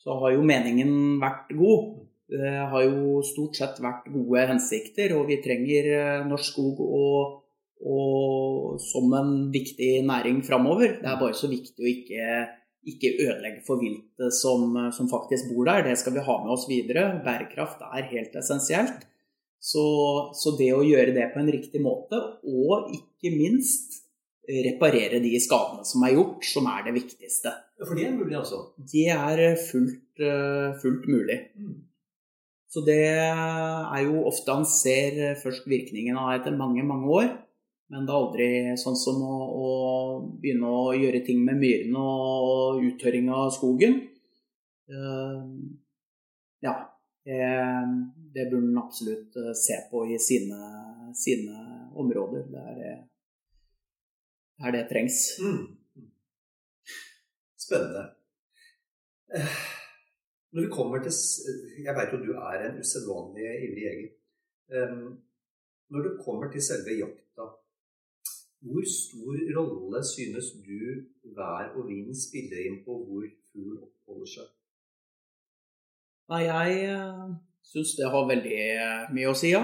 så 0.04 0.22
har 0.22 0.38
jo 0.38 0.48
meningen 0.54 0.96
vært 1.18 1.54
god. 1.58 1.92
Det 2.30 2.56
har 2.70 2.86
jo 2.86 3.20
stort 3.26 3.58
sett 3.58 3.82
vært 3.82 4.12
gode 4.14 4.48
hensikter, 4.54 5.18
og 5.18 5.26
vi 5.32 5.42
trenger 5.42 5.94
uh, 5.98 6.26
norsk 6.30 6.54
skog 6.54 6.86
og, 6.86 7.40
og, 7.82 8.76
som 8.92 9.10
en 9.18 9.40
viktig 9.50 9.96
næring 10.06 10.44
framover. 10.46 11.00
Det 11.02 11.10
er 11.10 11.18
bare 11.18 11.34
så 11.34 11.50
viktig 11.50 11.82
å 11.82 11.96
ikke 11.98 12.44
ikke 12.90 13.14
ødelegge 13.24 13.62
for 13.66 13.80
viltet 13.80 14.34
som, 14.36 14.76
som, 14.94 15.08
faktisk 15.10 15.50
bor 15.52 15.68
der. 15.68 15.84
Det 15.86 15.96
skal 16.00 16.16
vi 16.16 16.24
ha 16.26 16.38
med 16.42 16.54
oss 16.54 16.68
videre. 16.70 17.06
Bærekraft 17.24 17.82
er 17.86 18.08
helt 18.12 18.36
essensielt. 18.40 19.06
Så, 19.64 19.84
så, 20.36 20.52
det 20.58 20.70
å 20.76 20.84
gjøre 20.84 21.14
det 21.16 21.30
på 21.32 21.40
en 21.40 21.48
riktig 21.52 21.80
måte, 21.80 22.18
og 22.44 22.90
ikke 22.92 23.32
minst 23.32 24.02
reparere 24.44 25.22
de 25.24 25.32
skadene 25.40 25.86
som 25.88 26.04
er 26.04 26.18
gjort, 26.18 26.44
som 26.44 26.68
er 26.68 26.84
det 26.84 26.92
viktigste. 26.98 27.54
For 27.80 27.96
det 27.96 28.10
er 28.10 28.18
mulig, 28.18 28.36
altså? 28.36 28.60
Det 28.76 29.06
er 29.14 29.44
fullt, 29.56 30.20
fullt 30.82 31.08
mulig. 31.08 31.38
Mm. 31.56 31.78
Så 32.74 32.82
det 32.84 33.00
er 33.06 34.00
jo 34.02 34.24
ofte 34.26 34.52
han 34.52 34.66
ser 34.66 35.38
først 35.40 35.68
virkningen 35.70 36.18
av 36.18 36.32
etter 36.34 36.56
mange, 36.58 36.82
mange 36.84 37.08
år. 37.08 37.28
Men 37.94 38.08
det 38.08 38.10
er 38.10 38.18
aldri 38.18 38.46
sånn 38.80 38.96
som 38.98 39.20
å, 39.22 39.34
å 39.54 39.66
begynne 40.42 40.66
å 40.66 40.86
gjøre 40.98 41.20
ting 41.22 41.44
med 41.46 41.60
myrene 41.60 42.00
og 42.02 42.80
uttørring 42.82 43.28
av 43.30 43.52
skogen. 43.54 44.00
Uh, 44.90 45.46
ja, 46.64 46.72
det, 47.22 48.48
burde 48.50 48.58
en 48.58 48.80
absolutt 48.82 49.38
se 49.54 49.78
på 49.92 50.02
i 50.10 50.18
sine, 50.18 50.58
sine 51.14 51.60
områder 51.94 52.50
der 52.50 52.74
det, 52.80 52.92
der 54.64 54.74
det 54.74 54.84
trengs. 54.90 55.22
Mm. 55.38 55.62
Spennende. 57.64 58.08
Når 60.50 60.66
vi 60.66 60.70
kommer 60.70 61.02
til 61.02 61.14
Jeg 61.86 61.94
vet 61.96 62.12
jo 62.12 62.20
du 62.26 62.32
er 62.34 62.68
en 62.68 62.82
usedvanlig 62.82 63.46
ivrig 63.68 63.86
jeger. 63.86 64.10
Når 65.94 66.08
det 66.08 66.18
kommer 66.26 66.50
til 66.50 66.62
selve 66.62 66.98
jakta, 66.98 67.23
hvor 68.64 68.84
stor 68.88 69.36
rolle 69.58 70.00
synes 70.08 70.50
du 70.64 71.04
vær 71.36 71.74
og 71.74 71.88
vind 71.90 72.14
spiller 72.16 72.64
inn 72.64 72.78
på 72.86 72.96
hvor 73.04 73.26
fugl 73.52 73.76
oppholder 73.76 74.30
seg? 74.34 74.48
Nei, 76.32 76.42
jeg 76.48 76.98
syns 77.68 77.94
det 77.98 78.08
har 78.08 78.30
veldig 78.30 78.60
mye 79.12 79.28
å 79.28 79.36
si, 79.36 79.52
ja. 79.52 79.60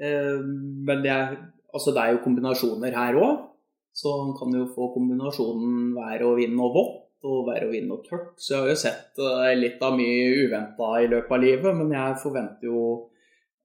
Men 0.00 1.04
det 1.04 1.12
er, 1.12 1.36
altså 1.74 1.92
det 1.92 2.00
er 2.00 2.14
jo 2.14 2.22
kombinasjoner 2.24 2.96
her 2.96 3.20
òg. 3.20 3.48
Så 3.92 4.08
man 4.22 4.32
kan 4.38 4.54
jo 4.56 4.64
få 4.72 4.88
kombinasjonen 4.94 5.90
vær 5.92 6.24
og 6.24 6.38
vind 6.40 6.56
og 6.64 6.76
vått, 6.78 7.00
og 7.28 7.42
vær 7.50 7.66
og 7.66 7.74
vind 7.74 7.92
og 7.92 8.06
tørt. 8.06 8.30
Så 8.40 8.54
jeg 8.54 8.62
har 8.62 8.70
jo 8.72 8.78
sett 8.80 9.20
litt 9.60 9.84
av 9.84 9.98
mye 9.98 10.46
uventa 10.46 10.88
i 11.02 11.10
løpet 11.12 11.36
av 11.36 11.42
livet, 11.44 11.76
men 11.76 11.92
jeg 11.92 12.22
forventer 12.22 12.70
jo 12.70 12.86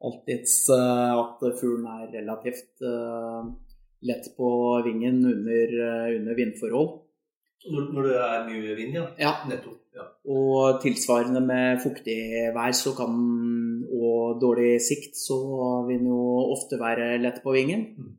alltids 0.03 0.57
at 0.75 1.47
fuglen 1.61 1.87
er 1.93 2.11
relativt 2.19 2.83
lett 4.05 4.29
på 4.37 4.49
vingen 4.85 5.23
under, 5.25 5.73
under 6.15 6.37
vindforhold. 6.37 6.93
Når, 7.67 7.87
når, 7.95 8.07
det 8.07 8.17
er 8.21 8.45
mye 8.47 8.75
vind, 8.77 8.95
ja? 8.95 9.05
Ja. 9.19 9.33
Nettopp. 9.49 9.79
Ja. 9.97 10.05
Og 10.29 10.77
tilsvarende 10.83 11.41
med 11.41 11.81
fuktig 11.81 12.19
vær 12.55 12.75
så 12.77 12.93
kan, 12.95 13.15
og 13.89 14.37
dårlig 14.41 14.77
sikt, 14.85 15.17
så 15.17 15.37
vil 15.87 16.03
den 16.03 16.11
jo 16.11 16.21
ofte 16.53 16.77
være 16.79 17.15
lett 17.23 17.41
på 17.43 17.55
vingen. 17.55 17.87
Mm. 17.97 18.13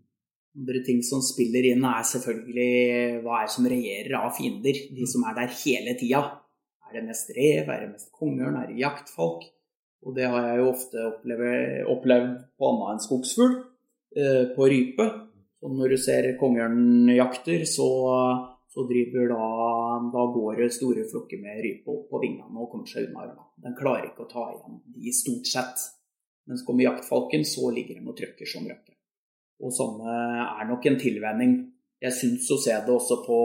Andre 0.58 0.82
ting 0.82 1.04
som 1.06 1.22
spiller 1.22 1.68
inn, 1.70 1.86
er 1.86 2.02
selvfølgelig 2.08 3.22
hva 3.22 3.44
er 3.44 3.52
som 3.54 3.68
regjerer 3.70 4.18
av 4.18 4.34
fiender. 4.36 4.82
De 4.96 5.06
som 5.06 5.22
er 5.28 5.38
der 5.38 5.54
hele 5.60 5.94
tida. 6.00 6.24
Er 6.88 6.98
det 6.98 7.06
mest 7.06 7.30
rev, 7.36 7.68
er 7.68 7.84
det 7.84 7.92
mest 7.92 8.10
kongeørn, 8.16 8.58
er 8.58 8.70
det 8.72 8.80
jaktfolk? 8.80 9.46
Og 10.06 10.14
det 10.16 10.28
har 10.30 10.46
jeg 10.48 10.60
jo 10.60 10.68
ofte 10.72 11.02
opplevd, 11.04 11.88
opplevd 11.94 12.36
på 12.58 12.70
annet 12.72 12.94
enn 12.94 13.04
skogsfugl. 13.04 13.58
Eh, 14.16 14.44
på 14.56 14.66
rype. 14.72 15.04
Og 15.64 15.74
når 15.74 15.94
du 15.94 15.98
ser 15.98 16.28
kongeørnjakter, 16.38 17.64
så, 17.66 17.88
så 18.70 18.84
driver 18.86 19.32
da, 19.32 19.46
da 20.14 20.26
går 20.34 20.60
det 20.62 20.68
store 20.76 21.06
flokker 21.10 21.40
med 21.42 21.62
rype 21.64 21.90
opp 21.94 22.04
på 22.12 22.20
vingene 22.22 22.62
og 22.62 22.70
kommer 22.72 22.90
seg 22.90 23.08
unna 23.08 23.24
ørna. 23.26 23.46
Den 23.64 23.74
klarer 23.78 24.10
ikke 24.10 24.26
å 24.26 24.30
ta 24.30 24.44
igjen 24.52 24.78
de 24.94 25.14
stort 25.16 25.50
sett. 25.50 25.88
Mens 26.48 26.62
kommer 26.64 26.86
jaktfalken, 26.86 27.42
så 27.44 27.72
ligger 27.74 27.98
de 27.98 28.06
og 28.06 28.16
trykker 28.16 28.48
som 28.48 28.68
røkke. 28.68 28.94
Og 29.58 29.74
sånne 29.74 30.14
er 30.46 30.68
nok 30.68 30.86
en 30.86 31.00
tilvenning. 31.00 31.56
Jeg 31.98 32.14
syns 32.14 32.46
å 32.54 32.60
se 32.62 32.76
det 32.78 32.94
også 32.94 33.18
på, 33.24 33.40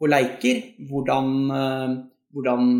på 0.00 0.08
leiker, 0.08 0.62
hvordan, 0.88 1.28
hvordan 2.32 2.72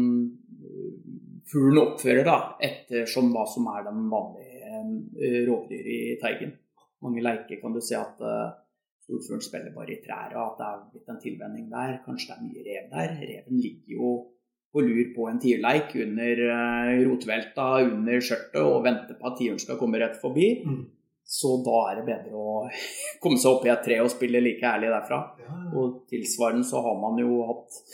fuglen 1.52 1.82
oppfører 1.84 2.24
da, 2.24 2.38
ettersom 2.64 3.28
hva 3.34 3.44
som 3.52 3.68
er 3.74 3.84
den 3.90 4.08
vanlige 4.10 5.44
rovdyret 5.46 5.92
i 5.92 6.16
teigen. 6.24 6.56
Mange 7.04 7.22
leiker 7.22 7.60
kan 7.60 7.76
du 7.76 7.82
se 7.84 7.98
at 7.98 8.24
storfuglen 9.12 9.44
spiller 9.44 9.74
bare 9.76 9.94
i 9.94 10.00
trær, 10.04 10.32
og 10.36 10.44
at 10.44 10.60
det 10.60 10.68
er 10.68 10.84
blitt 10.92 11.12
en 11.12 11.20
tilvenning 11.22 11.66
der. 11.72 11.98
Kanskje 12.06 12.32
det 12.32 12.38
er 12.38 12.46
mye 12.46 12.64
rev 12.68 12.88
der. 12.94 13.16
Reven 13.20 13.60
ligger 13.60 13.98
jo 13.98 14.12
på 14.72 14.80
lur 14.80 15.12
på 15.12 15.28
en 15.28 15.40
tierleik 15.40 15.92
under 16.00 16.42
uh, 16.48 16.94
rotvelta, 17.04 17.68
under 17.84 18.24
skjørtet, 18.24 18.62
og 18.62 18.80
venter 18.86 19.18
på 19.18 19.28
at 19.28 19.38
tiuren 19.40 19.60
skal 19.60 19.78
komme 19.80 20.00
rett 20.00 20.16
forbi. 20.22 20.48
Mm. 20.64 20.82
Så 21.32 21.58
da 21.64 21.76
er 21.90 22.00
det 22.00 22.08
bedre 22.08 22.40
å 22.40 22.56
komme 23.22 23.40
seg 23.40 23.52
opp 23.52 23.68
i 23.68 23.74
et 23.74 23.84
tre 23.84 24.00
og 24.04 24.10
spille 24.12 24.40
like 24.42 24.66
ærlig 24.68 24.90
derfra. 24.92 25.20
Ja. 25.44 25.60
Og 25.76 26.02
tilsvarende 26.10 26.66
så 26.68 26.82
har 26.84 26.98
man 27.04 27.20
jo 27.20 27.44
hatt 27.52 27.84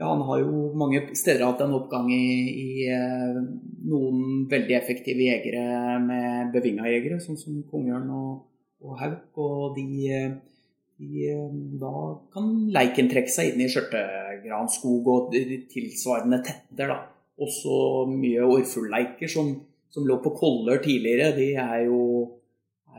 ja, 0.00 0.06
han 0.08 0.22
har 0.24 0.38
jo 0.40 0.70
mange 0.80 1.02
steder 1.12 1.44
hatt 1.44 1.60
en 1.60 1.74
oppgang 1.76 2.06
i, 2.08 2.28
i 2.56 2.68
eh, 2.88 3.40
noen 3.90 4.46
veldig 4.48 4.72
effektive 4.78 5.26
jegere 5.26 5.98
med 6.00 6.54
bevinga 6.54 6.88
jegere, 6.88 7.18
sånn 7.20 7.36
som 7.36 7.58
kongeørn 7.68 8.06
og, 8.16 8.30
og 8.84 8.98
hauk. 9.00 9.40
Og 9.40 9.78
de, 9.78 9.86
de, 11.00 11.30
Da 11.80 11.94
kan 12.34 12.50
leiken 12.74 13.10
trekke 13.12 13.32
seg 13.32 13.52
inn 13.52 13.64
i 13.64 13.70
skjørtegranskog 13.72 15.14
og 15.14 15.38
tilsvarende 15.72 16.42
tetter. 16.46 16.92
da. 16.94 17.00
Også 17.40 18.06
mye 18.10 18.44
orrfuglleiker 18.44 19.30
som, 19.32 19.54
som 19.88 20.04
lå 20.08 20.18
på 20.20 20.34
koller 20.36 20.82
tidligere. 20.84 21.32
De 21.36 21.54
er 21.56 21.86
jo 21.88 22.02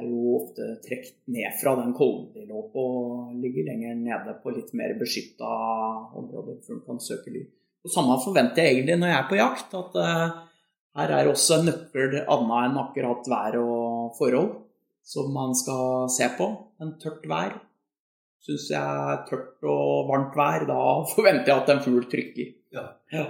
er 0.01 0.07
jo 0.07 0.35
ofte 0.37 0.67
trukket 0.85 1.17
ned 1.31 1.57
fra 1.59 1.75
den 1.81 1.93
kollen 1.97 2.29
de 2.33 2.45
lå 2.47 2.61
på, 2.73 2.83
og 2.83 3.33
ligger 3.41 3.67
lenger 3.67 3.97
nede 3.99 4.35
på 4.43 4.53
litt 4.55 4.71
mer 4.77 4.93
beskytta 4.99 5.49
områder 6.17 6.61
før 6.65 6.79
man 6.79 6.85
kan 6.87 7.03
søke 7.03 7.33
ly. 7.33 7.43
Og 7.81 7.91
Samme 7.91 8.17
forventer 8.23 8.63
jeg 8.63 8.77
egentlig 8.77 8.99
når 9.01 9.11
jeg 9.11 9.19
er 9.19 9.29
på 9.29 9.39
jakt, 9.39 9.75
at 9.77 9.97
uh, 9.97 10.39
her 10.99 11.13
er 11.17 11.29
også 11.31 11.59
en 11.59 11.69
nøkkel 11.71 12.19
annet 12.21 12.67
enn 12.67 12.81
akkurat 12.81 13.31
vær 13.31 13.57
og 13.61 14.17
forhold 14.19 14.51
som 15.03 15.33
man 15.33 15.53
skal 15.57 16.09
se 16.13 16.29
på. 16.37 16.47
En 16.81 16.95
tørt 17.01 17.27
vær. 17.29 17.57
Syns 18.41 18.71
jeg 18.73 19.21
tørt 19.29 19.61
og 19.69 20.09
varmt 20.09 20.37
vær, 20.37 20.65
da 20.69 20.81
forventer 21.13 21.53
jeg 21.53 21.61
at 21.61 21.71
en 21.75 21.85
fugl 21.85 22.09
trykker. 22.09 22.57
Ja, 22.73 22.87
ja. 23.13 23.29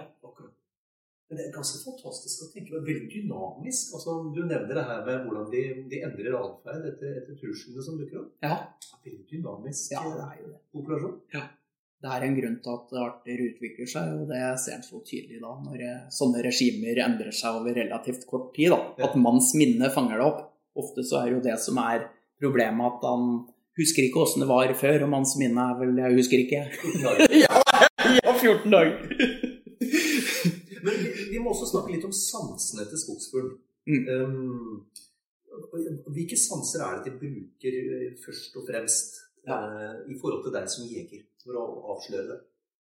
Men 1.32 1.39
det 1.39 1.45
er 1.47 1.53
ganske 1.55 1.78
fantastisk 1.80 2.41
å 2.43 2.45
tenke 2.51 2.74
på. 2.74 2.80
Veldig 2.84 3.05
dynamisk. 3.07 3.93
Altså, 3.95 4.17
du 4.36 4.41
nevner 4.43 4.76
det 4.76 4.82
her 4.84 5.05
med 5.05 5.22
hvordan 5.24 5.45
de, 5.53 5.61
de 5.88 6.01
endrer 6.03 6.36
atferd 6.36 6.89
etter, 6.89 7.13
etter 7.22 7.38
truslene 7.39 7.86
som 7.86 7.95
dukker 7.95 8.19
opp. 8.19 8.34
Ja. 8.43 8.57
Veldig 9.05 9.24
dynamisk 9.30 9.93
ja, 9.95 10.01
det 10.11 10.26
er 10.26 10.41
jo 10.41 10.49
det. 10.49 10.59
populasjon. 10.76 11.13
Ja. 11.38 11.45
Det 12.01 12.11
er 12.11 12.26
en 12.26 12.36
grunn 12.36 12.57
til 12.65 12.74
at 12.74 12.93
arter 12.99 13.41
utvikler 13.45 13.88
seg, 13.93 14.11
og 14.17 14.28
det 14.34 14.41
ser 14.59 14.76
en 14.76 14.84
så 14.84 14.99
tydelig 15.07 15.39
da 15.39 15.53
når 15.63 15.84
eh, 15.86 16.05
sånne 16.11 16.43
regimer 16.43 16.99
endrer 17.05 17.36
seg 17.39 17.61
over 17.61 17.80
relativt 17.80 18.28
kort 18.28 18.51
tid. 18.57 18.74
da. 18.76 18.82
At 19.07 19.15
manns 19.22 19.53
minne 19.55 19.88
fanger 19.95 20.19
det 20.19 20.28
opp. 20.28 20.41
Ofte 20.78 21.03
så 21.03 21.24
er 21.24 21.34
jo 21.36 21.43
det 21.43 21.57
som 21.59 21.80
er 21.84 22.07
problemet 22.41 22.88
at 22.88 23.07
han 23.09 23.26
husker 23.80 24.05
ikke 24.05 24.22
åssen 24.24 24.43
det 24.43 24.49
var 24.49 24.72
før, 24.78 25.05
og 25.05 25.11
manns 25.13 25.36
minne 25.39 25.63
er 25.72 25.80
vel 25.80 25.97
Jeg 25.99 26.17
husker 26.17 26.43
ikke. 26.43 26.61
ja, 27.43 27.55
ja, 28.17 28.34
14 28.34 28.72
dager. 28.72 28.95
Men 30.82 30.93
vi, 31.32 31.39
må 31.39 31.51
også 31.53 31.69
snakke 31.69 31.93
litt 31.93 32.05
om 32.07 32.13
sansene 32.15 32.88
til 32.89 33.01
skogsfugl. 33.01 33.51
Mm. 33.89 34.05
Um, 34.09 34.78
hvilke 36.13 36.38
sanser 36.39 36.84
er 36.86 37.01
det 37.01 37.11
de 37.11 37.17
bruker 37.19 37.78
eh, 37.82 38.13
først 38.22 38.55
og 38.59 38.65
fremst 38.69 39.19
ja. 39.47 39.57
uh, 39.57 39.97
i 40.09 40.15
forhold 40.22 40.45
til 40.45 40.55
deg 40.55 40.69
som 40.72 40.88
jeger, 40.89 41.26
for 41.43 41.59
å 41.59 41.65
avsløre 41.95 42.28
det? 42.30 42.39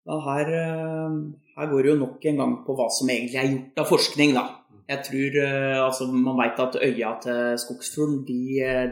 Ja, 0.06 0.20
her, 0.28 0.52
uh, 0.54 1.16
her, 1.58 1.70
går 1.72 1.82
det 1.82 1.92
jo 1.92 2.00
nok 2.02 2.28
en 2.30 2.42
gang 2.42 2.56
på 2.66 2.78
hva 2.78 2.88
som 2.94 3.10
egentlig 3.10 3.42
er 3.42 3.52
gjort 3.52 3.84
av 3.84 3.90
forskning, 3.92 4.36
da. 4.38 4.46
Jeg 4.86 5.02
tror, 5.08 5.38
uh, 5.42 5.86
altså 5.88 6.06
Man 6.14 6.38
vet 6.38 6.62
at 6.62 6.80
øya 6.88 7.12
til 7.24 7.60
skogsfugl 7.64 8.20
de, 8.28 8.40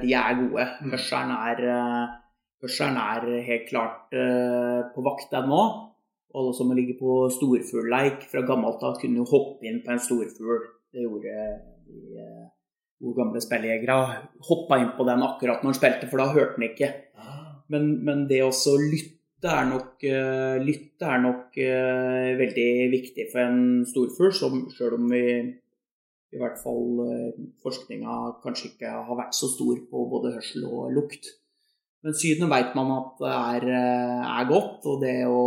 de, 0.01 0.13
er 0.13 0.37
gode. 0.41 0.67
Mm. 0.81 0.93
Hørselen 0.95 1.33
er, 1.37 1.63
hørselen 2.61 2.97
er 2.97 3.27
helt 3.49 3.67
klart 3.69 4.13
på 4.95 5.05
vakt 5.05 5.35
ennå. 5.37 5.63
Alle 6.33 6.53
som 6.57 6.71
ligger 6.73 6.97
på 6.97 7.15
storfuglleik 7.29 8.25
fra 8.31 8.41
gammelt 8.47 8.81
av, 8.81 8.97
kunne 8.97 9.21
jo 9.21 9.29
hoppe 9.29 9.69
inn 9.69 9.83
på 9.85 9.93
en 9.93 10.01
storfugl. 10.01 10.63
Det 10.93 11.05
gjorde 11.05 11.33
de 11.85 12.21
eh, 12.23 12.45
gode 13.03 13.19
gamle 13.19 13.41
spillejegere. 13.43 13.97
Hoppa 14.49 14.79
inn 14.81 14.95
på 14.97 15.05
den 15.05 15.21
akkurat 15.25 15.61
når 15.61 15.75
han 15.75 15.77
spilte, 15.77 16.09
for 16.09 16.21
da 16.21 16.31
hørte 16.33 16.57
han 16.57 16.65
ikke. 16.71 16.89
Ah. 17.21 17.43
Men, 17.73 17.91
men 18.07 18.25
det 18.31 18.41
å 18.41 18.49
lytte 18.81 19.51
er 19.51 19.69
nok, 19.69 20.05
lytte 20.63 21.07
er 21.13 21.21
nok 21.21 21.57
veldig 22.39 22.67
viktig 22.93 23.27
for 23.33 23.43
en 23.43 23.61
storfugl, 23.85 24.33
sjøl 24.71 24.95
om 24.97 25.09
vi 25.11 25.23
i 26.33 26.41
hvert 26.41 26.59
fall 26.61 26.99
uh, 27.05 27.39
forskninga 27.63 28.17
kanskje 28.43 28.73
ikke 28.73 28.91
har 28.91 29.19
vært 29.19 29.37
så 29.37 29.49
stor 29.53 29.79
på 29.89 30.05
både 30.11 30.35
hørsel 30.35 30.67
og 30.69 30.91
lukt. 30.95 31.31
Men 32.03 32.17
synet 32.19 32.51
vet 32.51 32.73
man 32.75 32.91
at 32.97 33.21
det 33.21 33.33
er, 33.33 33.67
er 34.27 34.47
godt, 34.49 34.87
og 34.91 35.03
det 35.05 35.17
å 35.29 35.43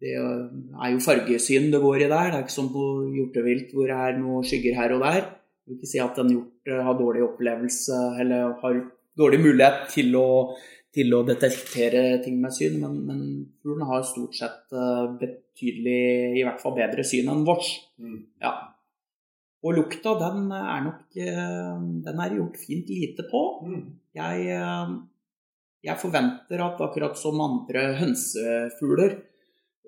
det 0.00 0.14
er 0.16 0.94
jo 0.94 1.02
fargesyn 1.04 1.68
det 1.72 1.82
går 1.82 2.06
i 2.06 2.08
der. 2.08 2.30
Det 2.32 2.38
er 2.38 2.44
ikke 2.46 2.54
som 2.54 2.70
på 2.72 2.84
hjortevilt 3.12 3.74
hvor 3.76 3.90
det 3.90 3.98
er 4.00 4.16
noen 4.16 4.46
skygger 4.48 4.78
her 4.78 4.94
og 4.96 5.04
der. 5.04 5.20
Jeg 5.20 5.68
vil 5.68 5.76
ikke 5.76 5.90
si 5.90 6.00
at 6.00 6.20
en 6.22 6.32
hjort 6.32 6.70
har 6.86 6.96
dårlig 6.96 7.24
opplevelse 7.26 7.98
eller 8.22 8.54
har 8.62 8.78
dårlig 9.20 9.40
mulighet 9.44 9.84
til 9.92 10.16
å, 10.18 10.30
til 10.94 11.12
å 11.14 11.20
detektere 11.28 12.04
ting 12.24 12.40
med 12.42 12.54
syn, 12.54 12.78
men, 12.80 12.96
men 13.06 13.20
fuglen 13.60 13.86
har 13.90 14.06
stort 14.08 14.38
sett 14.38 14.72
eh, 14.72 15.04
betydelig, 15.20 16.00
i 16.40 16.44
hvert 16.46 16.62
fall 16.62 16.76
bedre 16.78 17.04
syn 17.06 17.30
enn 17.32 17.44
vårs. 17.46 17.74
Mm. 18.00 18.18
Ja. 18.42 18.54
Og 19.60 19.76
lukta, 19.76 20.14
den 20.16 20.46
er 20.56 20.84
nok 20.86 21.16
eh, 21.20 21.80
Den 22.06 22.20
er 22.24 22.36
gjort 22.38 22.56
fint 22.60 22.88
lite 22.88 23.26
på. 23.28 23.42
Mm. 23.66 23.82
Jeg, 24.16 24.46
eh, 24.56 24.94
jeg 25.84 26.00
forventer 26.00 26.64
at 26.64 26.80
akkurat 26.86 27.18
som 27.20 27.42
andre 27.44 27.90
hønsefugler 28.00 29.18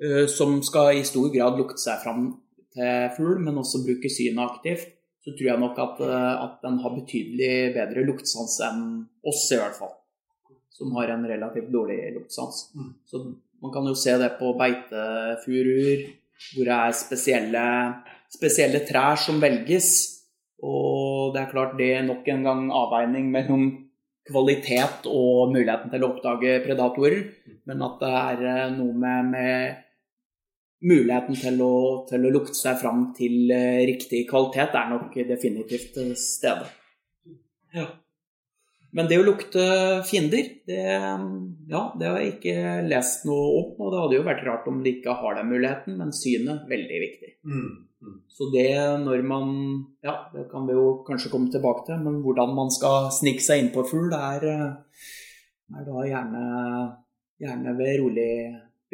Eh, 0.00 0.26
som 0.26 0.62
skal 0.62 0.96
i 0.98 1.04
stor 1.04 1.28
grad 1.34 1.58
lukte 1.60 1.80
seg 1.80 2.00
fram 2.02 2.24
til 2.72 3.10
fugl, 3.16 3.38
men 3.44 3.60
også 3.60 3.82
bruke 3.84 4.10
synet 4.10 4.42
aktivt, 4.42 4.94
så 5.22 5.34
tror 5.36 5.48
jeg 5.50 5.60
nok 5.62 5.76
at, 5.78 6.00
at 6.42 6.54
den 6.64 6.78
har 6.82 6.94
betydelig 6.96 7.74
bedre 7.76 8.02
luktsans 8.08 8.56
enn 8.66 8.80
oss, 9.28 9.44
i 9.52 9.60
hvert 9.60 9.76
fall. 9.76 9.92
Som 10.72 10.96
har 10.96 11.12
en 11.12 11.28
relativt 11.28 11.68
dårlig 11.70 12.00
luktsans. 12.16 12.64
Mm. 12.74 12.88
Så 13.06 13.20
man 13.62 13.74
kan 13.74 13.86
jo 13.86 13.94
se 13.94 14.16
det 14.18 14.32
på 14.40 14.50
beitefuruer, 14.58 16.08
hvor 16.56 16.66
det 16.66 16.78
er 16.78 16.96
spesielle, 16.98 17.66
spesielle 18.32 18.82
trær 18.88 19.20
som 19.20 19.40
velges. 19.42 19.92
Og 20.62 21.32
det 21.34 21.42
er 21.42 21.52
klart 21.52 21.78
det 21.78 21.88
er 21.96 22.04
nok 22.06 22.28
en 22.30 22.44
gang 22.46 22.66
avveining 22.82 23.30
mellom 23.34 23.70
kvalitet 24.28 25.08
og 25.10 25.50
muligheten 25.50 25.90
til 25.90 26.04
å 26.04 26.12
oppdage 26.12 26.60
predatorer. 26.66 27.24
Men 27.68 27.82
at 27.86 27.96
det 28.02 28.12
er 28.20 28.44
eh, 28.50 28.68
noe 28.76 28.94
med, 28.94 29.32
med 29.32 29.80
muligheten 30.86 31.38
til 31.38 31.58
å, 31.64 31.72
til 32.08 32.28
å, 32.28 32.30
lukte 32.34 32.58
seg 32.58 32.78
fram 32.82 33.08
til 33.16 33.50
eh, 33.54 33.82
riktig 33.90 34.24
kvalitet, 34.30 34.78
er 34.78 34.94
nok 34.94 35.18
definitivt 35.28 35.98
stedet. 36.18 36.70
Ja. 37.74 37.88
Men 38.92 39.08
det 39.08 39.16
å 39.22 39.24
lukte 39.24 39.62
fiender, 40.04 40.50
det, 40.68 40.82
ja, 41.72 41.82
det 41.96 42.08
har 42.10 42.18
jeg 42.20 42.34
ikke 42.34 42.56
lest 42.84 43.24
noe 43.24 43.46
om. 43.62 43.70
Og 43.80 43.88
det 43.88 44.02
hadde 44.02 44.18
jo 44.18 44.26
vært 44.26 44.44
rart 44.44 44.68
om 44.68 44.82
de 44.84 44.92
ikke 44.98 45.14
har 45.22 45.38
den 45.38 45.48
muligheten, 45.48 45.96
men 45.96 46.12
synet 46.12 46.66
veldig 46.68 46.98
viktig. 47.06 47.30
Mm. 47.48 47.70
Mm. 48.02 48.18
Så 48.34 48.48
det 48.50 48.68
når 49.04 49.22
man 49.22 49.50
Ja, 50.02 50.14
det 50.34 50.48
kan 50.50 50.66
vi 50.66 50.74
jo 50.74 51.02
kanskje 51.06 51.30
komme 51.30 51.50
tilbake 51.50 51.86
til, 51.86 52.00
men 52.02 52.20
hvordan 52.24 52.54
man 52.56 52.70
skal 52.74 53.10
snike 53.14 53.44
seg 53.44 53.62
inn 53.62 53.72
på 53.74 53.84
fugl, 53.86 54.10
er, 54.16 54.46
er 55.78 55.84
da 55.86 56.06
gjerne, 56.08 56.46
gjerne 57.42 57.76
ved 57.78 58.00
rolige 58.02 58.38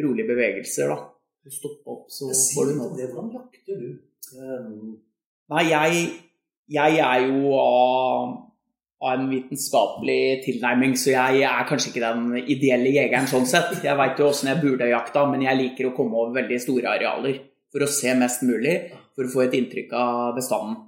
rolig 0.05 0.27
bevegelser, 0.29 0.93
da. 0.93 0.99
Du 1.45 1.51
stopper 1.51 1.95
opp, 1.95 2.11
så 2.13 2.29
får 2.55 2.69
du 2.69 2.77
nå 2.77 2.91
det. 2.99 3.09
Hvordan 3.13 3.33
jakter 3.35 3.81
du? 3.81 3.89
Um, 4.37 4.99
nei, 5.55 5.65
jeg, 5.71 6.05
jeg 6.77 7.01
er 7.01 7.25
jo 7.31 7.57
av 7.57 8.37
av 8.99 9.13
en 9.15 9.29
vitenskapelig 9.31 10.41
tilnærming, 10.43 10.97
så 10.99 11.13
jeg 11.13 11.43
er 11.47 11.67
kanskje 11.69 11.93
ikke 11.93 12.03
den 12.03 12.49
ideelle 12.51 12.91
jegeren 12.91 13.29
sånn 13.31 13.47
sett. 13.47 13.77
Jeg 13.85 13.95
veit 13.95 14.19
jo 14.19 14.27
åssen 14.27 14.51
jeg 14.51 14.59
burde 14.59 14.89
jakta, 14.91 15.23
men 15.31 15.45
jeg 15.45 15.61
liker 15.61 15.87
å 15.87 15.93
komme 15.95 16.19
over 16.19 16.35
veldig 16.41 16.59
store 16.65 16.97
arealer 16.97 17.39
for 17.73 17.85
å 17.85 17.91
se 17.91 18.15
mest 18.19 18.45
mulig, 18.49 18.77
for 19.17 19.27
å 19.27 19.33
få 19.33 19.47
et 19.47 19.57
inntrykk 19.59 19.95
av 19.99 20.37
bestanden. 20.39 20.85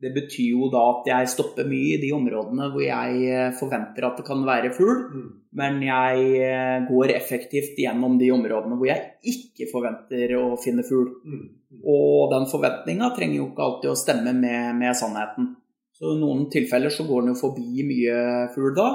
Det 0.00 0.14
betyr 0.14 0.54
jo 0.54 0.70
da 0.72 0.80
at 0.94 1.08
jeg 1.10 1.28
stopper 1.28 1.66
mye 1.68 1.98
i 1.98 2.00
de 2.00 2.08
områdene 2.16 2.70
hvor 2.72 2.80
jeg 2.80 3.18
eh, 3.28 3.50
forventer 3.58 4.06
at 4.06 4.16
det 4.16 4.24
kan 4.24 4.40
være 4.48 4.70
fugl, 4.72 5.02
mm. 5.12 5.26
men 5.60 5.76
jeg 5.84 6.22
eh, 6.46 6.76
går 6.88 7.12
effektivt 7.18 7.76
gjennom 7.82 8.16
de 8.20 8.30
områdene 8.32 8.78
hvor 8.80 8.88
jeg 8.88 9.34
ikke 9.34 9.68
forventer 9.68 10.32
å 10.38 10.56
finne 10.62 10.86
fugl. 10.88 11.10
Mm. 11.20 11.44
Mm. 11.44 11.84
Og 11.92 12.32
den 12.32 12.48
forventninga 12.48 13.12
trenger 13.16 13.42
jo 13.42 13.50
ikke 13.50 13.66
alltid 13.66 13.92
å 13.92 14.00
stemme 14.00 14.32
med, 14.38 14.72
med, 14.80 14.96
sannheten. 14.96 15.52
Så 15.92 16.14
I 16.14 16.20
noen 16.22 16.46
tilfeller 16.52 16.96
så 16.96 17.04
går 17.04 17.26
den 17.26 17.34
jo 17.34 17.40
forbi 17.42 17.84
mye 17.84 18.18
fugl 18.56 18.72
da, 18.80 18.90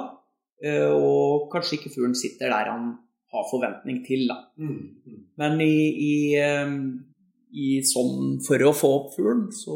eh, 0.65 0.89
og 0.89 1.51
kanskje 1.53 1.83
ikke 1.83 1.93
fuglen 1.99 2.17
sitter 2.17 2.49
der 2.49 2.73
han 2.73 2.95
har 3.35 3.45
forventning 3.51 4.01
til. 4.07 4.25
da. 4.31 4.41
Men 5.37 5.61
i, 5.61 5.75
i, 6.01 6.15
i 7.55 7.79
sånn, 7.87 8.37
for 8.45 8.61
å 8.67 8.73
få 8.75 8.91
opp 8.99 9.15
fuglen, 9.15 9.47
så 9.55 9.75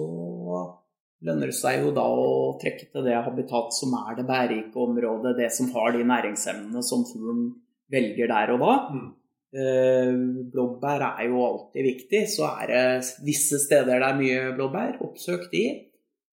lønner 1.25 1.51
det 1.51 1.57
seg 1.57 1.83
jo 1.83 1.93
da 1.95 2.05
å 2.07 2.57
trekke 2.59 2.89
til 2.91 3.07
det 3.07 3.17
habitat 3.25 3.75
som 3.75 3.95
er 3.99 4.19
det 4.19 4.27
bærerike 4.27 4.79
området, 4.79 5.35
det 5.39 5.49
som 5.55 5.71
har 5.75 5.95
de 5.95 6.05
næringsemnene 6.07 6.83
som 6.85 7.05
fuglen 7.07 7.49
velger 7.91 8.31
der 8.31 8.53
og 8.55 8.63
da. 8.63 8.75
Mm. 8.93 9.07
Eh, 9.49 10.13
blåbær 10.53 11.03
er 11.07 11.25
jo 11.25 11.41
alltid 11.41 11.87
viktig, 11.87 12.23
så 12.29 12.51
er 12.61 12.71
det 12.71 13.13
visse 13.25 13.57
steder 13.63 13.97
det 13.97 14.09
er 14.11 14.19
mye 14.19 14.55
blåbær, 14.57 14.99
oppsøk 15.05 15.49
de. 15.53 15.65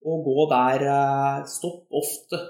Og 0.07 0.23
gå 0.27 0.47
der 0.53 0.87
eh, 0.93 1.45
stopp 1.51 1.91
ofte. 2.03 2.43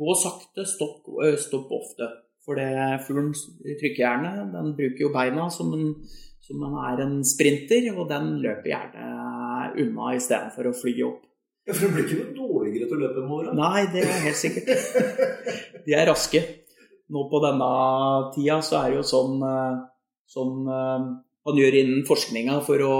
Gå 0.00 0.16
sakte, 0.16 0.64
stopp, 0.64 1.10
øh, 1.20 1.36
stopp 1.40 1.72
ofte. 1.76 2.08
For 2.40 2.56
det 2.56 3.02
fuglen 3.04 3.34
trykker 3.34 4.00
gjerne. 4.00 4.46
Den 4.54 4.72
bruker 4.78 5.04
jo 5.04 5.12
beina 5.12 5.50
som 5.52 5.74
en, 5.76 5.90
som 6.50 6.62
man 6.64 6.78
er 6.82 7.04
en 7.04 7.20
sprinter, 7.26 7.92
og 7.94 8.08
den 8.10 8.32
løper 8.42 8.72
gjerne 8.72 9.08
unna 9.78 10.14
istedenfor 10.16 10.70
å 10.70 10.74
fly 10.74 10.94
opp. 11.06 11.22
Ja, 11.68 11.74
For 11.76 11.86
det 11.86 11.90
blir 11.94 12.06
ikke 12.08 12.24
noe 12.24 12.34
dårligere 12.34 12.88
til 12.88 12.96
å 12.96 13.00
løpe 13.04 13.22
enn 13.22 13.30
våre? 13.30 13.54
Nei, 13.54 13.84
det 13.92 14.02
er 14.02 14.24
helt 14.24 14.40
sikkert. 14.40 14.70
De 15.86 15.94
er 15.94 16.08
raske. 16.10 16.42
Nå 17.10 17.24
på 17.30 17.40
denne 17.44 17.70
tida 18.34 18.58
så 18.64 18.80
er 18.80 18.90
det 18.90 19.00
jo 19.00 19.06
sånn, 19.06 19.36
eh, 19.46 19.80
sånn 20.30 20.70
eh, 20.74 21.06
man 21.46 21.60
gjør 21.60 21.76
innen 21.80 22.06
forskninga 22.08 22.60
for 22.66 22.82
å, 22.86 22.96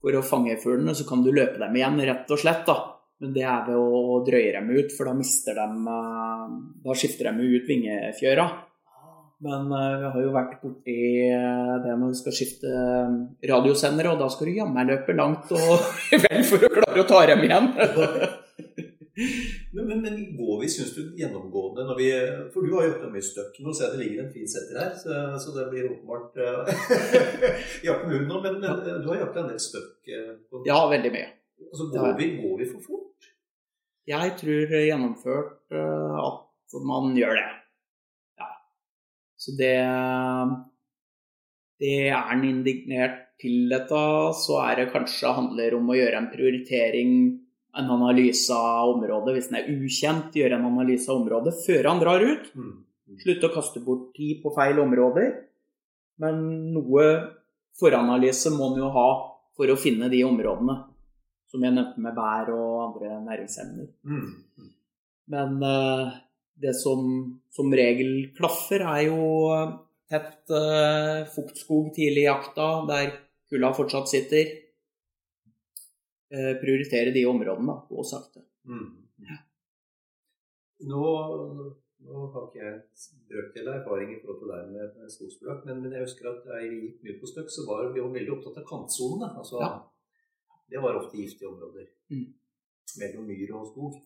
for 0.00 0.16
å 0.16 0.24
fange 0.24 0.56
fuglene, 0.62 0.94
så 0.96 1.06
kan 1.08 1.24
du 1.24 1.32
løpe 1.34 1.60
dem 1.60 1.76
igjen, 1.76 2.00
rett 2.08 2.32
og 2.32 2.40
slett. 2.40 2.64
da. 2.68 2.78
Men 3.20 3.32
det 3.36 3.44
er 3.48 3.62
ved 3.68 3.80
å 3.80 4.20
drøye 4.24 4.54
dem 4.58 4.72
ut, 4.76 4.92
for 4.96 5.08
da 5.08 5.16
mister 5.16 5.56
dem 5.56 5.84
eh, 5.88 6.56
Da 6.86 6.96
skifter 6.96 7.28
de 7.32 7.52
ut 7.52 7.68
vingefjøra. 7.68 8.48
Men 9.44 9.68
vi 9.68 10.08
har 10.08 10.20
jo 10.22 10.32
vært 10.32 10.54
borti 10.62 10.96
det 11.84 11.92
når 12.00 12.08
vi 12.08 12.18
skal 12.22 12.34
skifte 12.38 12.70
radiosender, 13.50 14.08
og 14.08 14.22
da 14.22 14.30
skal 14.32 14.48
du 14.48 14.56
jammen 14.56 14.88
løpe 14.88 15.16
langt 15.16 15.52
og 15.52 15.74
vel 16.24 16.44
for 16.48 16.64
å 16.64 16.72
klare 16.72 17.02
å 17.02 17.08
ta 17.10 17.22
dem 17.28 17.44
igjen. 17.44 17.72
Men, 19.72 19.86
men, 19.88 20.02
men 20.04 20.16
går 20.36 20.58
vi, 20.60 20.66
syns 20.68 20.90
du, 20.92 21.14
gjennomgående 21.16 21.86
når 21.88 21.96
vi 21.96 22.08
For 22.52 22.66
du 22.66 22.74
har 22.76 22.84
jakta 22.84 23.08
mye 23.08 23.24
støkk. 23.24 23.54
Nå 23.64 23.72
ser 23.72 23.86
jeg 23.86 23.94
det 23.94 24.00
ligger 24.02 24.26
en 24.26 24.34
fin 24.34 24.50
setter 24.52 24.76
her, 24.76 24.90
så, 25.00 25.20
så 25.40 25.54
det 25.56 25.64
blir 25.70 25.86
åpenbart 25.88 26.36
jakt 27.86 28.04
med 28.04 28.12
hund 28.12 28.28
nå. 28.28 28.42
Men, 28.44 28.58
men 28.60 29.00
du 29.00 29.08
har 29.08 29.22
jakta 29.22 29.40
en 29.40 29.48
del 29.54 29.62
støkk? 29.62 30.12
Ja, 30.68 30.82
veldig 30.92 31.14
mye. 31.16 31.30
altså, 31.70 31.88
går, 31.94 32.12
vi, 32.20 32.28
går 32.42 32.60
vi 32.60 32.68
for 32.74 32.84
fort? 32.90 33.30
Jeg 34.06 34.36
tror 34.38 34.76
gjennomført 34.84 35.74
eh, 35.74 36.18
at 36.26 36.76
man 36.84 37.16
gjør 37.16 37.40
det. 37.40 37.48
Så 39.46 39.54
det 39.58 39.76
Det 41.78 42.08
er 42.08 42.32
en 42.32 42.44
indignert 42.48 43.18
til 43.38 43.68
dette, 43.68 44.02
så 44.32 44.62
er 44.62 44.78
det 44.80 44.92
kanskje 44.94 45.34
handler 45.36 45.74
om 45.76 45.90
å 45.92 45.96
gjøre 45.98 46.22
en 46.22 46.30
prioritering, 46.32 47.10
en 47.76 47.90
analyse 47.92 48.56
av 48.56 48.94
området. 48.94 49.34
Hvis 49.36 49.50
den 49.50 49.58
er 49.60 49.68
ukjent, 49.74 50.38
gjøre 50.40 50.56
en 50.56 50.70
analyse 50.70 51.10
av 51.12 51.20
området 51.20 51.52
før 51.66 51.90
han 51.90 52.00
drar 52.00 52.24
ut. 52.24 52.48
Mm. 52.56 52.72
Slutte 53.20 53.50
å 53.50 53.54
kaste 53.58 53.84
bort 53.84 54.08
tid 54.16 54.40
på 54.40 54.54
feil 54.56 54.80
områder. 54.80 55.28
Men 56.24 56.40
noe 56.72 57.04
foranalyse 57.76 58.54
må 58.56 58.72
en 58.72 58.80
jo 58.80 58.92
ha 58.96 59.08
for 59.56 59.68
å 59.68 59.76
finne 59.76 60.08
de 60.12 60.22
områdene 60.24 60.78
som 61.52 61.62
jeg 61.62 61.76
nevnte 61.76 62.02
med 62.02 62.16
bær 62.16 62.48
og 62.56 62.72
andre 62.88 63.20
næringsemner. 63.24 63.90
Mm. 64.08 64.72
Men 65.32 65.60
eh, 65.68 66.16
det 66.62 66.74
som 66.78 67.06
som 67.56 67.72
regel 67.72 68.30
klaffer, 68.36 68.82
er 68.84 69.06
jo 69.08 69.22
eh, 69.54 69.72
tett 70.12 70.52
eh, 70.52 71.24
fuktskog 71.32 71.92
tidlig 71.96 72.26
i 72.26 72.28
jakta, 72.28 72.68
der 72.88 73.14
kulda 73.50 73.72
fortsatt 73.76 74.10
sitter. 74.10 74.52
Eh, 76.28 76.52
prioritere 76.60 77.14
de 77.14 77.24
områdene, 77.30 77.70
da, 77.72 77.76
gå 77.88 78.04
sakte. 78.04 78.42
Mm. 78.66 78.92
Nå, 80.86 81.02
nå 82.06 82.24
har 82.34 82.48
ikke 82.48 82.60
jeg 82.64 82.80
brøkdel 83.30 83.70
erfaring 83.72 84.10
i 84.12 84.18
forhold 84.20 84.40
til 84.42 84.50
deg 84.52 84.72
med, 84.74 84.96
med 85.00 85.12
skogsbruk, 85.14 85.62
men, 85.68 85.78
men 85.84 85.94
jeg 85.96 86.04
husker 86.04 86.28
at 86.32 86.42
da 86.44 86.58
jeg 86.60 86.74
gikk 86.82 87.06
mye 87.06 87.20
på 87.22 87.30
støkk, 87.30 87.52
så 87.54 87.64
var 87.68 87.88
vi 87.94 88.02
jo 88.02 88.10
veldig 88.12 88.34
opptatt 88.36 88.60
av 88.60 88.66
kantsonene. 88.68 89.30
Altså, 89.40 89.60
Ja. 89.64 89.76
Det 90.66 90.80
var 90.82 90.96
ofte 90.98 91.16
giftige 91.20 91.46
områder 91.48 91.86
Mm. 92.10 92.26
mellom 92.98 93.26
myr 93.30 93.50
og 93.54 93.68
skog. 93.70 94.00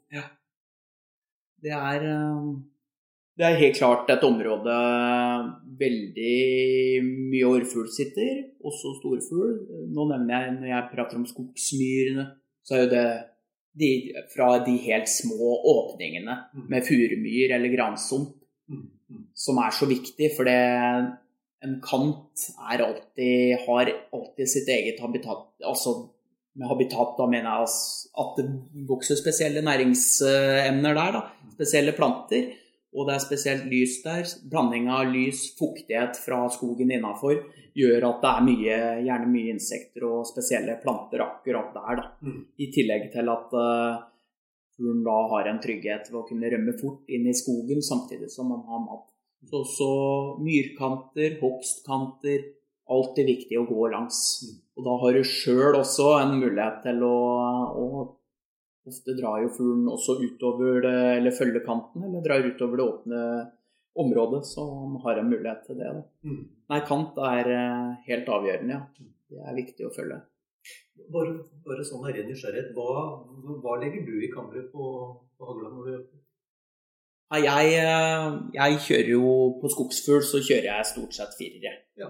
Det 1.62 1.72
er, 1.76 2.04
eh, 2.08 2.50
det 3.38 3.46
er 3.46 3.58
helt 3.60 3.76
klart 3.78 4.10
et 4.10 4.24
område 4.24 4.76
veldig 5.80 7.02
mye 7.30 7.48
orrfugl 7.48 7.88
sitter, 7.92 8.42
også 8.64 8.94
storfugl. 8.98 9.54
Nå 9.94 10.06
nevner 10.10 10.34
jeg, 10.44 10.54
når 10.58 10.68
jeg 10.74 10.88
prater 10.94 11.20
om 11.20 11.26
skogsmyrene, 11.28 12.26
så 12.64 12.76
er 12.76 12.84
jo 12.84 12.90
det 12.94 13.06
de, 13.80 13.90
fra 14.34 14.48
de 14.66 14.74
helt 14.82 15.08
små 15.08 15.54
åpningene 15.72 16.34
Mm. 16.54 16.64
med 16.68 16.82
furumyr 16.82 17.54
eller 17.54 17.70
gransump 17.76 18.34
Mm. 18.68 18.88
Mm. 19.10 19.24
som 19.34 19.56
er 19.58 19.70
så 19.70 19.86
viktig, 19.86 20.30
for 20.36 20.44
det, 20.44 20.54
en 21.62 21.80
kant 21.80 22.50
alltid, 22.58 23.58
har 23.66 23.86
alltid 24.12 24.46
sitt 24.48 24.68
eget 24.68 25.00
habitat. 25.00 25.46
Altså 25.64 26.08
med 26.58 26.68
habitat 26.70 27.14
da 27.18 27.26
mener 27.30 27.46
jeg 27.46 27.66
altså 27.66 28.10
at 28.20 28.40
det 28.40 28.86
vokser 28.88 29.18
spesielle 29.18 29.62
næringsemner 29.62 30.96
der, 30.98 31.18
da. 31.18 31.52
Spesielle 31.54 31.94
planter. 31.96 32.50
Og 32.90 33.06
det 33.06 33.14
er 33.14 33.22
spesielt 33.22 33.66
lys 33.70 34.00
der. 34.02 34.26
Blanding 34.50 34.88
av 34.90 35.12
lys, 35.12 35.44
fuktighet 35.58 36.18
fra 36.18 36.42
skogen 36.50 36.90
innafor 36.90 37.36
gjør 37.78 38.06
at 38.08 38.24
det 38.24 38.30
er 38.30 38.46
mye, 38.48 38.78
gjerne 39.06 39.28
mye 39.30 39.52
insekter 39.54 40.06
og 40.08 40.26
spesielle 40.26 40.74
planter 40.82 41.22
akkurat 41.22 41.70
der. 41.76 42.00
da. 42.00 42.08
Mm. 42.26 42.40
I 42.58 42.70
tillegg 42.74 43.06
til 43.14 43.30
at 43.30 43.54
uh, 43.54 44.00
fuglen 44.74 45.04
da 45.06 45.18
har 45.34 45.52
en 45.52 45.62
trygghet 45.62 46.10
ved 46.10 46.18
å 46.18 46.26
kunne 46.26 46.50
rømme 46.50 46.74
fort 46.80 47.14
inn 47.14 47.30
i 47.30 47.36
skogen 47.36 47.82
samtidig 47.84 48.30
som 48.34 48.50
man 48.50 48.66
har 48.66 48.82
mat. 48.88 49.06
Så 49.46 49.62
også 49.62 49.90
myrkanter, 50.42 51.38
hogstkanter, 51.40 52.42
alltid 52.94 53.28
viktig 53.28 53.58
å 53.60 53.66
gå 53.68 53.90
langs. 53.92 54.22
Og 54.78 54.86
da 54.86 54.96
har 55.02 55.16
du 55.16 55.26
sjøl 55.26 55.78
også 55.78 56.14
en 56.20 56.38
mulighet 56.40 56.82
til 56.86 57.04
å, 57.06 57.18
å 57.76 57.86
Ofte 58.88 59.12
drar 59.12 59.42
jo 59.42 59.50
fuglen 59.52 59.90
også 59.92 60.14
utover 60.22 60.80
det, 60.80 60.92
eller 61.18 61.34
følger 61.36 61.60
kanten, 61.66 62.00
eller 62.06 62.22
drar 62.24 62.46
utover 62.46 62.80
det 62.80 62.86
åpne 62.86 63.18
området, 64.00 64.40
så 64.48 64.64
han 64.64 64.94
har 65.04 65.20
en 65.20 65.28
mulighet 65.28 65.66
til 65.66 65.76
det. 65.78 65.90
Mm. 66.24 66.38
Nei, 66.72 66.78
kant 66.88 67.18
er 67.28 67.50
eh, 67.52 67.90
helt 68.06 68.30
avgjørende, 68.32 68.78
ja. 68.78 69.10
Det 69.30 69.44
er 69.44 69.58
viktig 69.58 69.84
å 69.86 69.92
følge. 69.94 70.16
Bare, 71.12 71.36
bare 71.66 71.84
sånn 71.86 72.06
av 72.08 72.16
ren 72.16 72.26
nysgjerrighet, 72.32 72.72
hva, 72.72 73.04
hva 73.60 73.76
legger 73.82 74.08
du 74.08 74.16
i 74.24 74.32
kammeret 74.32 74.72
på, 74.72 74.88
på 75.36 75.50
hagla 75.52 75.70
når 75.74 75.90
du 75.90 75.94
jeg, 77.30 77.74
eh, 77.78 78.24
jeg 78.56 78.78
kjører 78.88 79.12
jo 79.12 79.34
på 79.60 79.70
skogsfugl, 79.70 80.24
så 80.26 80.40
kjører 80.42 80.66
jeg 80.66 80.88
stort 80.88 81.14
sett 81.14 81.36
firere. 81.38 81.76
Ja. 82.00 82.08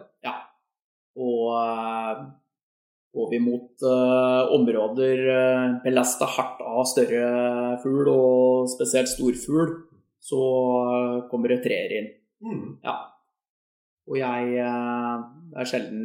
Og 1.19 1.47
eh, 1.59 2.25
går 3.17 3.31
vi 3.33 3.41
mot 3.43 3.87
eh, 3.91 4.53
områder 4.55 5.23
uh, 5.27 5.79
belasta 5.83 6.29
hardt 6.31 6.61
av 6.63 6.85
større 6.87 7.79
fugl, 7.83 8.07
og 8.13 8.69
spesielt 8.71 9.11
storfugl, 9.11 9.73
så 10.21 10.43
eh, 10.85 11.17
kommer 11.31 11.55
det 11.55 11.63
treer 11.65 11.97
inn. 11.99 12.13
Mm. 12.45 12.67
Ja. 12.85 12.99
Og 14.11 14.19
jeg 14.19 14.55
eh, 14.59 15.25
Det 15.51 15.61
er 15.61 15.69
sjelden 15.69 16.05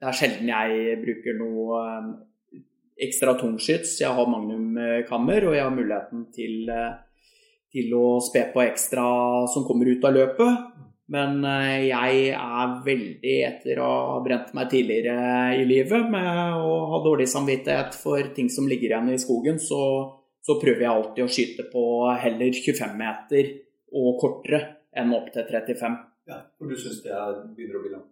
Det 0.00 0.08
er 0.10 0.16
sjelden 0.18 0.50
jeg 0.50 0.96
bruker 1.02 1.36
noe 1.38 1.80
eh, 1.82 2.08
ekstra 3.04 3.34
tungskyts. 3.34 3.96
Jeg 4.02 4.14
har 4.14 4.30
magnumkammer, 4.30 5.48
og 5.48 5.56
jeg 5.56 5.64
har 5.64 5.74
muligheten 5.74 6.28
til, 6.34 6.68
eh, 6.70 6.92
til 7.74 7.94
å 7.98 8.20
spe 8.22 8.44
på 8.52 8.62
ekstra 8.62 9.06
som 9.50 9.66
kommer 9.66 9.90
ut 9.90 10.06
av 10.06 10.14
løpet. 10.14 10.68
Men 11.12 11.42
eh, 11.44 11.90
jeg 11.90 12.30
er 12.32 12.76
veldig, 12.86 13.34
etter 13.50 13.80
å 13.84 13.88
ha 14.14 14.20
brent 14.24 14.54
meg 14.56 14.70
tidligere 14.72 15.58
i 15.58 15.66
livet 15.68 16.08
med 16.10 16.56
å 16.56 16.78
ha 16.94 17.00
dårlig 17.04 17.26
samvittighet 17.28 17.98
for 17.98 18.32
ting 18.36 18.48
som 18.52 18.68
ligger 18.70 18.94
igjen 18.94 19.12
i 19.12 19.20
skogen, 19.20 19.60
så, 19.60 19.82
så 20.40 20.56
prøver 20.62 20.86
jeg 20.86 20.92
alltid 20.94 21.26
å 21.26 21.28
skyte 21.36 21.68
på 21.72 21.84
heller 22.22 22.56
25 22.56 22.96
meter 23.00 23.52
og 23.94 24.16
kortere 24.22 24.62
enn 24.96 25.12
opp 25.14 25.28
til 25.34 25.44
35. 25.50 26.00
Ja, 26.30 26.40
for 26.56 26.72
du 26.72 26.78
syns 26.80 27.02
det 27.04 27.12
er, 27.12 27.40
begynner 27.52 27.78
å 27.78 27.84
bli 27.84 27.92
langt? 27.92 28.10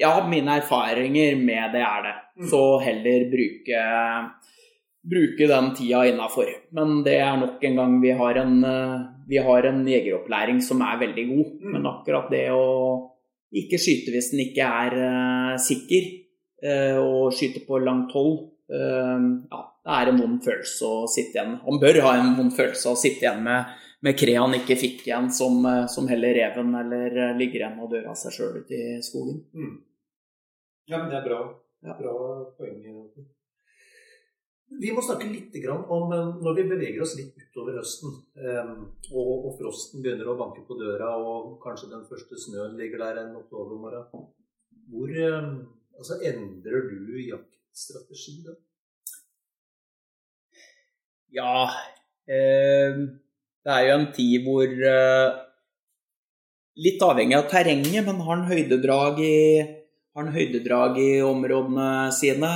Ja, 0.00 0.16
mine 0.26 0.56
erfaringer 0.58 1.36
med 1.38 1.76
det 1.76 1.82
er 1.86 2.06
det. 2.06 2.14
Mm. 2.40 2.46
Så 2.50 2.62
heller 2.82 3.28
bruke, 3.30 3.82
bruke 5.04 5.48
den 5.48 5.72
tida 5.76 6.04
innafor. 6.08 6.48
Men 6.76 7.02
det 7.04 7.18
er 7.20 7.36
nok 7.40 7.62
en 7.64 7.76
gang 7.80 7.98
vi 8.02 8.12
har 8.16 8.40
en, 8.40 8.64
eh, 8.64 9.02
vi 9.28 9.38
har 9.38 9.66
en 9.68 9.84
jegeropplæring 9.88 10.62
som 10.62 10.82
er 10.82 11.00
veldig 11.00 11.26
god. 11.28 11.52
Mm. 11.60 11.72
Men 11.72 11.86
akkurat 11.92 12.30
det 12.30 12.48
å 12.50 12.64
ikke 13.54 13.78
skyte 13.78 14.14
hvis 14.14 14.32
den 14.32 14.42
ikke 14.48 14.66
er 14.66 14.96
uh, 14.98 15.54
sikker, 15.62 16.10
uh, 16.66 16.98
og 16.98 17.34
skyte 17.36 17.62
på 17.68 17.78
langt 17.78 18.10
hold, 18.16 18.50
uh, 18.72 19.20
ja, 19.52 19.60
det 19.84 19.98
er 19.98 20.10
en 20.10 20.20
vond 20.24 20.40
følelse 20.42 20.88
å 20.88 21.04
sitte 21.10 21.38
igjen. 21.38 21.58
Han 21.62 21.78
bør 21.82 22.00
ha 22.08 22.16
en 22.18 22.34
vond 22.40 22.54
følelse 22.56 22.90
å 22.90 22.98
sitte 22.98 23.28
igjen 23.28 23.44
med, 23.46 23.70
med 24.02 24.18
kre 24.18 24.34
han 24.40 24.58
ikke 24.58 24.78
fikk 24.80 25.06
igjen, 25.06 25.30
som, 25.30 25.62
som 25.92 26.08
heller 26.10 26.34
reven 26.34 26.74
eller 26.80 27.36
ligger 27.38 27.62
igjen 27.62 27.78
og 27.84 27.92
dør 27.94 28.10
av 28.10 28.18
seg 28.18 28.34
sjøl 28.34 28.58
ute 28.64 28.74
i 28.74 28.98
skogen. 29.04 29.38
Mm. 29.54 29.76
Ja, 30.90 30.98
men 30.98 31.08
det 31.12 31.20
er 31.20 31.28
bra. 31.28 31.40
Ja. 31.84 31.94
Bra 32.00 32.16
poeng. 32.58 32.82
Vi 34.72 34.90
må 34.94 35.02
snakke 35.04 35.28
litt 35.28 35.54
om 35.68 36.12
eh, 36.12 36.30
når 36.42 36.56
vi 36.58 36.64
beveger 36.70 37.02
oss 37.04 37.14
litt 37.18 37.36
utover 37.38 37.76
høsten, 37.78 38.16
eh, 38.40 38.72
og, 39.12 39.50
frosten 39.58 40.02
begynner 40.02 40.30
å 40.32 40.38
banke 40.40 40.64
på 40.66 40.78
døra, 40.80 41.12
og 41.20 41.58
kanskje 41.62 41.92
den 41.92 42.06
første 42.08 42.38
snøen 42.40 42.78
ligger 42.80 43.04
der 43.04 43.22
en 43.22 43.36
oktobermorgen. 43.38 44.26
Hvor 44.90 45.12
eh, 45.14 45.50
altså, 45.98 46.18
endrer 46.26 46.88
du 46.90 47.14
jaktstrategi 47.20 48.40
da? 48.46 48.56
Ja 51.34 51.54
eh, 52.30 52.98
Det 53.64 53.72
er 53.72 53.86
jo 53.88 53.94
en 53.96 54.12
tid 54.14 54.44
hvor 54.46 54.68
eh, 54.68 55.40
Litt 56.84 57.02
avhengig 57.06 57.36
av 57.38 57.48
terrenget, 57.50 58.02
men 58.02 58.22
har 58.26 58.36
en 58.36 58.48
høydedrag 58.50 59.20
i, 59.22 59.36
har 60.16 60.24
en 60.24 60.34
høydedrag 60.34 60.96
i 60.98 61.10
områdene 61.22 62.08
sine, 62.10 62.50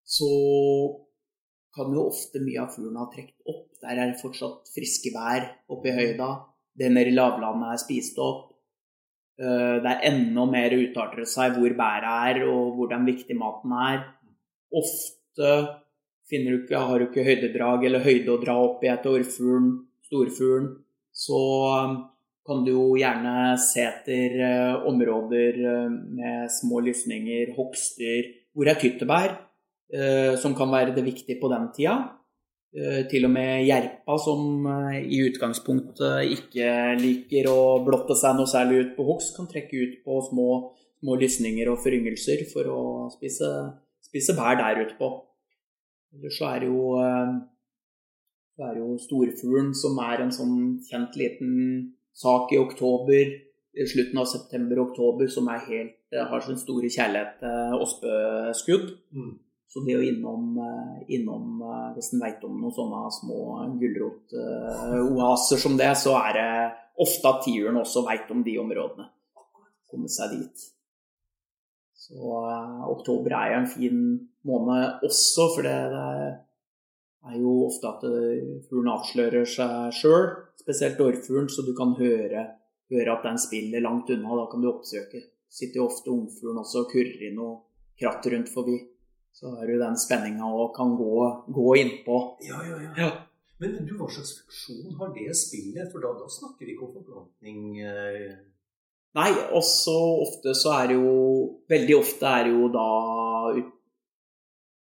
så 0.00 0.30
kan 1.74 1.94
jo 1.94 2.08
ofte 2.08 2.40
mye 2.42 2.62
av 2.62 2.72
fuglen 2.74 2.98
ha 3.00 3.06
trukket 3.10 3.50
opp. 3.50 3.68
Der 3.82 3.98
er 3.98 4.10
det 4.10 4.20
fortsatt 4.20 4.70
friske 4.74 5.12
vær 5.14 5.46
oppe 5.72 5.90
i 5.90 5.96
høyda. 5.96 6.30
Det 6.74 6.90
nede 6.90 7.12
i 7.12 7.16
lavlandet 7.16 7.74
er 7.74 7.82
spist 7.82 8.18
opp. 8.22 8.52
Eh, 9.40 9.76
det 9.82 9.90
er 9.90 10.04
enda 10.12 10.46
mer 10.50 10.76
utarter 10.78 11.26
seg 11.28 11.58
hvor 11.58 11.74
bæret 11.78 12.10
er, 12.30 12.42
og 12.46 12.76
hvor 12.76 12.90
den 12.92 13.06
viktige 13.08 13.38
maten 13.38 13.74
er. 13.74 14.04
Ofte 14.74 15.50
finner 16.30 16.54
du 16.54 16.62
ikke, 16.62 16.80
har 16.88 16.98
du 16.98 17.08
ikke 17.08 17.26
høydedrag 17.26 17.86
eller 17.88 18.06
høyde 18.06 18.32
å 18.32 18.40
dra 18.42 18.56
opp 18.62 18.84
i 18.84 18.90
etter 18.92 19.18
orrfuglen, 19.18 19.70
storfuglen. 20.06 20.70
Så 21.14 21.40
eh, 21.72 21.96
kan 22.44 22.62
du 22.66 22.74
jo 22.74 22.86
gjerne 23.00 23.56
se 23.62 23.82
etter 23.88 24.38
eh, 24.46 24.86
områder 24.86 25.58
med 25.90 26.46
små 26.54 26.84
lysninger, 26.86 27.54
hogster, 27.58 28.30
hvor 28.54 28.70
er 28.70 28.78
tyttebær. 28.78 29.34
Eh, 29.92 30.34
som 30.40 30.54
kan 30.56 30.70
være 30.72 30.94
det 30.96 31.04
viktige 31.04 31.40
på 31.40 31.50
den 31.52 31.68
tida. 31.76 31.96
Eh, 32.74 33.04
til 33.10 33.26
og 33.28 33.30
med 33.30 33.66
jerpa, 33.68 34.16
som 34.18 34.66
eh, 34.66 35.04
i 35.04 35.20
utgangspunktet 35.28 36.32
ikke 36.34 36.70
liker 36.98 37.50
å 37.50 37.84
blotte 37.84 38.16
seg 38.18 38.38
noe 38.38 38.50
særlig 38.50 38.80
ut 38.80 38.94
på 38.96 39.06
hogst, 39.06 39.36
kan 39.36 39.50
trekke 39.50 39.82
ut 39.82 40.00
på 40.06 40.18
små, 40.30 40.48
små 40.98 41.18
lysninger 41.20 41.70
og 41.70 41.82
foryngelser 41.84 42.46
for 42.50 42.70
å 42.72 42.80
spise, 43.12 43.50
spise 44.08 44.34
bær 44.38 44.58
der 44.62 44.82
ute 44.86 44.96
på. 44.98 45.12
Ellers 46.16 46.40
så 46.40 46.48
er 46.48 46.64
det 46.64 46.72
jo, 46.72 46.96
det 48.54 48.66
er 48.66 48.76
jo 48.78 48.92
storfuglen, 49.02 49.72
som 49.74 49.98
er 50.02 50.22
en 50.22 50.34
sånn 50.34 50.58
kjent 50.86 51.16
liten 51.18 51.54
sak 52.14 52.54
i 52.54 52.60
oktober, 52.62 53.32
i 53.74 53.86
slutten 53.90 54.20
av 54.22 54.28
september-oktober, 54.30 55.26
som 55.26 55.50
helt, 55.50 55.98
har 56.14 56.44
sin 56.46 56.58
store 56.58 56.86
kjærlighet 56.86 57.40
til 57.42 57.82
åspeskudd. 57.82 58.92
Mm. 59.10 59.32
Så 59.74 59.82
det 59.82 59.96
å 59.98 60.04
innom, 60.06 60.54
eh, 60.62 60.98
innom 61.16 61.62
eh, 61.66 61.88
hvis 61.96 62.12
en 62.14 62.22
veit 62.22 62.44
om 62.46 62.60
noen 62.60 62.74
sånne 62.76 63.00
små 63.16 63.38
gulrotoaser 63.80 65.58
som 65.58 65.74
det, 65.80 65.90
så 65.98 66.14
er 66.20 66.38
det 66.38 66.52
ofte 67.02 67.32
at 67.32 67.42
tiuren 67.42 67.80
også 67.80 68.04
veit 68.06 68.30
om 68.30 68.44
de 68.46 68.54
områdene. 68.62 69.08
Komme 69.90 70.10
seg 70.10 70.36
dit. 70.36 70.68
Så 72.04 72.38
oktober 72.92 73.34
er 73.34 73.50
jo 73.50 73.58
en 73.62 73.70
fin 73.72 74.00
måned 74.46 75.04
også, 75.08 75.48
for 75.56 75.66
det 75.66 75.74
er 75.74 77.36
jo 77.40 77.54
ofte 77.64 77.88
at 77.88 78.02
fuglen 78.68 78.92
avslører 78.92 79.48
seg 79.48 79.94
sjøl, 79.96 80.26
spesielt 80.60 81.00
orrfuglen, 81.00 81.48
så 81.48 81.64
du 81.64 81.72
kan 81.74 81.96
høre, 81.96 82.44
høre, 82.92 83.14
at 83.14 83.24
den 83.24 83.40
spiller 83.40 83.82
langt 83.82 84.12
unna. 84.12 84.36
Da 84.42 84.46
kan 84.52 84.62
du 84.62 84.68
oppsøke. 84.70 85.24
Sitter 85.48 85.80
jo 85.80 85.88
ofte 85.88 86.12
ungfuglen 86.12 86.60
også 86.60 86.84
og 86.84 86.92
kurrer 86.92 87.24
i 87.24 87.32
noe 87.34 87.62
kratt 87.98 88.28
rundt 88.28 88.52
forbi 88.52 88.76
så 89.34 89.50
har 89.50 89.66
du 89.66 89.78
den 89.80 89.96
spenninga 89.98 90.46
og 90.46 90.74
kan 90.76 90.94
gå, 90.94 91.14
gå 91.50 91.76
innpå. 91.80 92.18
Ja, 92.46 92.60
ja, 92.68 92.80
ja, 92.82 92.90
ja. 93.02 93.12
Men 93.62 93.76
du, 93.86 93.94
hva 93.98 94.06
slags 94.10 94.34
funksjon 94.40 94.98
har 95.00 95.14
det 95.14 95.30
spillet? 95.38 95.88
For 95.90 96.02
da, 96.02 96.12
da 96.18 96.28
snakker 96.30 96.66
vi 96.66 96.74
ikke 96.74 96.88
om 96.88 96.92
forplantning. 97.00 97.62
Eh... 97.82 98.34
Nei, 99.14 99.30
også 99.54 99.94
ofte 100.24 100.54
så 100.58 100.72
er 100.74 100.90
det 100.90 100.96
jo 100.98 101.10
Veldig 101.70 101.94
ofte 102.00 102.26
er 102.26 102.48
det 102.48 102.54
jo 102.56 102.64
da 102.74 102.86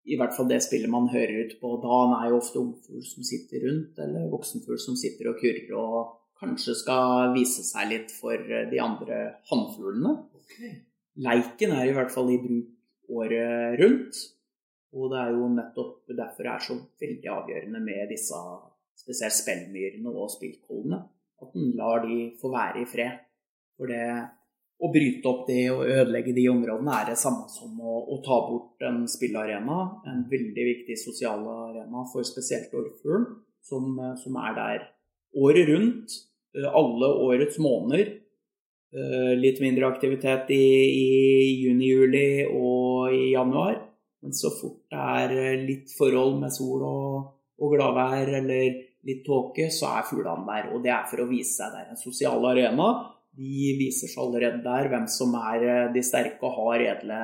I 0.10 0.18
hvert 0.18 0.34
fall 0.34 0.50
det 0.50 0.58
spillet 0.66 0.90
man 0.90 1.12
hører 1.14 1.46
ut 1.46 1.54
på 1.62 1.76
da, 1.84 2.00
er 2.18 2.32
jo 2.32 2.40
ofte 2.40 2.62
ungfugl 2.62 3.04
som 3.06 3.26
sitter 3.26 3.66
rundt, 3.68 3.98
eller 4.02 4.30
voksenfugl 4.34 4.82
som 4.82 4.98
sitter 4.98 5.30
og 5.30 5.42
kurrer 5.42 5.74
og 5.78 6.00
kanskje 6.42 6.76
skal 6.78 7.34
vise 7.34 7.64
seg 7.66 7.90
litt 7.90 8.14
for 8.14 8.38
de 8.70 8.82
andre 8.82 9.20
hannfuglene. 9.50 10.18
Okay. 10.44 10.74
Leiken 11.26 11.74
er 11.74 11.90
i 11.90 11.96
hvert 11.96 12.14
fall 12.14 12.30
i 12.34 12.42
bruk 12.42 12.74
året 13.10 13.80
rundt. 13.82 14.20
Og 14.96 15.12
det 15.12 15.20
er 15.20 15.36
jo 15.36 15.50
nettopp 15.52 16.14
derfor 16.16 16.48
det 16.48 16.54
er 16.54 16.64
så 16.64 16.78
veldig 17.04 17.32
avgjørende 17.34 17.82
med 17.84 18.10
disse 18.14 18.40
spesielt 18.96 19.36
spellmyrene 19.36 20.14
og 20.14 20.32
spillkollene. 20.32 21.02
At 21.44 21.56
en 21.60 21.74
lar 21.76 22.06
de 22.06 22.30
få 22.40 22.52
være 22.54 22.82
i 22.82 22.88
fred. 22.88 23.22
For 23.76 23.92
det 23.92 24.06
å 24.76 24.92
bryte 24.92 25.30
opp 25.32 25.46
det 25.48 25.64
og 25.72 25.86
ødelegge 25.88 26.34
de 26.36 26.46
områdene 26.52 26.98
er 26.98 27.10
det 27.12 27.20
samme 27.20 27.48
som 27.52 27.76
å, 27.80 27.96
å 28.12 28.20
ta 28.24 28.40
bort 28.48 28.84
en 28.88 29.04
spillarena. 29.08 29.80
En 30.12 30.26
veldig 30.32 30.68
viktig 30.72 30.98
sosial 31.00 31.44
arena 31.48 32.04
for 32.12 32.28
spesielt 32.28 32.74
orrfuglen, 32.76 33.28
som, 33.66 33.96
som, 34.20 34.38
er 34.44 34.58
der 34.60 34.86
året 35.36 35.72
rundt. 35.72 36.20
Eh, 36.56 36.68
alle 36.68 37.12
årets 37.28 37.60
måneder. 37.64 38.14
Eh, 38.96 39.32
litt 39.40 39.60
mindre 39.64 39.88
aktivitet 39.92 40.52
i, 40.56 40.66
i 40.88 41.08
juni, 41.64 41.92
juli 41.92 42.28
og 42.48 43.16
i 43.16 43.32
januar. 43.34 43.75
Men 44.26 44.34
så 44.34 44.50
fort 44.58 44.80
det 44.90 44.98
er 44.98 45.34
eh, 45.38 45.64
litt 45.68 45.92
forhold 45.94 46.40
med 46.42 46.54
sol 46.54 46.82
og, 46.88 47.26
og 47.62 47.74
gladvær 47.76 48.32
eller 48.40 48.80
litt 49.06 49.22
tåke, 49.26 49.68
så 49.70 49.92
er 50.00 50.08
fuglene 50.10 50.48
der. 50.48 50.72
Og 50.74 50.82
det 50.82 50.90
er 50.96 51.04
for 51.12 51.22
å 51.22 51.28
vise 51.30 51.60
seg. 51.60 51.76
Det 51.76 51.84
er 51.84 51.92
en 51.94 52.00
sosial 52.02 52.48
arena. 52.50 52.88
De 53.38 53.76
viser 53.78 54.10
seg 54.10 54.24
allerede 54.24 54.64
der 54.66 54.90
hvem 54.90 55.06
som 55.12 55.36
er 55.38 55.66
eh, 55.68 55.92
de 55.94 56.02
sterke 56.06 56.50
og 56.50 56.58
har 56.58 56.88
edle, 56.96 57.20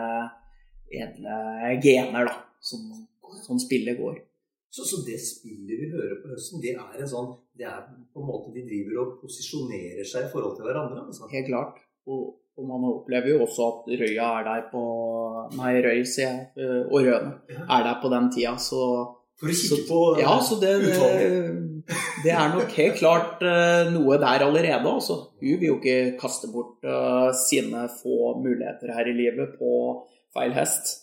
edle 0.93 1.39
gener, 1.81 2.29
da, 2.29 2.37
som, 2.61 2.85
som 3.47 3.61
spillet 3.65 3.97
går. 3.97 4.21
Så, 4.71 4.85
så, 4.85 5.01
det 5.07 5.17
spillet 5.25 5.81
vi 5.81 5.89
hører 5.91 6.21
på 6.21 6.29
høsten, 6.35 6.61
det 6.63 6.77
er 6.77 7.01
en 7.01 7.09
sånn 7.09 7.33
Det 7.59 7.65
er 7.67 7.81
på 8.13 8.21
en 8.21 8.29
måte 8.29 8.53
de 8.53 8.61
driver 8.63 9.01
og 9.01 9.17
posisjonerer 9.23 10.05
seg 10.07 10.29
i 10.29 10.31
forhold 10.31 10.53
til 10.59 10.69
hverandre? 10.69 11.01
Altså. 11.09 11.25
Helt 11.33 11.49
klart. 11.49 11.81
Og 12.05 12.37
og 12.59 12.67
man 12.67 12.83
opplever 12.89 13.31
jo 13.31 13.41
også 13.45 13.67
at 13.69 13.89
Røya 14.01 14.27
er 14.39 14.45
der 14.47 14.67
på 14.71 14.83
Nei, 15.55 15.73
Røy, 15.83 16.03
sier 16.07 16.27
jeg. 16.27 16.45
Eh, 16.59 16.83
og 16.83 17.07
Røne 17.07 17.61
er 17.63 17.87
der 17.87 17.97
på 18.03 18.11
den 18.11 18.29
tida, 18.35 18.53
så 18.59 18.83
For 19.39 19.49
å 19.49 19.55
kikke 19.57 19.79
på 19.87 19.99
ja, 20.19 20.35
så 20.43 20.57
det, 20.61 20.73
det, 20.83 20.97
det, 22.25 22.33
er 22.35 22.51
nok 22.53 22.75
helt 22.75 22.99
klart 22.99 23.41
eh, 23.47 23.89
noe 23.93 24.19
der 24.21 24.45
allerede, 24.45 24.83
altså. 24.83 25.17
Hun 25.41 25.57
vil 25.63 25.71
jo 25.71 25.79
ikke 25.79 26.19
kaste 26.21 26.51
bort 26.53 26.85
uh, 26.85 27.31
sine 27.39 27.87
få 27.95 28.35
muligheter 28.43 28.93
her 28.93 29.09
i 29.09 29.15
livet 29.17 29.55
på 29.57 29.71
feil 30.35 30.53
hest. 30.55 30.93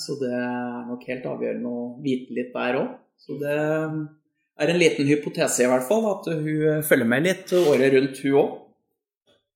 Så 0.00 0.18
det 0.20 0.32
er 0.34 0.82
nok 0.88 1.04
helt 1.08 1.30
avgjørende 1.30 1.70
å 1.70 1.86
vite 2.04 2.34
litt 2.36 2.52
der 2.56 2.80
òg. 2.80 2.90
Så 3.20 3.38
det 3.40 3.54
er 3.54 4.72
en 4.72 4.80
liten 4.80 5.08
hypotese 5.08 5.64
i 5.64 5.70
hvert 5.70 5.86
fall, 5.86 6.04
at 6.10 6.28
hun 6.32 6.82
følger 6.84 7.08
med 7.08 7.28
litt 7.28 7.54
året 7.60 7.94
rundt, 7.94 8.20
hun 8.24 8.42
òg. 8.42 8.60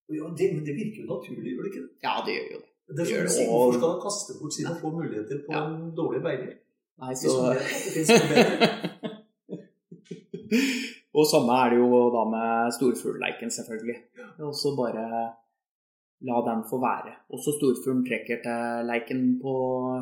Ja, 0.09 0.25
det, 0.39 0.47
men 0.55 0.65
det 0.65 0.75
virker 0.77 1.01
jo 1.03 1.07
naturlig, 1.11 1.53
gjør 1.53 1.63
det 1.67 1.71
ikke 1.73 1.85
det? 1.85 1.93
Ja, 2.05 2.15
det 2.25 2.33
gjør 2.37 2.49
jo 2.55 2.59
det. 2.63 2.71
Det 2.89 3.05
er 3.05 3.09
sånn 3.29 3.45
at 3.45 3.51
Hvorfor 3.53 3.75
skal 3.77 3.91
han 3.93 4.01
kaste 4.01 4.33
bort 4.39 4.55
sine 4.57 4.73
få 4.81 4.89
muligheter 4.95 5.37
på 5.45 5.51
ja. 5.53 5.59
en 5.69 5.75
dårlig 5.97 6.21
beiner? 6.25 6.53
Nei, 6.99 7.13
så... 7.21 7.31
og 11.19 11.25
samme 11.29 11.53
er 11.61 11.67
det 11.75 11.79
jo 11.83 11.89
da 12.15 12.23
med 12.33 12.49
storfuglleiken, 12.79 13.51
selvfølgelig. 13.53 13.99
Og 14.49 14.55
så 14.57 14.69
bare 14.79 15.05
la 16.27 16.41
den 16.49 16.65
få 16.71 16.81
være. 16.83 17.15
Også 17.35 17.55
storfuglen 17.59 18.05
trekker 18.09 18.39
til 18.43 18.89
leiken 18.89 19.23
på 19.43 19.55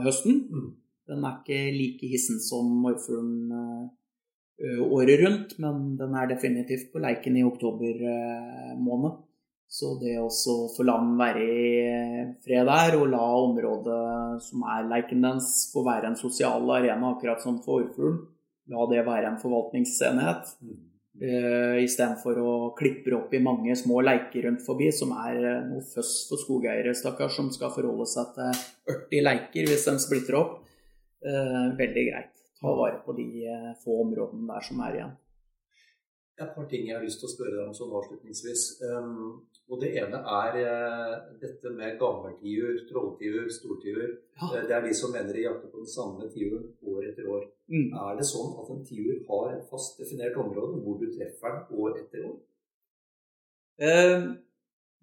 høsten. 0.07 0.35
Mm. 0.49 0.71
Den 1.11 1.27
er 1.27 1.35
ikke 1.43 1.61
like 1.75 2.11
hissen 2.11 2.39
som 2.43 2.71
morfuglen 2.83 3.53
eh, 3.53 4.81
året 4.83 5.21
rundt, 5.23 5.59
men 5.63 5.95
den 6.01 6.17
er 6.19 6.31
definitivt 6.31 6.91
på 6.93 7.03
leiken 7.03 7.39
i 7.39 7.45
oktober 7.47 8.03
eh, 8.15 8.73
måned. 8.79 9.23
Så 9.69 9.97
det 9.99 10.15
å 10.23 10.29
få 10.31 10.85
la 10.87 10.95
den 11.03 11.17
være 11.19 11.43
i 11.43 11.71
fred 12.45 12.69
der, 12.69 12.97
og 13.01 13.11
la 13.11 13.25
området 13.43 14.43
som 14.47 14.63
er 14.71 14.87
leiken 14.89 15.25
dens, 15.27 15.67
få 15.73 15.83
være 15.87 16.13
en 16.13 16.19
sosial 16.19 16.71
arena, 16.71 17.13
akkurat 17.13 17.43
som 17.43 17.59
for 17.65 17.83
orrfuglen, 17.83 18.21
la 18.71 18.87
det 18.91 19.03
være 19.07 19.33
en 19.33 19.41
forvaltningsenhet. 19.43 20.53
Mm. 20.63 20.85
Uh, 21.17 21.81
Istedenfor 21.81 22.39
å 22.43 22.55
klippe 22.77 23.15
opp 23.17 23.33
i 23.33 23.41
mange 23.41 23.73
små 23.79 24.03
leiker 24.05 24.47
rundt 24.47 24.63
forbi, 24.67 24.91
som 24.93 25.15
er 25.17 25.39
eh, 25.41 25.63
noe 25.65 25.85
føss 25.95 26.27
for 26.29 26.43
skogeiere, 26.43 26.93
stakkars, 26.95 27.39
som 27.39 27.49
skal 27.55 27.73
forholde 27.73 28.05
seg 28.11 28.35
til 28.37 28.65
40 28.91 29.25
leiker 29.25 29.71
hvis 29.71 29.87
de 29.89 29.97
splitter 30.05 30.37
opp. 30.39 30.59
Uh, 31.25 31.73
veldig 31.79 32.09
greit. 32.11 32.35
Ta 32.61 32.73
vare 32.73 33.01
på 33.05 33.17
de 33.17 33.31
få 33.83 34.03
områdene 34.05 34.47
der 34.51 34.65
som 34.69 34.85
er 34.85 34.99
igjen. 34.99 35.17
Et 36.37 36.49
par 36.53 36.67
ting 36.69 36.85
jeg 36.85 36.93
har 36.93 37.05
lyst 37.05 37.23
til 37.23 37.31
å 37.31 37.33
spørre 37.33 37.55
deg 37.55 37.63
om 37.65 37.77
sånn 37.77 37.93
avslutningsvis. 37.97 38.63
Um, 38.85 39.21
og 39.73 39.81
det 39.81 39.95
ene 39.97 40.19
er 40.21 40.59
uh, 40.69 41.15
dette 41.41 41.71
med 41.73 41.97
gammeltiur, 42.01 42.83
trolltiur, 42.91 43.47
stortiur. 43.55 44.11
Ja. 44.37 44.51
Uh, 44.51 44.59
det 44.69 44.75
er 44.77 44.85
de 44.85 44.93
som 44.99 45.15
mener 45.17 45.33
de 45.33 45.47
jakter 45.47 45.73
på 45.73 45.81
den 45.81 45.89
samme 45.89 46.29
tiuren 46.35 46.67
år 46.93 47.07
etter 47.09 47.31
år. 47.33 47.47
Mm. 47.73 47.89
Er 47.89 48.21
det 48.21 48.29
sånn 48.29 48.53
at 48.61 48.69
en 48.75 48.85
tiur 48.85 49.23
har 49.31 49.55
et 49.55 49.65
fast 49.71 49.97
definert 50.03 50.37
område 50.43 50.83
hvor 50.85 51.01
du 51.01 51.09
treffer 51.15 51.57
den 51.57 51.81
år 51.87 51.97
etter 52.03 52.29
år? 52.29 52.37
Uh, 53.81 54.37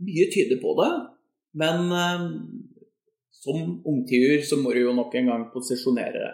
mye 0.06 0.30
tyder 0.34 0.62
på 0.62 0.78
det, 0.78 0.92
men 1.62 1.92
eh, 1.94 2.24
som 3.44 3.60
ungtiur 3.86 4.42
så 4.46 4.58
må 4.62 4.74
du 4.74 4.82
jo 4.82 4.96
nok 4.98 5.14
en 5.20 5.30
gang 5.30 5.44
posisjonere 5.54 6.18
det. 6.18 6.32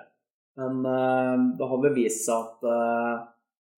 Men 0.60 0.80
det 1.60 1.68
har 1.72 1.82
vel 1.84 1.96
vist 1.96 2.26
seg 2.26 2.48
at, 2.48 2.66
eh, 2.68 3.28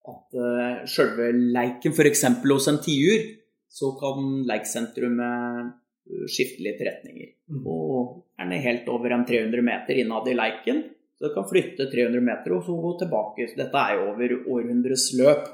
at 0.10 0.40
uh, 0.40 0.86
selve 0.90 1.30
leiken 1.34 1.94
f.eks. 1.94 2.26
hos 2.50 2.68
en 2.72 2.82
tiur, 2.82 3.28
så 3.72 3.94
kan 3.96 4.42
leiksentrumet 4.50 5.70
eh, 6.12 6.26
skifte 6.28 6.66
litt 6.66 6.82
retninger. 6.84 7.30
Mm. 7.48 7.62
Og 7.72 8.18
gjerne 8.36 8.58
helt 8.66 8.90
over 8.92 9.14
en 9.16 9.24
300 9.28 9.64
meter 9.64 10.02
innad 10.02 10.28
i 10.28 10.36
leiken. 10.36 10.82
Så 11.16 11.28
det 11.28 11.34
kan 11.38 11.48
flytte 11.48 11.88
300 11.88 12.26
meter 12.26 12.58
og 12.58 12.66
så 12.68 12.76
gå 12.76 12.92
tilbake. 13.00 13.48
Dette 13.56 13.84
er 13.86 13.96
jo 13.96 14.10
over 14.12 14.34
århundres 14.58 15.06
løp. 15.16 15.48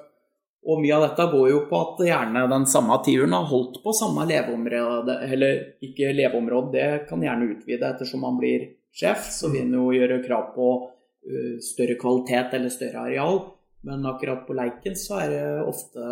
Og 0.67 0.81
mye 0.81 0.95
av 0.97 1.05
dette 1.05 1.27
går 1.31 1.45
jo 1.51 1.59
på 1.69 1.79
at 1.79 2.01
gjerne 2.07 2.47
den 2.51 2.65
samme 2.67 2.97
tiuren 3.05 3.35
har 3.37 3.45
holdt 3.47 3.77
på 3.83 3.93
samme 3.95 4.25
leveområde, 4.27 5.19
eller 5.29 5.59
ikke 5.85 6.09
leveområde, 6.17 6.73
det 6.73 7.05
kan 7.07 7.21
gjerne 7.23 7.51
utvide 7.53 7.87
ettersom 7.87 8.25
man 8.25 8.39
blir 8.41 8.65
sjef, 8.91 9.29
så 9.31 9.51
vil 9.53 9.67
en 9.67 9.77
jo 9.77 9.93
gjøre 9.95 10.23
krav 10.25 10.49
på 10.57 10.71
uh, 10.81 11.53
større 11.63 11.95
kvalitet 12.01 12.57
eller 12.57 12.73
større 12.73 13.05
areal. 13.05 13.39
Men 13.85 14.05
akkurat 14.09 14.47
på 14.47 14.55
leiken 14.57 14.97
så 14.97 15.21
er 15.21 15.31
det 15.31 15.45
ofte, 15.69 16.03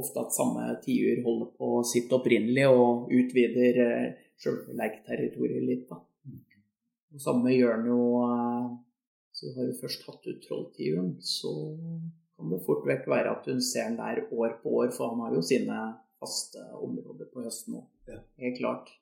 ofte 0.00 0.22
at 0.22 0.34
samme 0.34 0.66
tiur 0.84 1.20
holder 1.26 1.50
på 1.58 1.70
sitt 1.88 2.12
opprinnelige 2.16 2.70
og 2.72 3.12
utvider 3.12 3.80
uh, 3.84 4.22
leiketerritoriet 4.44 4.78
leikterritoriet 4.80 5.68
litt. 5.68 5.84
Da. 5.90 6.00
Og 7.14 7.22
samme 7.22 7.52
gjør 7.54 7.78
den 7.78 7.92
jo 7.92 8.00
uh, 8.24 8.72
Så 9.34 9.52
har 9.54 9.68
du 9.68 9.78
først 9.78 10.06
hatt 10.08 10.26
ut 10.26 10.42
trolltiuren, 10.46 11.14
så 11.20 11.52
kan 12.34 12.50
det 12.50 12.64
fort 12.66 12.84
vekk 12.86 13.08
være 13.10 13.32
at 13.34 13.46
hun 13.50 13.62
ser 13.62 13.90
den 13.90 13.98
der 13.98 14.24
år 14.30 14.58
på 14.62 14.74
år, 14.82 14.92
for 14.94 15.10
han 15.10 15.22
har 15.26 15.34
jo 15.34 15.42
sine 15.42 15.78
faste 16.22 16.62
områder 16.78 17.28
på 17.32 17.42
høsten 17.44 17.80
òg. 17.80 17.88
Ja. 18.10 18.20
Helt 18.42 18.60
klart. 18.60 18.92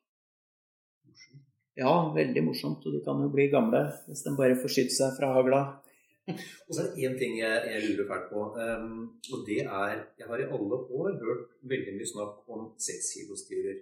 Ja, 1.78 1.92
veldig 2.14 2.44
morsomt. 2.44 2.84
Og 2.86 2.96
de 2.96 3.00
kan 3.04 3.20
jo 3.22 3.30
bli 3.32 3.48
gamle 3.52 3.84
hvis 4.06 4.24
de 4.26 4.34
bare 4.36 4.58
får 4.60 4.74
skydd 4.74 4.92
seg 4.94 5.16
fra 5.18 5.32
hagla. 5.36 5.62
Og 6.66 6.74
så 6.74 6.82
er 6.82 6.90
det 6.90 7.06
én 7.06 7.16
ting 7.18 7.32
jeg, 7.38 7.62
jeg 7.72 7.80
lurer 7.84 8.08
fælt 8.10 8.28
på. 8.30 8.42
Um, 8.64 8.98
og 9.32 9.38
det 9.48 9.60
er 9.64 9.94
Jeg 10.18 10.26
har 10.28 10.38
i 10.38 10.50
alle 10.54 10.76
år 10.98 11.08
hørt 11.24 11.48
veldig 11.72 11.96
mye 11.96 12.10
snakk 12.12 12.52
om 12.54 12.68
sekskilostyrer. 12.88 13.80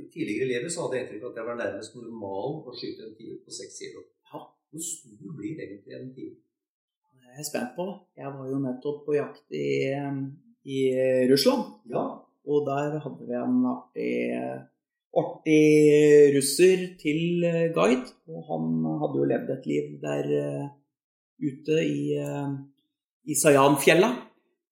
I 0.00 0.04
tidligere 0.12 0.46
elever 0.46 0.70
så 0.70 0.84
hadde 0.84 0.98
jeg 0.98 1.04
inntrykk 1.06 1.24
av 1.24 1.30
at 1.30 1.40
jeg 1.40 1.48
var 1.48 1.58
nærmest 1.58 1.96
normal 1.96 2.56
å 2.68 2.74
skyte 2.78 3.06
en 3.06 3.16
tiur 3.18 3.36
på 3.44 3.54
seks 3.58 3.78
kilo. 3.80 4.04
Ja. 4.32 4.40
Hvor 4.70 4.84
stor 4.84 5.36
blir 5.38 5.62
egentlig 5.64 5.98
en 5.98 6.08
tiur? 6.14 6.32
Det 7.18 7.28
er 7.34 7.38
jeg 7.40 7.50
spent 7.50 7.76
på. 7.76 7.86
Jeg 8.18 8.32
var 8.38 8.48
jo 8.50 8.62
nettopp 8.64 9.04
på 9.06 9.14
jakt 9.16 9.54
i, 9.54 9.68
i 10.74 10.80
Russland. 11.30 11.70
Ja. 11.92 12.04
Og 12.48 12.66
der 12.66 12.98
hadde 13.04 13.28
vi 13.28 13.38
en 13.38 13.62
artig, 13.68 14.12
artig 15.22 15.62
russer 16.36 16.84
til 17.00 17.48
guide. 17.76 18.10
Og 18.32 18.44
han 18.50 18.68
hadde 19.02 19.22
jo 19.22 19.30
levd 19.32 19.54
et 19.54 19.70
liv 19.70 19.96
der 20.02 20.30
eh, 20.42 20.68
ute 21.38 21.82
i, 21.84 22.16
eh, 22.18 22.56
i 23.28 23.36
Sayanfjella. 23.38 24.10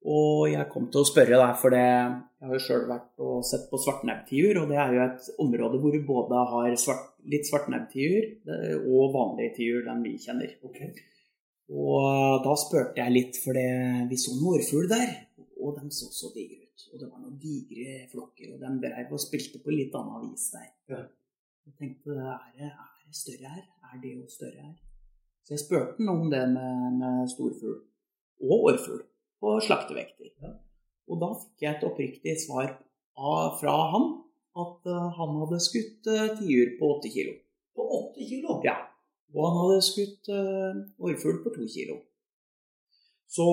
Og 0.06 0.46
jeg 0.52 0.68
kom 0.70 0.86
til 0.90 1.02
å 1.02 1.08
spørre 1.08 1.38
der, 1.40 1.54
for 1.58 1.74
det, 1.74 1.82
jeg 1.82 2.46
har 2.46 2.54
jo 2.54 2.62
sjøl 2.62 2.84
vært 2.86 3.22
og 3.26 3.40
sett 3.46 3.66
på 3.70 3.80
svartnebbtiur. 3.82 4.60
Og 4.62 4.70
det 4.70 4.78
er 4.78 4.94
jo 4.94 5.02
et 5.06 5.28
område 5.42 5.80
hvor 5.82 5.96
du 5.96 6.06
både 6.06 6.44
har 6.52 6.78
svart, 6.78 7.08
litt 7.26 7.48
svartnebbtiur 7.48 8.20
eh, 8.22 8.76
og 8.86 9.14
vanlige 9.16 9.56
tiur, 9.58 9.82
den 9.88 10.04
vi 10.06 10.14
kjenner. 10.22 10.52
Okay. 10.68 10.92
Og 11.74 12.44
da 12.44 12.54
spurte 12.60 13.02
jeg 13.02 13.14
litt, 13.16 13.40
for 13.42 13.58
det, 13.58 14.06
vi 14.10 14.20
så 14.20 14.36
en 14.36 14.44
vårfugl 14.44 14.86
der, 14.92 15.16
og 15.58 15.80
de 15.80 15.90
så 15.90 16.06
så 16.14 16.30
digre 16.36 16.62
ut. 16.62 16.86
Og 16.92 17.00
det 17.00 17.08
var 17.10 17.22
noen 17.24 17.38
digre 17.42 17.98
flokker, 18.12 18.54
og 18.54 18.62
de 18.62 18.74
dreiv 18.84 19.14
og 19.16 19.22
spilte 19.22 19.58
på 19.64 19.74
litt 19.74 19.96
annet 19.98 20.28
vis 20.28 20.50
der. 20.54 20.68
Ja. 20.92 21.02
Jeg 21.66 21.80
tenkte, 21.80 22.14
er 22.14 22.50
det, 22.54 22.70
er 22.70 23.00
det 23.02 23.18
større 23.18 23.56
her? 23.56 23.64
Er 23.90 23.98
det 24.04 24.12
jo 24.14 24.28
større 24.30 24.68
her? 24.68 24.86
Så 25.47 25.55
jeg 25.55 25.62
spurte 25.62 25.94
han 26.01 26.11
om 26.11 26.30
det 26.30 26.42
med, 26.51 26.97
med 26.99 27.28
storfugl 27.30 27.76
og 28.42 28.70
årfugl 28.72 29.05
på 29.40 29.53
slaktevekter. 29.62 30.32
Ja. 30.42 30.57
Og 31.07 31.20
da 31.22 31.30
fikk 31.38 31.62
jeg 31.62 31.76
et 31.76 31.84
oppriktig 31.86 32.34
svar 32.42 32.72
av, 33.14 33.55
fra 33.61 33.74
han 33.92 34.09
at 34.59 34.88
uh, 34.90 35.07
han 35.14 35.36
hadde 35.42 35.61
skutt 35.62 36.09
uh, 36.11 36.32
tiur 36.40 36.74
på 36.80 36.90
åtte 36.97 37.12
kilo. 37.14 37.36
På 37.76 37.86
åtte 38.01 38.26
kilo? 38.26 38.59
Ja. 38.66 38.74
Og 39.36 39.47
han 39.47 39.61
hadde 39.61 39.86
skutt 39.86 40.32
uh, 40.32 40.82
årfugl 40.99 41.38
på 41.44 41.55
to 41.55 41.68
kilo. 41.70 42.01
Så 43.30 43.47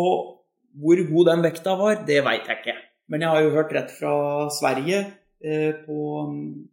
hvor 0.82 1.06
god 1.12 1.30
den 1.30 1.46
vekta 1.46 1.78
var, 1.78 2.02
det 2.08 2.24
veit 2.26 2.50
jeg 2.50 2.62
ikke. 2.62 2.78
Men 3.12 3.22
jeg 3.22 3.36
har 3.36 3.44
jo 3.44 3.54
hørt 3.54 3.74
rett 3.76 3.91
fra 3.94 4.14
Sverige 4.54 5.00
eh, 5.44 5.74
på, 5.86 5.98
um, 6.26 6.64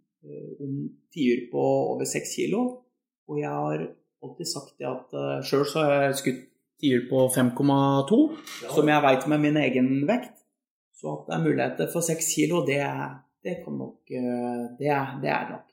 om 0.63 0.77
tiur 1.13 1.43
på 1.53 1.65
over 1.91 2.09
seks 2.09 2.33
kilo. 2.39 2.63
Og 3.29 3.41
jeg 3.43 3.51
har 3.51 3.83
alltid 4.23 4.49
sagt 4.51 4.75
det 4.79 4.89
at 4.91 5.17
uh, 5.17 5.41
sjøl 5.47 5.65
så 5.69 5.85
har 5.87 6.05
jeg 6.09 6.19
skutt 6.21 6.43
tiur 6.81 7.03
på 7.11 7.25
5,2, 7.35 8.21
Ja. 8.65 8.71
som 8.75 8.89
jeg 8.89 9.03
veit 9.05 9.27
med 9.29 9.41
min 9.41 9.57
egen 9.61 9.91
vekt. 10.09 10.37
Så 10.97 11.13
at 11.15 11.27
det 11.29 11.35
er 11.37 11.43
muligheter 11.45 11.89
for 11.93 12.05
seks 12.05 12.29
kilo, 12.35 12.63
det, 12.69 12.81
det 13.45 13.59
kan 13.65 13.77
nok 13.81 14.11
eh, 14.13 14.63
det 14.79 14.89
er, 14.93 15.15
det 15.23 15.31
er 15.33 15.47
nok. 15.55 15.67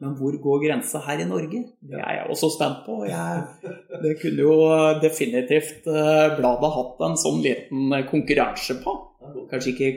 Men 0.00 0.14
hvor 0.16 0.32
går 0.40 0.62
grensa 0.62 1.00
her 1.04 1.20
i 1.20 1.26
Norge? 1.28 1.60
Det 1.84 1.98
er 2.00 2.12
jeg 2.18 2.30
også 2.32 2.48
spent 2.54 2.82
på. 2.86 3.02
Jeg, 3.04 3.42
det 4.02 4.14
kunne 4.22 4.44
jo 4.46 4.54
definitivt 5.02 5.84
eh, 5.88 6.36
bladet 6.38 6.70
hatt 6.76 7.02
en 7.08 7.16
sånn 7.20 7.42
liten 7.44 7.92
konkurranse 8.08 8.78
på. 8.84 8.94
Kanskje 9.50 9.72
ikke 9.74 9.90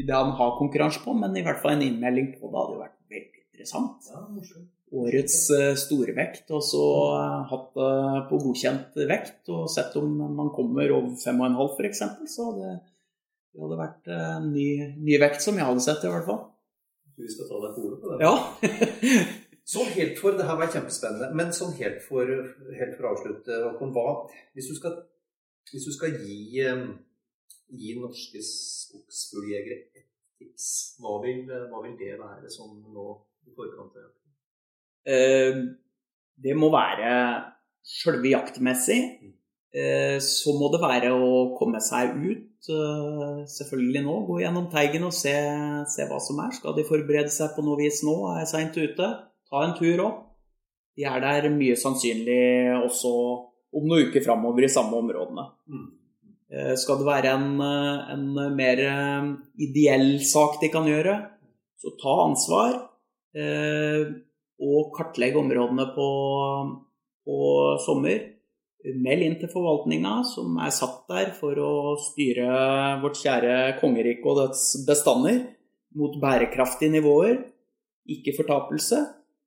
det 0.00 0.12
han 0.12 0.32
har 0.40 0.56
konkurranse 0.60 1.00
på, 1.04 1.12
men 1.16 1.36
i 1.36 1.44
hvert 1.44 1.60
fall 1.60 1.76
en 1.76 1.84
innmelding 1.88 2.32
på 2.38 2.48
det 2.48 2.60
hadde 2.60 2.76
jo 2.76 2.82
vært 2.84 2.96
veldig 3.12 3.44
interessant. 3.52 4.08
Ja, 4.12 4.24
morsomt. 4.28 4.70
Årets 4.94 5.36
store 5.48 5.74
storvekt, 5.80 6.50
og 6.54 6.62
så 6.62 6.82
eh, 7.18 7.38
hatt 7.50 7.70
det 7.78 8.24
på 8.30 8.40
godkjent 8.44 8.98
vekt, 9.10 9.40
og 9.50 9.70
sett 9.72 9.96
om 9.98 10.12
man 10.36 10.52
kommer 10.54 10.92
over 10.94 11.14
5,5 11.18 11.62
f.eks., 11.74 12.02
så 12.30 12.50
det, 12.58 12.74
det 13.54 13.64
hadde 13.64 13.80
vært 13.80 14.12
en 14.14 14.50
ny, 14.54 14.68
ny 14.94 15.18
vekt 15.22 15.42
som 15.42 15.58
jeg 15.58 15.66
hadde 15.66 15.82
sett, 15.82 16.04
i 16.06 16.12
hvert 16.12 16.28
fall. 16.28 16.44
Du 17.14 17.26
skal 17.30 17.50
ta 17.50 17.58
deg 17.62 17.74
på 17.74 17.88
ordet 17.88 17.98
på 18.02 18.12
det. 18.12 18.20
Ja. 18.22 18.34
Sånn 19.74 19.92
helt 19.94 20.18
for, 20.20 20.36
Det 20.36 20.44
her 20.44 20.58
var 20.60 20.68
kjempespennende, 20.68 21.30
men 21.38 21.52
sånn 21.56 21.72
helt 21.78 22.02
for, 22.04 22.28
helt 22.76 22.96
for 22.98 23.06
å 23.06 23.12
avslutte, 23.14 23.60
Håkon, 23.64 23.94
Hvis 24.52 24.68
du 24.68 24.74
skal, 24.76 24.98
hvis 25.70 25.86
du 25.88 25.92
skal 25.94 26.18
gi, 26.20 26.60
eh, 26.60 26.82
gi 27.72 27.94
norske 27.96 28.42
skogsfugljegere 28.44 29.78
ett 29.96 30.10
tips, 30.38 30.98
hva 31.00 31.16
vil, 31.24 31.48
hva 31.48 31.80
vil 31.86 31.96
det 31.96 32.18
være 32.20 32.52
sånn 32.52 32.76
nå 32.92 33.06
i 33.48 33.56
forkant 33.56 33.96
av? 33.96 34.10
Eh, 34.10 34.23
det 35.04 36.54
må 36.56 36.70
være 36.72 37.14
sjølve 37.84 38.32
jaktmessig. 38.32 39.00
Eh, 39.74 40.18
Så 40.22 40.54
må 40.54 40.70
det 40.72 40.80
være 40.82 41.10
å 41.12 41.56
komme 41.58 41.80
seg 41.82 42.14
ut, 42.14 42.68
eh, 42.70 43.40
selvfølgelig 43.50 44.02
nå. 44.04 44.14
Gå 44.28 44.40
gjennom 44.40 44.70
teigen 44.70 45.04
og 45.08 45.12
se, 45.12 45.34
se 45.90 46.06
hva 46.06 46.20
som 46.22 46.38
er. 46.44 46.52
Skal 46.54 46.76
de 46.76 46.86
forberede 46.86 47.32
seg 47.34 47.56
på 47.56 47.64
noe 47.66 47.80
vis 47.82 48.04
nå, 48.06 48.14
er 48.30 48.44
jeg 48.44 48.52
seint 48.52 48.78
ute. 48.78 49.08
Ta 49.50 49.64
en 49.64 49.74
tur 49.78 50.04
opp. 50.06 50.20
De 50.96 51.02
er 51.10 51.20
der 51.20 51.50
mye 51.50 51.74
sannsynlig 51.74 52.70
også 52.78 53.10
om 53.74 53.88
noen 53.90 54.06
uker 54.06 54.22
framover 54.22 54.62
i 54.62 54.70
samme 54.70 54.94
områdene. 54.94 55.48
Mm. 55.66 55.88
Eh, 56.54 56.74
Skal 56.78 57.00
det 57.00 57.08
være 57.08 57.32
en, 57.34 57.60
eh, 57.60 58.12
en 58.14 58.54
mer 58.54 58.78
eh, 58.78 59.32
ideell 59.58 60.20
sak 60.22 60.60
de 60.60 60.70
kan 60.70 60.86
gjøre, 60.86 61.16
så 61.82 61.96
ta 61.98 62.14
ansvar. 62.28 62.76
Og 64.62 64.92
kartlegge 64.94 65.40
områdene 65.40 65.88
på, 65.96 66.08
på 67.26 67.38
sommer. 67.84 68.30
Meld 68.84 69.24
inn 69.24 69.38
til 69.40 69.48
forvaltninga, 69.48 70.18
som 70.28 70.58
er 70.60 70.72
satt 70.74 71.06
der 71.08 71.32
for 71.38 71.56
å 71.56 71.72
styre 72.10 73.00
vårt 73.02 73.16
kjære 73.22 73.78
kongerike 73.80 74.28
og 74.28 74.42
dets 74.42 74.66
bestander 74.84 75.40
mot 75.96 76.18
bærekraftige 76.20 76.92
nivåer. 76.92 77.38
Ikke 78.12 78.34
fortapelse. 78.36 79.00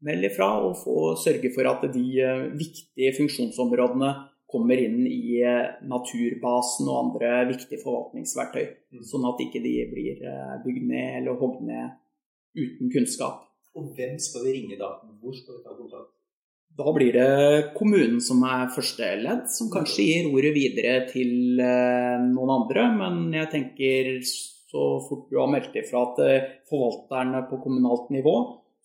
Meld 0.06 0.26
ifra 0.30 0.50
og 0.62 0.76
få 0.78 0.98
sørge 1.18 1.52
for 1.56 1.70
at 1.70 1.86
de 1.94 2.06
eh, 2.22 2.48
viktige 2.58 3.16
funksjonsområdene 3.18 4.12
kommer 4.50 4.80
inn 4.80 5.02
i 5.10 5.40
eh, 5.42 5.80
naturbasen 5.90 6.90
og 6.90 7.00
andre 7.02 7.32
viktige 7.50 7.82
forvaltningsverktøy. 7.82 8.66
Mm. 8.94 9.04
Sånn 9.10 9.26
at 9.30 9.42
ikke 9.44 9.62
de 9.64 9.74
blir 9.90 10.22
eh, 10.22 10.54
bygd 10.66 10.86
ned 10.92 11.22
eller 11.22 11.42
hogd 11.42 11.66
ned 11.68 11.98
uten 12.58 12.94
kunnskap. 12.94 13.47
Og 13.78 13.92
hvem 13.98 14.18
skal 14.22 14.46
vi 14.48 14.56
ringe 14.58 14.78
da? 14.80 14.96
Hvor 15.22 15.36
skal 15.38 15.60
vi 15.60 15.66
ta 15.66 15.76
kontakt? 15.78 16.14
Da 16.78 16.92
blir 16.94 17.16
det 17.16 17.74
kommunen 17.78 18.20
som 18.22 18.44
er 18.46 18.70
første 18.74 19.08
ledd, 19.24 19.48
som 19.50 19.72
kanskje 19.74 20.06
gir 20.06 20.28
ordet 20.30 20.52
videre 20.54 21.00
til 21.10 21.58
eh, 21.64 22.20
noen 22.22 22.54
andre. 22.60 22.86
Men 23.00 23.24
jeg 23.34 23.50
tenker 23.54 24.12
så 24.28 24.86
fort 25.08 25.26
du 25.32 25.40
har 25.40 25.50
meldt 25.50 25.76
ifra 25.80 26.04
til 26.18 26.46
forvalterne 26.70 27.46
på 27.50 27.60
kommunalt 27.64 28.12
nivå, 28.14 28.36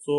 så, 0.02 0.18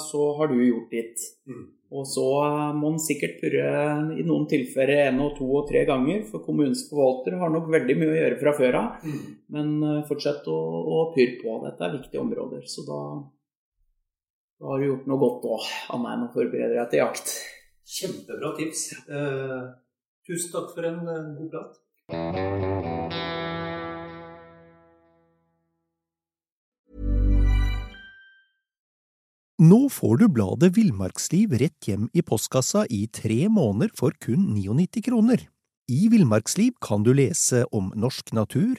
så 0.00 0.28
har 0.38 0.50
du 0.50 0.62
gjort 0.62 0.94
ditt. 0.94 1.26
Mm. 1.50 1.66
Og 1.92 2.06
så 2.08 2.24
må 2.72 2.94
en 2.94 3.02
sikkert 3.02 3.36
purre 3.42 3.72
i 4.16 4.24
noen 4.24 4.46
tilfeller 4.48 5.10
en 5.10 5.20
og 5.26 5.34
to 5.36 5.50
og 5.58 5.66
tre 5.68 5.82
ganger, 5.88 6.22
for 6.30 6.40
kommunens 6.46 6.86
forvalter 6.88 7.36
har 7.42 7.52
nok 7.52 7.68
veldig 7.74 7.98
mye 8.00 8.14
å 8.14 8.16
gjøre 8.16 8.40
fra 8.40 8.54
før 8.56 8.78
av. 8.80 9.04
Mm. 9.04 9.22
Men 9.52 9.74
eh, 9.90 10.02
fortsett 10.08 10.48
å, 10.48 10.58
å 10.96 11.04
purre 11.12 11.36
på. 11.42 11.60
Dette 11.66 11.86
er 11.86 11.96
viktige 11.98 12.24
områder. 12.24 12.64
Så 12.72 12.86
da, 12.88 13.02
da 14.62 14.68
har 14.70 14.78
du 14.78 14.86
gjort 14.86 15.06
noe 15.10 15.18
godt 15.18 15.46
òg, 15.50 15.62
meg 15.98 16.18
med 16.20 16.28
å 16.28 16.34
forberede 16.36 16.76
deg 16.76 16.90
til 16.92 17.00
jakt. 17.02 17.32
Kjempebra 17.92 18.52
tips. 18.54 18.82
Eh, 19.10 19.62
tusen 20.22 20.52
takk 20.52 20.68
for 20.76 20.86
en 20.86 21.00
uh, 21.02 21.34
god 21.34 21.48
prat. 21.50 21.72
Nå 29.62 29.80
får 29.94 30.22
du 30.22 30.26
bladet 30.30 30.70
Villmarksliv 30.78 31.58
rett 31.58 31.90
hjem 31.90 32.06
i 32.14 32.22
postkassa 32.22 32.86
i 32.86 33.08
tre 33.10 33.50
måneder 33.50 33.90
for 33.98 34.14
kun 34.22 34.46
99 34.54 35.02
kroner. 35.10 35.42
I 35.90 36.06
Villmarksliv 36.10 36.78
kan 36.82 37.02
du 37.02 37.10
lese 37.18 37.66
om 37.74 37.90
norsk 37.98 38.30
natur, 38.38 38.78